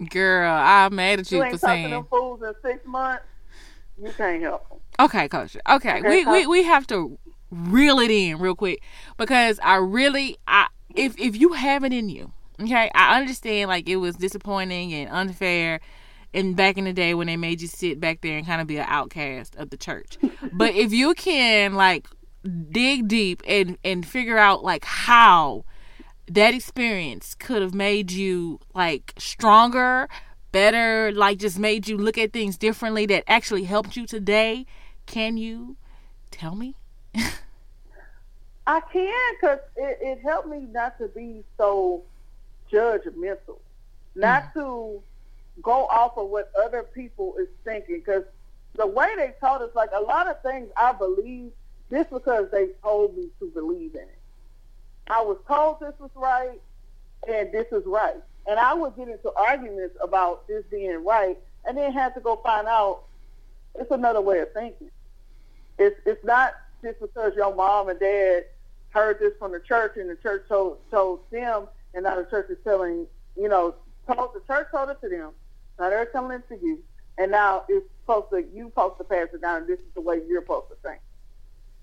[0.09, 1.91] Girl, I'm mad at You you ain't for saying.
[1.91, 3.25] them fools in six months,
[4.03, 4.79] you can't help them.
[4.99, 5.57] Okay, coach.
[5.69, 7.19] Okay, Okay, we, we we have to
[7.51, 8.83] reel it in real quick
[9.17, 13.89] because I really I if if you have it in you, okay, I understand like
[13.89, 15.81] it was disappointing and unfair.
[16.33, 18.69] And back in the day when they made you sit back there and kind of
[18.69, 20.17] be an outcast of the church,
[20.53, 22.07] but if you can like
[22.71, 25.65] dig deep and and figure out like how
[26.31, 30.09] that experience could have made you like stronger,
[30.53, 34.65] better, like just made you look at things differently that actually helped you today.
[35.07, 35.77] Can you
[36.31, 36.77] tell me?
[38.67, 42.05] I can because it, it helped me not to be so
[42.73, 43.59] judgmental,
[44.15, 44.53] not mm.
[44.55, 45.03] to
[45.61, 47.99] go off of what other people is thinking.
[47.99, 48.23] Because
[48.77, 51.51] the way they taught us, like a lot of things, I believe
[51.91, 54.20] just because they told me to believe in it.
[55.11, 56.61] I was told this was right,
[57.29, 61.77] and this is right, and I would get into arguments about this being right, and
[61.77, 63.03] then have to go find out
[63.75, 64.91] it's another way of thinking.
[65.79, 68.45] It's it's not just because your mom and dad
[68.91, 72.49] heard this from the church and the church told told them, and now the church
[72.51, 73.07] is telling
[73.37, 73.75] you know
[74.07, 75.33] told the church told it to them.
[75.79, 76.83] Now they're telling it to you,
[77.19, 80.01] and now it's supposed to you supposed to pass it down, and this is the
[80.01, 81.01] way you're supposed to think.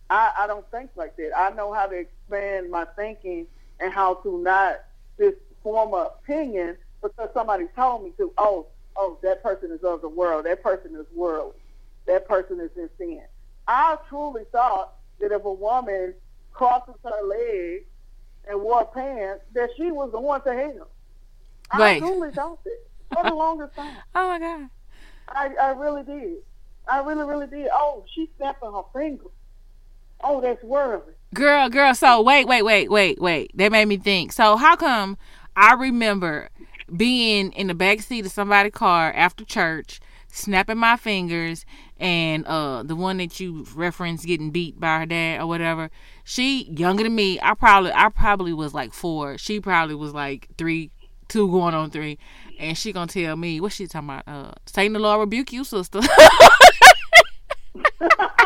[0.09, 1.31] I, I don't think like that.
[1.37, 3.47] I know how to expand my thinking
[3.79, 4.77] and how to not
[5.19, 8.31] just form an opinion because somebody told me to.
[8.37, 10.45] Oh, oh, that person is of the world.
[10.45, 11.59] That person is worldly.
[12.07, 13.21] That person is in sin.
[13.67, 16.13] I truly thought that if a woman
[16.53, 17.85] crosses her legs
[18.49, 20.87] and wore pants, that she was the one to hell.
[21.71, 21.99] I Right.
[21.99, 22.77] truly thought that
[23.13, 23.97] for the longest time.
[24.15, 24.69] Oh my god.
[25.29, 26.37] I, I really did.
[26.89, 27.67] I really, really did.
[27.73, 29.27] Oh, she's snapping her fingers.
[30.23, 31.13] Oh, that's worldly.
[31.33, 33.51] Girl, girl, so wait, wait, wait, wait, wait.
[33.55, 34.31] That made me think.
[34.31, 35.17] So how come
[35.55, 36.49] I remember
[36.95, 39.99] being in the back seat of somebody's car after church,
[40.29, 41.65] snapping my fingers,
[41.99, 45.89] and uh the one that you referenced getting beat by her dad or whatever,
[46.23, 47.39] she younger than me.
[47.41, 49.37] I probably I probably was like four.
[49.37, 50.91] She probably was like three,
[51.27, 52.17] two going on three,
[52.57, 54.27] and she gonna tell me what she talking about.
[54.27, 55.99] Uh, Satan the Lord rebuke you, sister.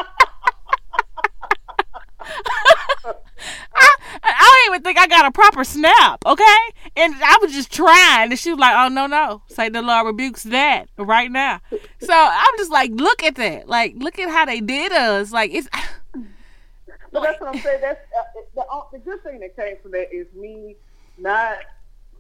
[4.42, 6.58] I, don't even think I got a proper snap, okay?
[6.96, 10.08] And I was just trying, and she was like, "Oh no, no, Say the Lord
[10.08, 11.62] rebukes that right now."
[12.00, 15.52] So I'm just like, look at that, like, look at how they did us, like
[15.54, 15.68] it's.
[17.12, 17.82] But that's what I'm saying.
[17.82, 20.78] That's uh, the uh, the good thing that came from that is me
[21.18, 21.58] not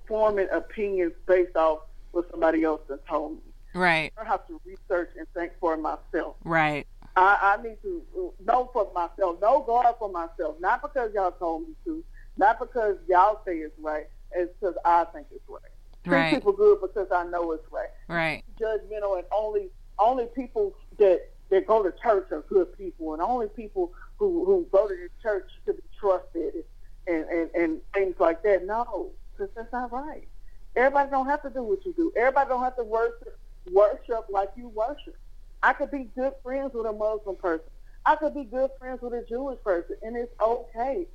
[0.05, 1.79] forming opinions based off
[2.11, 3.51] what somebody else has told me.
[3.73, 4.11] Right.
[4.17, 6.35] I have to research and think for myself.
[6.43, 6.87] Right.
[7.15, 11.31] I, I need to uh, know for myself, know God for myself, not because y'all
[11.31, 12.03] told me to,
[12.37, 15.59] not because y'all say it's right, it's because I think it's right.
[16.05, 16.33] Treat Right.
[16.35, 17.89] people good because I know it's right.
[18.07, 18.43] Right.
[18.59, 19.69] Judgmental and only
[19.99, 21.21] only people that
[21.51, 25.09] that go to church are good people, and only people who who go to the
[25.21, 26.63] church to be trusted
[27.07, 28.65] and and and things like that.
[28.65, 30.27] No, because that's not right.
[30.75, 32.11] Everybody don't have to do what you do.
[32.17, 33.37] Everybody don't have to worship
[33.71, 35.15] worship like you worship.
[35.63, 37.67] I could be good friends with a Muslim person.
[38.05, 41.05] I could be good friends with a Jewish person, and it's okay.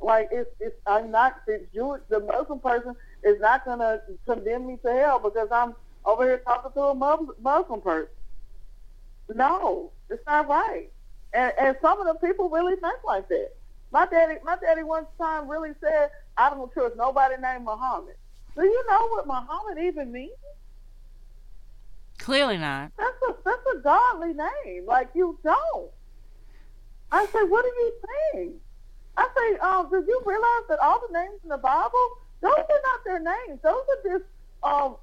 [0.00, 2.94] Like it's it's I'm not the Jewish the Muslim person
[3.24, 7.80] is not gonna condemn me to hell because I'm over here talking to a Muslim
[7.80, 8.08] person.
[9.34, 10.88] No, it's not right.
[11.32, 13.50] And and some of the people really think like that.
[13.90, 18.14] My daddy my daddy one time really said, I don't trust nobody named Muhammad.
[18.54, 20.30] Do you know what Muhammad even means?
[22.28, 22.92] Clearly not.
[22.98, 24.84] That's a that's a godly name.
[24.86, 25.90] Like you don't.
[27.10, 27.92] I say, what are you
[28.34, 28.52] saying?
[29.16, 31.98] I say, um, did you realize that all the names in the Bible,
[32.42, 33.60] those are not their names.
[33.62, 34.24] Those are just
[34.62, 34.96] um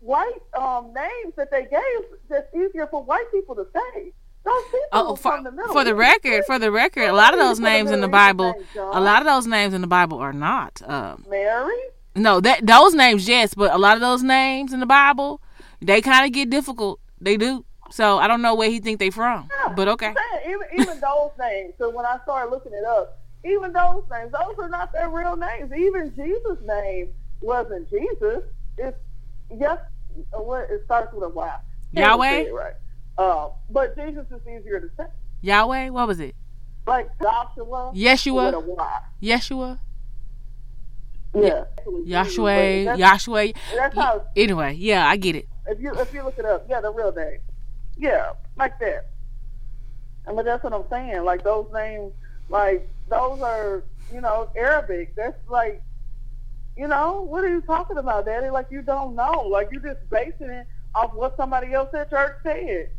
[0.00, 4.12] white um names that they gave that's easier for white people to say.
[4.44, 7.32] Those people Oh, for, from the Middle for the record, for the record, a lot
[7.32, 10.34] of those names in the Bible, a lot of those names in the Bible are
[10.34, 10.82] not.
[10.84, 11.72] Um, Mary.
[12.14, 15.40] no, that those names, yes, but a lot of those names in the Bible,
[15.80, 17.00] they kind of get difficult.
[17.20, 17.64] They do.
[17.90, 20.12] So I don't know where he think they from, Yeah, but okay.
[20.14, 21.74] Saying, even even those names.
[21.78, 25.36] So when I started looking it up, even those names, those are not their real
[25.36, 25.70] names.
[25.72, 28.42] Even Jesus' name wasn't Jesus.
[28.76, 28.96] It's
[29.56, 29.78] yes,
[30.34, 31.56] uh, what it starts with a Y.
[31.92, 32.50] Yahweh?
[32.50, 32.74] Right.
[33.16, 35.06] Uh, but Jesus is easier to say.
[35.42, 36.34] Yahweh, what was it?
[36.86, 37.92] Like Joshua.
[37.94, 38.46] Yeshua?
[38.46, 39.00] With a Y.
[39.22, 39.78] Yeshua,
[41.34, 41.64] Yeah.
[41.86, 44.24] Yahshua, Yahshua.
[44.36, 45.48] Anyway, yeah, I get it.
[45.68, 47.38] If you if you look it up, yeah, the real name.
[47.96, 49.10] Yeah, like that.
[50.26, 51.24] I mean, that's what I'm saying.
[51.24, 52.12] Like those names,
[52.48, 55.14] like those are, you know, Arabic.
[55.16, 55.82] That's like,
[56.76, 58.50] you know, what are you talking about, Daddy?
[58.50, 59.48] Like you don't know.
[59.50, 62.90] Like you're just basing it off what somebody else at church said.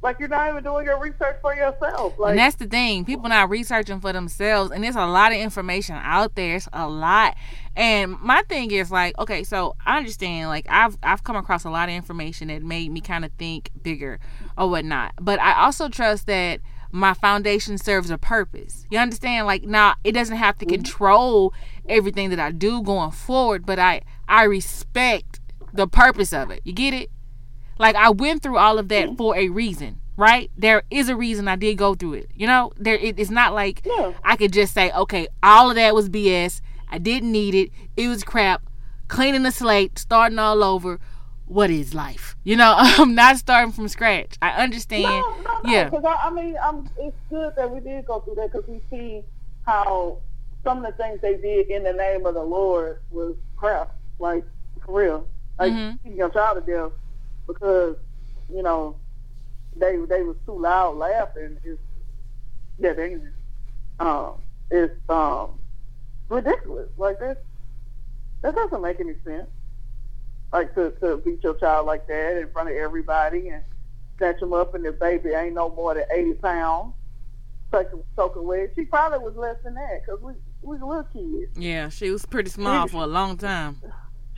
[0.00, 2.18] Like you're not even doing your research for yourself.
[2.18, 3.04] Like and that's the thing.
[3.04, 6.56] People not researching for themselves, and there's a lot of information out there.
[6.56, 7.34] It's a lot.
[7.74, 10.48] And my thing is like, okay, so I understand.
[10.48, 13.70] Like I've I've come across a lot of information that made me kind of think
[13.82, 14.20] bigger
[14.56, 15.14] or whatnot.
[15.20, 16.60] But I also trust that
[16.92, 18.86] my foundation serves a purpose.
[18.90, 19.46] You understand?
[19.46, 20.76] Like now, it doesn't have to mm-hmm.
[20.76, 21.52] control
[21.88, 25.40] everything that I do going forward, but I I respect
[25.72, 26.60] the purpose of it.
[26.64, 27.10] You get it?
[27.78, 30.50] Like I went through all of that for a reason, right?
[30.56, 32.30] There is a reason I did go through it.
[32.34, 34.12] You know, there it, it's not like Yeah.
[34.24, 36.60] I could just say, okay, all of that was BS.
[36.90, 37.70] I didn't need it.
[37.96, 38.62] It was crap.
[39.08, 40.98] Cleaning the slate, starting all over.
[41.46, 42.36] What is life?
[42.44, 44.36] You know, I'm not starting from scratch.
[44.42, 45.02] I understand.
[45.04, 45.70] No, no, no.
[45.70, 45.84] Yeah.
[45.88, 48.80] Because I, I mean, I'm, it's good that we did go through that because we
[48.90, 49.22] see
[49.64, 50.18] how
[50.64, 53.94] some of the things they did in the name of the Lord was crap.
[54.18, 54.44] Like
[54.84, 55.26] for real,
[55.58, 56.02] like Mhm.
[56.02, 56.92] keeping your child to death
[57.48, 57.96] because
[58.54, 58.96] you know
[59.74, 61.58] they they was too loud laughing.
[61.64, 61.80] It's
[62.78, 63.16] yeah, they
[63.98, 64.34] um
[64.70, 65.58] it's um
[66.28, 66.90] ridiculous.
[66.96, 67.38] Like this,
[68.42, 69.48] that doesn't make any sense.
[70.52, 73.64] Like to to beat your child like that in front of everybody and
[74.18, 76.94] snatch him up and the baby ain't no more than 80 pounds.
[77.70, 78.72] Soaking, soaking wet.
[78.74, 81.54] She probably was less than that because we, we little kids.
[81.54, 83.82] Yeah, she was pretty small for a long time.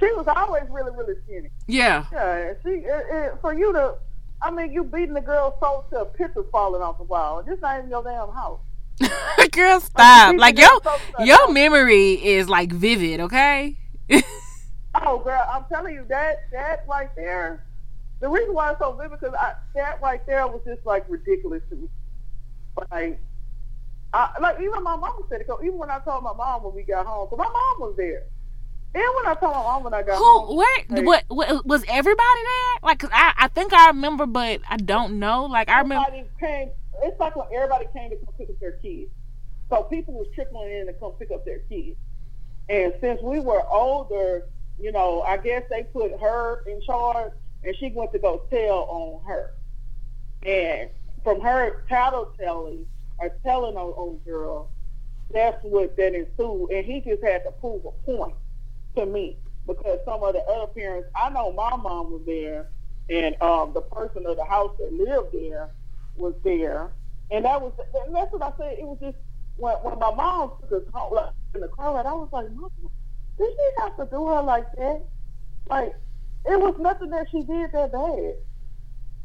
[0.01, 1.51] She was always really, really skinny.
[1.69, 2.07] Yeah.
[2.13, 3.95] Yeah, she, it, it, for you to,
[4.43, 7.43] I mean, you beating the girl so till pictures falling off the wall.
[7.43, 8.61] This not even your damn house.
[9.53, 10.29] Girl, stop.
[10.37, 13.77] Like, Like you your so- your memory is like vivid, okay?
[15.03, 17.65] Oh, girl, I'm telling you, that, that right there,
[18.19, 21.63] the reason why it's so vivid because I, that right there was just like ridiculous
[21.71, 21.89] to me.
[22.91, 23.21] Like,
[24.13, 25.47] I, like even my mom said it.
[25.47, 27.95] 'cause even when I told my mom when we got home, because my mom was
[27.97, 28.25] there.
[28.93, 30.25] And when I told my mom when I got Who?
[30.25, 30.85] home, Where?
[30.89, 31.03] Hey.
[31.05, 31.65] What, what?
[31.67, 32.81] Was everybody there?
[32.83, 35.45] Like, 'cause I, I think I remember, but I don't know.
[35.47, 36.05] Like, I remember.
[36.09, 36.71] everybody came.
[37.03, 39.11] It's like when everybody came to come pick up their kids.
[39.71, 41.97] So people was trickling in to come pick up their kids.
[42.69, 44.47] And since we were older,
[44.79, 47.33] you know, I guess they put her in charge,
[47.65, 49.51] and she went to go tell on her.
[50.45, 50.91] And
[51.23, 52.85] from her tattletelling
[53.19, 54.69] or telling on, on girl,
[55.33, 56.71] that's what that ensued.
[56.71, 58.35] And he just had to prove a point
[58.97, 62.69] to me because some of the other parents, I know my mom was there,
[63.09, 65.71] and um, the person of the house that lived there
[66.17, 66.93] was there,
[67.31, 67.73] and that was
[68.05, 68.79] and that's what I said.
[68.79, 69.17] It was just
[69.57, 72.47] when when my mom took a call like, in the car ride, I was like,
[72.53, 72.71] Mom,
[73.39, 75.03] did she have to do her like that?
[75.69, 75.95] Like
[76.47, 78.35] it was nothing that she did that bad.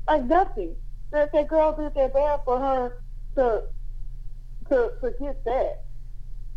[0.08, 0.76] Like nothing
[1.12, 2.94] that that girl did that bad for her
[3.38, 3.64] to
[4.70, 5.85] to to get that.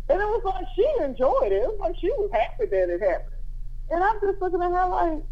[0.09, 1.61] And it was like she enjoyed it.
[1.61, 3.35] It was like she was happy that it happened.
[3.91, 5.23] And I'm just looking at her like,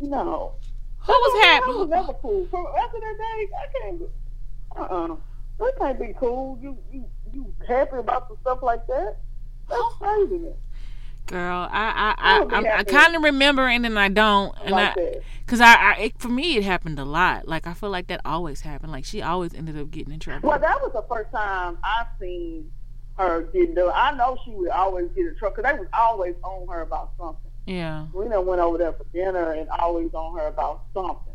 [0.00, 0.54] no.
[1.00, 1.66] Who was happy?
[1.72, 2.46] was never cool.
[2.50, 4.02] From after that day, I can't.
[4.76, 5.16] Uh uh
[5.58, 6.58] That can't be cool.
[6.60, 9.18] You you you happy about the stuff like that?
[9.68, 10.56] That's craziness.
[11.26, 14.70] Girl, I I I I, I, I kind of remember and then I don't, and
[14.70, 17.46] like I because I, I it, for me it happened a lot.
[17.46, 18.92] Like I feel like that always happened.
[18.92, 20.48] Like she always ended up getting in trouble.
[20.48, 22.70] Well, that was the first time I seen
[23.18, 23.92] her get done.
[23.94, 27.12] I know she would always get in trouble because they was always on her about
[27.18, 27.50] something.
[27.66, 28.06] yeah.
[28.14, 31.27] We done went over there for dinner and always on her about something.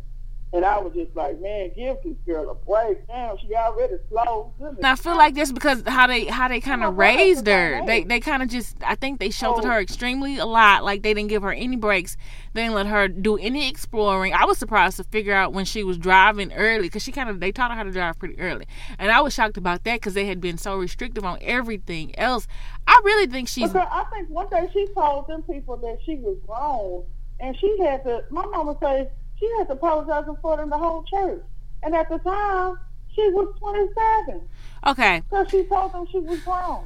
[0.53, 3.07] And I was just like, man, give this girl a break.
[3.07, 4.53] Damn, she already slow.
[4.59, 7.83] And I feel like that's because how they how they kind of raised her.
[7.87, 9.69] They they kind of just I think they sheltered Oh.
[9.69, 10.83] her extremely a lot.
[10.83, 12.17] Like they didn't give her any breaks.
[12.53, 14.33] They didn't let her do any exploring.
[14.33, 17.39] I was surprised to figure out when she was driving early because she kind of
[17.39, 18.67] they taught her how to drive pretty early,
[18.99, 22.47] and I was shocked about that because they had been so restrictive on everything else.
[22.85, 26.17] I really think she's Because I think one day she told them people that she
[26.17, 27.05] was grown,
[27.39, 28.23] and she had to.
[28.29, 29.09] My mama say
[29.43, 31.41] she had to apologize for them the whole church.
[31.83, 32.79] And at the time,
[33.13, 34.41] she was 27,
[34.87, 35.21] okay.
[35.29, 36.85] so she told them she was grown.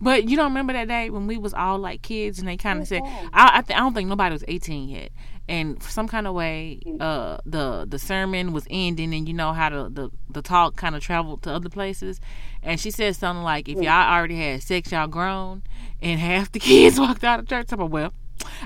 [0.00, 2.80] But you don't remember that day when we was all like kids and they kind
[2.80, 3.02] of said.
[3.32, 5.10] I I, th- I don't think nobody was 18 yet.
[5.48, 9.52] And for some kind of way, uh, the the sermon was ending, and you know
[9.52, 12.20] how the the, the talk kind of traveled to other places.
[12.62, 15.62] And she said something like, "If y'all already had sex, y'all grown."
[16.00, 17.68] And half the kids walked out of church.
[17.72, 18.12] I'm like, "Well,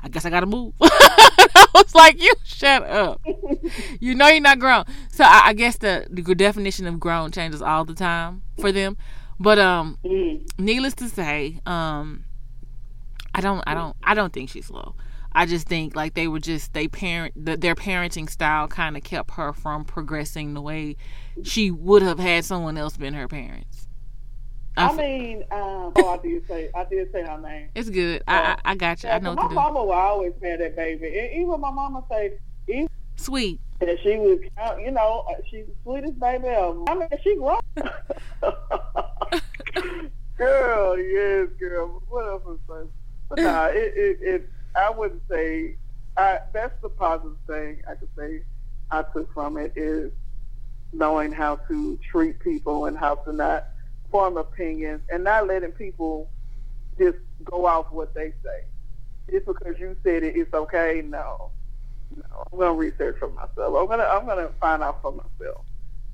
[0.02, 3.20] I guess I gotta move." I was like, "You shut up."
[4.00, 4.84] you know you're not grown.
[5.12, 8.96] So I, I guess the the definition of grown changes all the time for them.
[9.40, 10.48] But um, Mm.
[10.58, 12.24] needless to say, um,
[13.34, 14.94] I don't, I don't, I don't think she's slow.
[15.32, 19.04] I just think like they were just they parent the, their parenting style kind of
[19.04, 20.96] kept her from progressing the way
[21.44, 23.77] she would have had someone else been her parents.
[24.78, 27.68] I I mean, um, oh, I did say, I did say her name.
[27.74, 28.22] it's good.
[28.28, 29.08] I, I I got you.
[29.10, 29.54] I Yeah, know 'cause what my to do.
[29.56, 31.06] mama will always have that baby.
[31.18, 32.32] And even my mama say,
[32.68, 33.60] even Sweet.
[33.80, 36.84] And she was, uh, you know, uh, she's the sweetest baby ever.
[36.88, 37.60] I mean, she grown.
[40.36, 42.00] girl, yes, girl.
[42.08, 42.84] What else was I?
[43.28, 44.42] But nah, it, it, it,
[44.76, 45.76] I wouldn't say.
[46.16, 48.40] I, that's the positive thing I could say
[48.90, 50.10] I took from it is
[50.92, 53.66] knowing how to treat people and how to not
[54.10, 56.30] form opinions and not letting people
[56.98, 58.60] just go off what they say.
[59.30, 61.02] Just because you said it, it's okay.
[61.04, 61.50] No,
[62.16, 62.24] no.
[62.52, 63.76] I'm gonna research for myself.
[63.78, 65.64] I'm gonna I'm gonna find out for myself,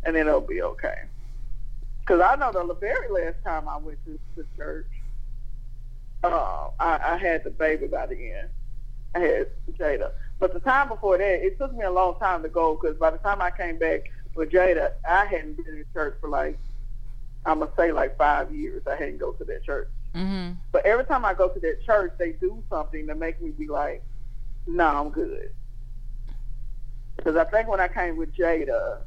[0.04, 0.94] and then it'll be okay.
[2.00, 4.90] Because I know the very last time I went to the church,
[6.22, 8.48] uh, I, I had the baby by the end.
[9.14, 9.46] I had
[9.78, 10.10] Jada.
[10.38, 13.10] But the time before that, it took me a long time to go because by
[13.10, 14.02] the time I came back
[14.34, 16.58] with Jada, I hadn't been in church for like,
[17.46, 18.82] I'm to say like five years.
[18.86, 19.88] I hadn't go to that church.
[20.14, 20.56] Mhm.
[20.72, 23.68] But every time I go to that church, they do something to make me be
[23.68, 24.02] like,
[24.66, 25.50] no, I'm good.
[27.16, 28.98] Because I think when I came with Jada,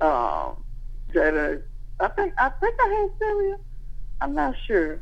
[0.00, 0.64] um,
[1.12, 1.62] Jada,
[2.00, 3.56] I think I think I had Celia.
[4.20, 5.00] I'm not sure.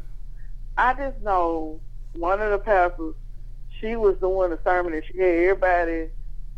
[0.76, 1.80] I just know
[2.16, 3.14] one of the pastors,
[3.80, 6.09] she was doing a sermon and she had everybody,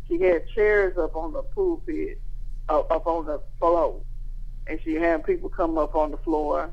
[0.08, 2.20] she had chairs up on the pulpit,
[2.68, 4.00] up, up on the floor,
[4.66, 6.72] and she had people come up on the floor,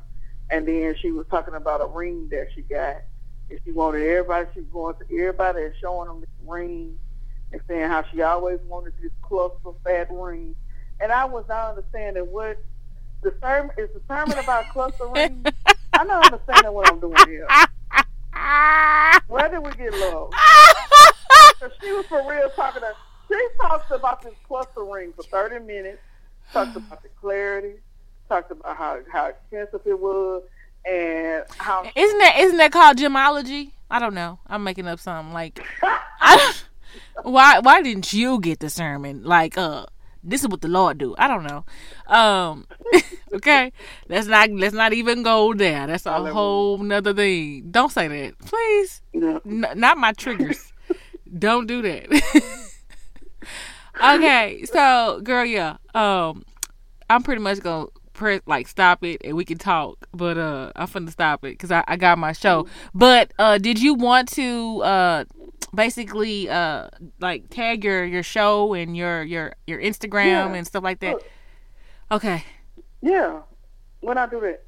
[0.50, 2.96] and then she was talking about a ring that she got,
[3.50, 6.98] and she wanted everybody, she was going to everybody and showing them this ring,
[7.52, 10.54] and saying how she always wanted this cluster fat ring,
[11.00, 12.58] and I was not understanding what
[13.22, 13.88] the sermon is.
[13.94, 15.46] The sermon about cluster rings.
[15.92, 17.48] I'm not understanding what I'm doing here.
[19.28, 20.30] Where did we get low?
[21.80, 22.94] she was for real talking to.
[23.28, 26.00] She talked about this cluster ring for 30 minutes.
[26.52, 27.80] Talked about the clarity.
[28.28, 30.42] Talked about how how expensive it was
[30.86, 31.82] and how.
[31.94, 33.72] Isn't that isn't that called gemology?
[33.90, 34.38] I don't know.
[34.46, 35.60] I'm making up something like
[36.20, 36.54] I,
[37.22, 39.24] why why didn't you get the sermon?
[39.24, 39.86] Like uh
[40.24, 41.14] this is what the Lord do.
[41.18, 41.64] I don't know.
[42.06, 42.66] Um,
[43.34, 43.72] okay,
[44.08, 45.86] let's not let's not even go there.
[45.86, 47.70] That's a whole nother thing.
[47.70, 49.02] Don't say that, please.
[49.12, 49.38] Yeah.
[49.44, 50.72] N- not my triggers.
[51.38, 52.60] don't do that.
[54.02, 55.76] okay, so girl, yeah.
[55.94, 56.44] Um,
[57.10, 60.86] I'm pretty much gonna press like stop it and we can talk, but uh, I'm
[60.88, 62.66] finna stop it because I, I got my show.
[62.94, 65.24] But uh, did you want to uh
[65.74, 66.88] basically uh
[67.20, 70.54] like tag your your show and your your your Instagram Yeah.
[70.54, 71.16] and stuff like that?
[72.10, 72.44] Okay.
[73.02, 73.40] Yeah.
[74.00, 74.64] When I do that.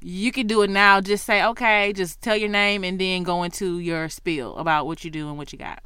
[0.00, 1.00] You can do it now.
[1.00, 1.92] Just say okay.
[1.94, 5.38] Just tell your name and then go into your spiel about what you do and
[5.38, 5.82] what you got.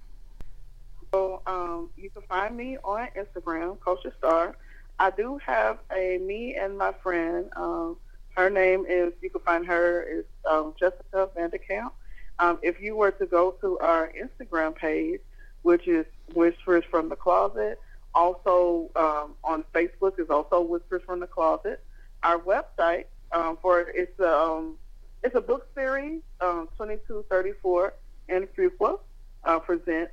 [1.12, 4.56] So um, you can find me on Instagram, Culture Star.
[4.98, 7.46] I do have a me and my friend.
[7.56, 7.96] Um,
[8.36, 11.92] her name is you can find her is um, Jessica Vanderkamp.
[12.38, 15.20] Um, if you were to go to our Instagram page,
[15.62, 17.80] which is Whispers from the Closet,
[18.14, 21.82] also um, on Facebook is also Whispers from the Closet.
[22.22, 24.76] Our website um, for it's a um,
[25.22, 27.94] it's a book series, um, 2234
[28.28, 29.00] and Fuqua
[29.44, 30.12] uh, presents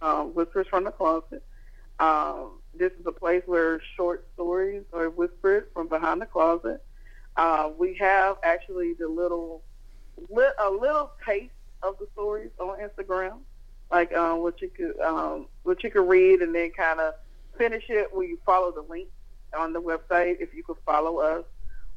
[0.00, 1.42] uh, Whispers from the Closet.
[1.98, 6.84] Um, this is a place where short stories are whispered from behind the closet.
[7.36, 9.62] Uh, we have actually the little,
[10.28, 11.52] li- a little taste
[11.82, 13.38] of the stories on Instagram,
[13.90, 17.14] like um, what you could um, what you could read and then kind of
[17.56, 19.08] finish it when you follow the link
[19.56, 20.36] on the website.
[20.40, 21.44] If you could follow us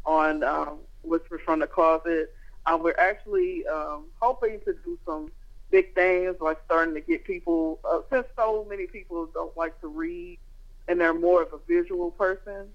[0.06, 2.34] on um, Whispers from the Closet,
[2.66, 5.32] uh, we're actually um, hoping to do some
[5.72, 9.88] big things like starting to get people uh, since so many people don't like to
[9.88, 10.38] read
[10.88, 12.68] and they're more of a visual person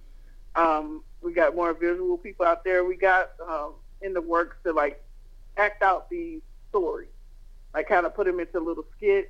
[0.57, 2.85] um, we got more visual people out there.
[2.85, 5.03] We got um, in the works to like
[5.57, 6.41] act out these
[6.71, 7.09] stories
[7.75, 9.29] like kind of put them into little skits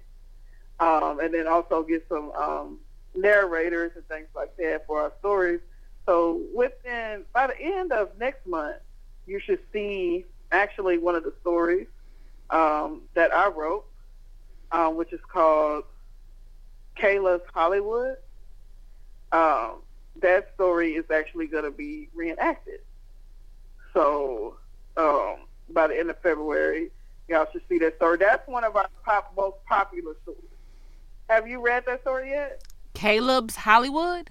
[0.80, 2.78] um, and then also get some um,
[3.14, 5.60] narrators and things like that for our stories.
[6.06, 8.76] So within by the end of next month
[9.26, 11.88] you should see actually one of the stories
[12.50, 13.86] um, that I wrote,
[14.72, 15.84] um, which is called
[16.96, 18.16] Kayla's Hollywood.
[19.32, 19.82] Um,
[20.22, 22.80] that story is actually going to be reenacted.
[23.92, 24.56] So
[24.96, 25.36] um,
[25.70, 26.90] by the end of February,
[27.28, 28.18] y'all should see that story.
[28.18, 30.42] That's one of our pop, most popular stories.
[31.28, 32.62] Have you read that story yet?
[32.94, 34.30] Caleb's Hollywood.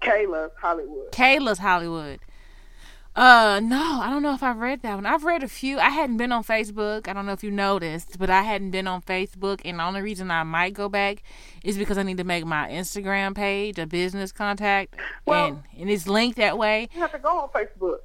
[0.00, 1.12] Kayla's Hollywood.
[1.12, 2.20] Kayla's Hollywood.
[3.16, 5.04] Uh, no, I don't know if I've read that one.
[5.04, 5.78] I've read a few.
[5.80, 7.08] I hadn't been on Facebook.
[7.08, 10.00] I don't know if you noticed, but I hadn't been on Facebook, and the only
[10.00, 11.22] reason I might go back
[11.64, 14.94] is because I need to make my Instagram page a business contact,
[15.26, 16.88] Well- and and it's linked that way.
[16.94, 17.98] You have to go on Facebook.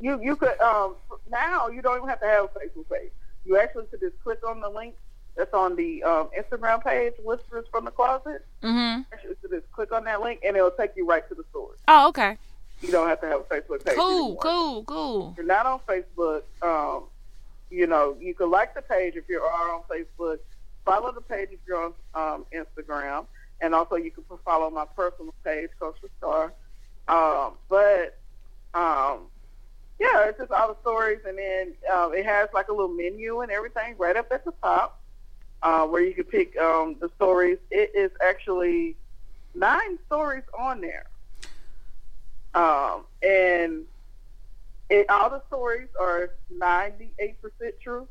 [0.00, 0.94] You you could um
[1.30, 3.12] now you don't even have to have a Facebook page.
[3.44, 4.94] You actually could just click on the link
[5.36, 8.44] that's on the um, Instagram page, Whispers from the Closet.
[8.62, 9.02] Mm-hmm.
[9.12, 11.76] Actually, could just click on that link and it'll take you right to the story.
[11.88, 12.36] Oh, okay.
[12.82, 13.94] You don't have to have a Facebook page.
[13.94, 14.38] Cool, anymore.
[14.42, 15.30] cool, cool.
[15.30, 17.04] If you're not on Facebook, um,
[17.70, 20.38] you know, you can like the page if you are on Facebook.
[20.84, 23.26] Follow the page if you're on um, Instagram,
[23.60, 26.52] and also you can follow my personal page, Coach for Star.
[27.08, 28.18] Um, but
[28.74, 29.28] um,
[30.00, 33.40] yeah, it's just all the stories, and then um, it has like a little menu
[33.40, 35.00] and everything right up at the top,
[35.62, 37.58] uh, where you can pick um, the stories.
[37.70, 38.96] It is actually
[39.54, 41.06] nine stories on there,
[42.54, 43.84] um, and
[44.90, 48.06] it, all the stories are ninety-eight percent true.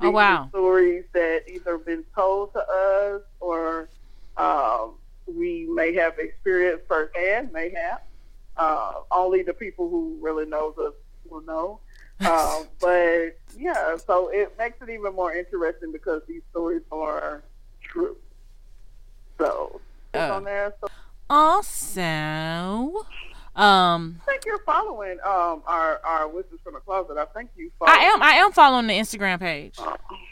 [0.00, 0.46] Oh, These are wow.
[0.48, 3.88] Stories that either been told to us or
[4.36, 4.94] um,
[5.26, 8.00] we may have experienced firsthand, may have.
[8.56, 10.92] Uh, only the people who really knows us
[11.28, 11.80] will know.
[12.22, 17.42] Um, but yeah, so it makes it even more interesting because these stories are
[17.82, 18.16] true.
[19.38, 19.80] So
[20.14, 20.32] Oh.
[20.32, 20.72] on there.
[20.80, 20.86] So
[21.28, 23.04] Also,
[23.54, 27.16] um, I think you're following um, our our whispers from the closet.
[27.18, 27.92] I think you follow.
[27.92, 29.76] I am I am following the Instagram page.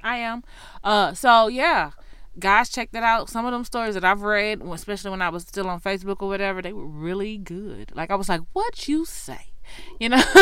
[0.02, 0.42] I am.
[0.82, 1.90] Uh, so yeah,
[2.38, 3.28] guys, check that out.
[3.28, 6.28] Some of them stories that I've read, especially when I was still on Facebook or
[6.28, 7.92] whatever, they were really good.
[7.94, 9.52] Like I was like, "What you say?"
[9.98, 10.22] You know.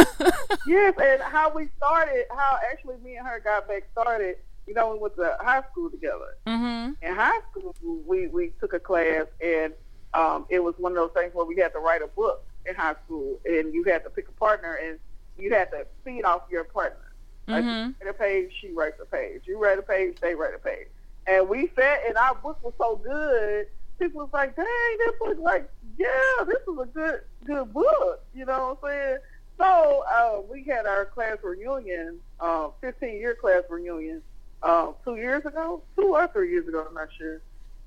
[0.66, 4.36] Yes, and how we started, how actually me and her got back started.
[4.66, 6.36] You know, we went to high school together.
[6.46, 6.94] mhm.
[7.00, 7.74] In high school,
[8.06, 9.72] we we took a class, and
[10.12, 12.74] um, it was one of those things where we had to write a book in
[12.74, 14.98] high school, and you had to pick a partner, and
[15.38, 17.12] you had to feed off your partner.
[17.46, 17.86] Like Mhm.
[18.00, 19.42] you write a page, she writes a page.
[19.46, 20.88] You write a page, they write a page.
[21.26, 23.66] And we sat, and our book was so good.
[23.98, 28.44] People was like, "Dang, this book, like, yeah, this is a good, good book." You
[28.44, 29.18] know what I'm saying?
[29.56, 34.22] So uh, we had our class reunion, uh, 15 year class reunion,
[34.62, 37.40] uh, two years ago, two or three years ago, I'm not sure.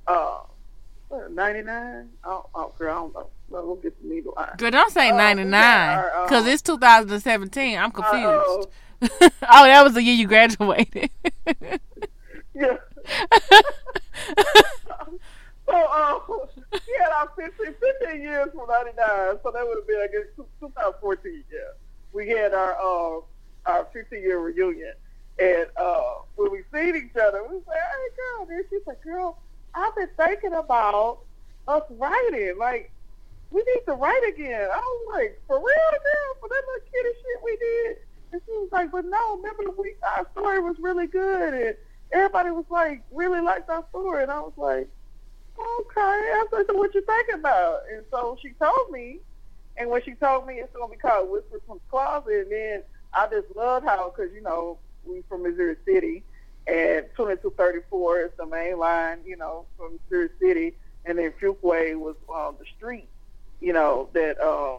[0.08, 0.40] Uh,
[1.32, 2.10] ninety nine.
[2.24, 3.30] Oh, oh, girl, I don't know.
[3.52, 4.34] No, we'll get the needle.
[4.58, 7.78] Girl, don't say ninety nine yeah, because uh, it's 2017.
[7.78, 8.24] I'm confused.
[8.24, 8.66] Uh-oh.
[9.02, 11.10] oh, that was the year you graduated.
[12.54, 12.78] Yeah.
[15.66, 16.22] so, um,
[17.00, 18.96] had our 15, 15 years from 99,
[19.42, 20.28] so that would have been, I guess,
[20.60, 21.60] 2014, yeah.
[22.14, 23.22] We had our, uh,
[23.66, 24.94] our 15 year reunion.
[25.40, 29.40] And, uh, when we seen each other, we said, hey, girl, then she's like, girl,
[29.74, 31.20] I've been thinking about
[31.68, 32.56] us writing.
[32.60, 32.92] Like,
[33.52, 34.70] we need to write again.
[34.74, 37.98] I was like, for real, girl, for that little kitty shit we did.
[38.32, 41.76] And she was like, but no, remember we our story was really good and
[42.14, 44.88] everybody was like really liked our story and I was like,
[45.60, 47.82] Okay, I said, so what you thinking about?
[47.94, 49.20] And so she told me
[49.78, 52.84] and when she told me it's gonna be called Whispers from the Closet and then
[53.14, 56.24] I just loved how because you know, we from Missouri City
[56.68, 60.74] thirty four is the main line, you know, from Missouri City
[61.06, 63.08] and then Fuqua was um, the street,
[63.60, 64.78] you know, that uh,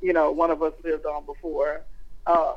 [0.00, 1.82] you know, one of us lived on before.
[2.26, 2.54] Uh,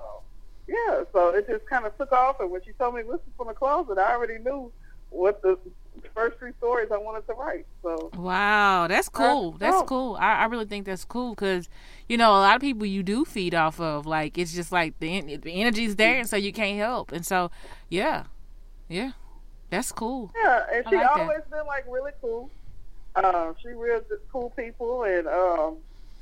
[0.67, 2.39] yeah, so it just kind of took off.
[2.39, 4.71] And when she told me this is from the closet, I already knew
[5.09, 5.57] what the
[6.13, 7.65] first three stories I wanted to write.
[7.83, 9.51] So Wow, that's cool.
[9.53, 10.17] That's cool.
[10.19, 11.69] I, I really think that's cool because,
[12.09, 14.05] you know, a lot of people you do feed off of.
[14.05, 17.11] Like, it's just like the, the energy's there, and so you can't help.
[17.11, 17.51] And so,
[17.89, 18.23] yeah,
[18.89, 19.11] yeah,
[19.69, 20.31] that's cool.
[20.35, 21.19] yeah, and I she like that.
[21.19, 22.49] always been like really cool.
[23.15, 24.01] Um, she real
[24.31, 25.77] cool people, and um,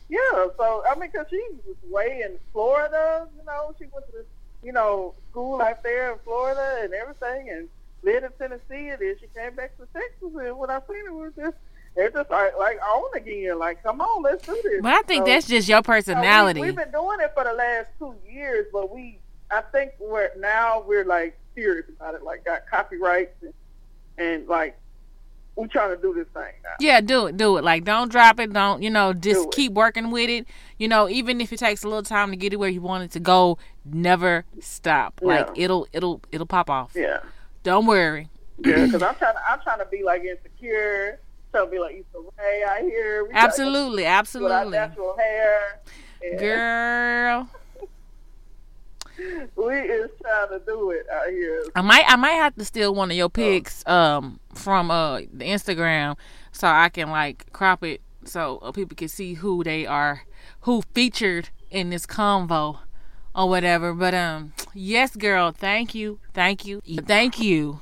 [0.09, 0.47] yeah.
[0.57, 4.25] So I mean, cause she was way in Florida, you know, she went to
[4.63, 7.69] you know school out there in Florida and everything, and
[8.05, 11.13] lived in Tennessee, and then she came back to Texas, and when I seen it
[11.13, 11.55] was just
[11.97, 14.81] it just like like on again, like come on, let's do this.
[14.81, 16.61] But I think So- that's just your No, we- personality.
[16.61, 19.19] we've been doing it for the last two years, but we,
[19.51, 22.23] I think we're now we're like serious about it.
[22.23, 23.53] Like got copyrights and,
[24.17, 24.77] and like
[25.55, 26.71] we trying to do this thing now.
[26.81, 27.63] Yeah, do it, do it.
[27.63, 28.51] Like, don't drop it.
[28.51, 29.13] Don't you know?
[29.13, 30.47] Just keep working with it.
[30.77, 33.05] You know, even if it takes a little time to get it where you want
[33.05, 35.21] it to go, never stop.
[35.23, 36.91] Like it'll, it'll, it'll pop off.
[36.93, 37.19] Yeah,
[37.65, 38.29] Don't worry.
[38.63, 38.85] yeah.
[38.85, 41.19] Because I'm trying, to, I'm trying to be like insecure,
[41.51, 43.23] trying to be like Issa Rae out here.
[43.23, 45.81] We trying to Absolutely, go With our absolutely, natural hair.
[46.23, 47.49] And girl.
[49.55, 51.63] we is trying to do it out here.
[51.75, 55.45] I might I might have to steal one of your pics um from uh the
[55.45, 56.17] Instagram
[56.51, 60.23] so I can like crop it so uh, people can see who they are
[60.61, 62.79] who featured in this convo
[63.35, 63.93] or whatever.
[63.93, 66.19] But um yes girl, thank you.
[66.33, 66.81] Thank you.
[67.05, 67.81] Thank you.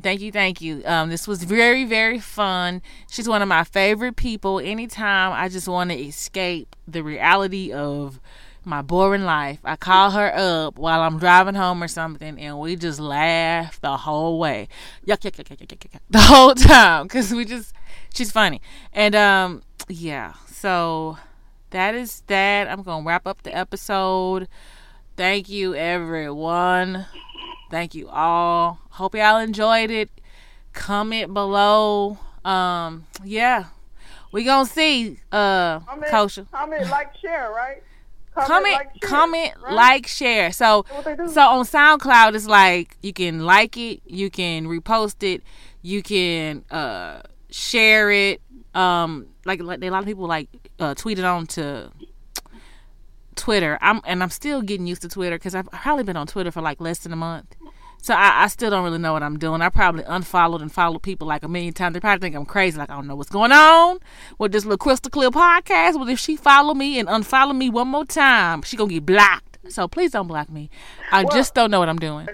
[0.00, 0.82] Thank you, thank you.
[0.84, 2.82] Um, this was very, very fun.
[3.10, 4.60] She's one of my favorite people.
[4.60, 8.20] Anytime I just want to escape the reality of
[8.64, 12.76] my boring life, I call her up while I'm driving home or something, and we
[12.76, 14.68] just laugh the whole way,
[15.06, 17.74] yuck, yuck, yuck, yuck, yuck, yuck, yuck, the whole time, because we just,
[18.14, 18.60] she's funny,
[18.92, 20.34] and um, yeah.
[20.46, 21.18] So
[21.70, 22.68] that is that.
[22.68, 24.48] I'm gonna wrap up the episode.
[25.18, 27.06] Thank you, everyone.
[27.72, 28.78] Thank you all.
[28.90, 30.10] Hope y'all enjoyed it.
[30.72, 32.18] Comment below.
[32.44, 33.64] Um, yeah.
[34.30, 35.18] We gonna see.
[35.32, 36.48] Uh Comment, Kosha.
[36.52, 37.82] comment, like, share, right?
[38.32, 39.72] Comment, like, share, comment, right?
[39.74, 40.52] like, share.
[40.52, 41.28] So That's what they do.
[41.32, 45.42] so on SoundCloud it's like you can like it, you can repost it,
[45.82, 48.40] you can uh share it.
[48.72, 51.90] Um like like a lot of people like uh tweet it on to
[53.38, 53.78] Twitter.
[53.80, 56.60] I'm and I'm still getting used to Twitter because I've probably been on Twitter for
[56.60, 57.56] like less than a month.
[58.00, 59.60] So I, I still don't really know what I'm doing.
[59.60, 61.94] I probably unfollowed and followed people like a million times.
[61.94, 63.98] They probably think I'm crazy, like I don't know what's going on
[64.38, 65.94] with this little crystal clear podcast.
[65.94, 69.58] Well, if she follow me and unfollow me one more time, she gonna get blocked.
[69.68, 70.70] So please don't block me.
[71.10, 72.28] I just don't know what I'm doing.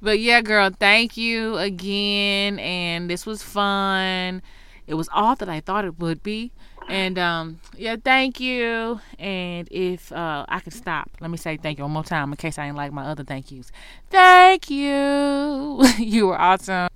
[0.00, 2.58] But yeah, girl, thank you again.
[2.58, 4.42] And this was fun.
[4.86, 6.52] It was all that I thought it would be.
[6.88, 9.00] And um, yeah, thank you.
[9.18, 12.36] And if uh, I can stop, let me say thank you one more time in
[12.36, 13.70] case I ain't like my other thank yous.
[14.10, 15.84] Thank you.
[15.98, 16.88] you were awesome.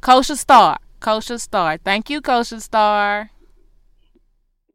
[0.00, 0.78] Kosha Star.
[1.00, 1.78] Kosha Star.
[1.78, 3.30] Thank you, Kosha Star.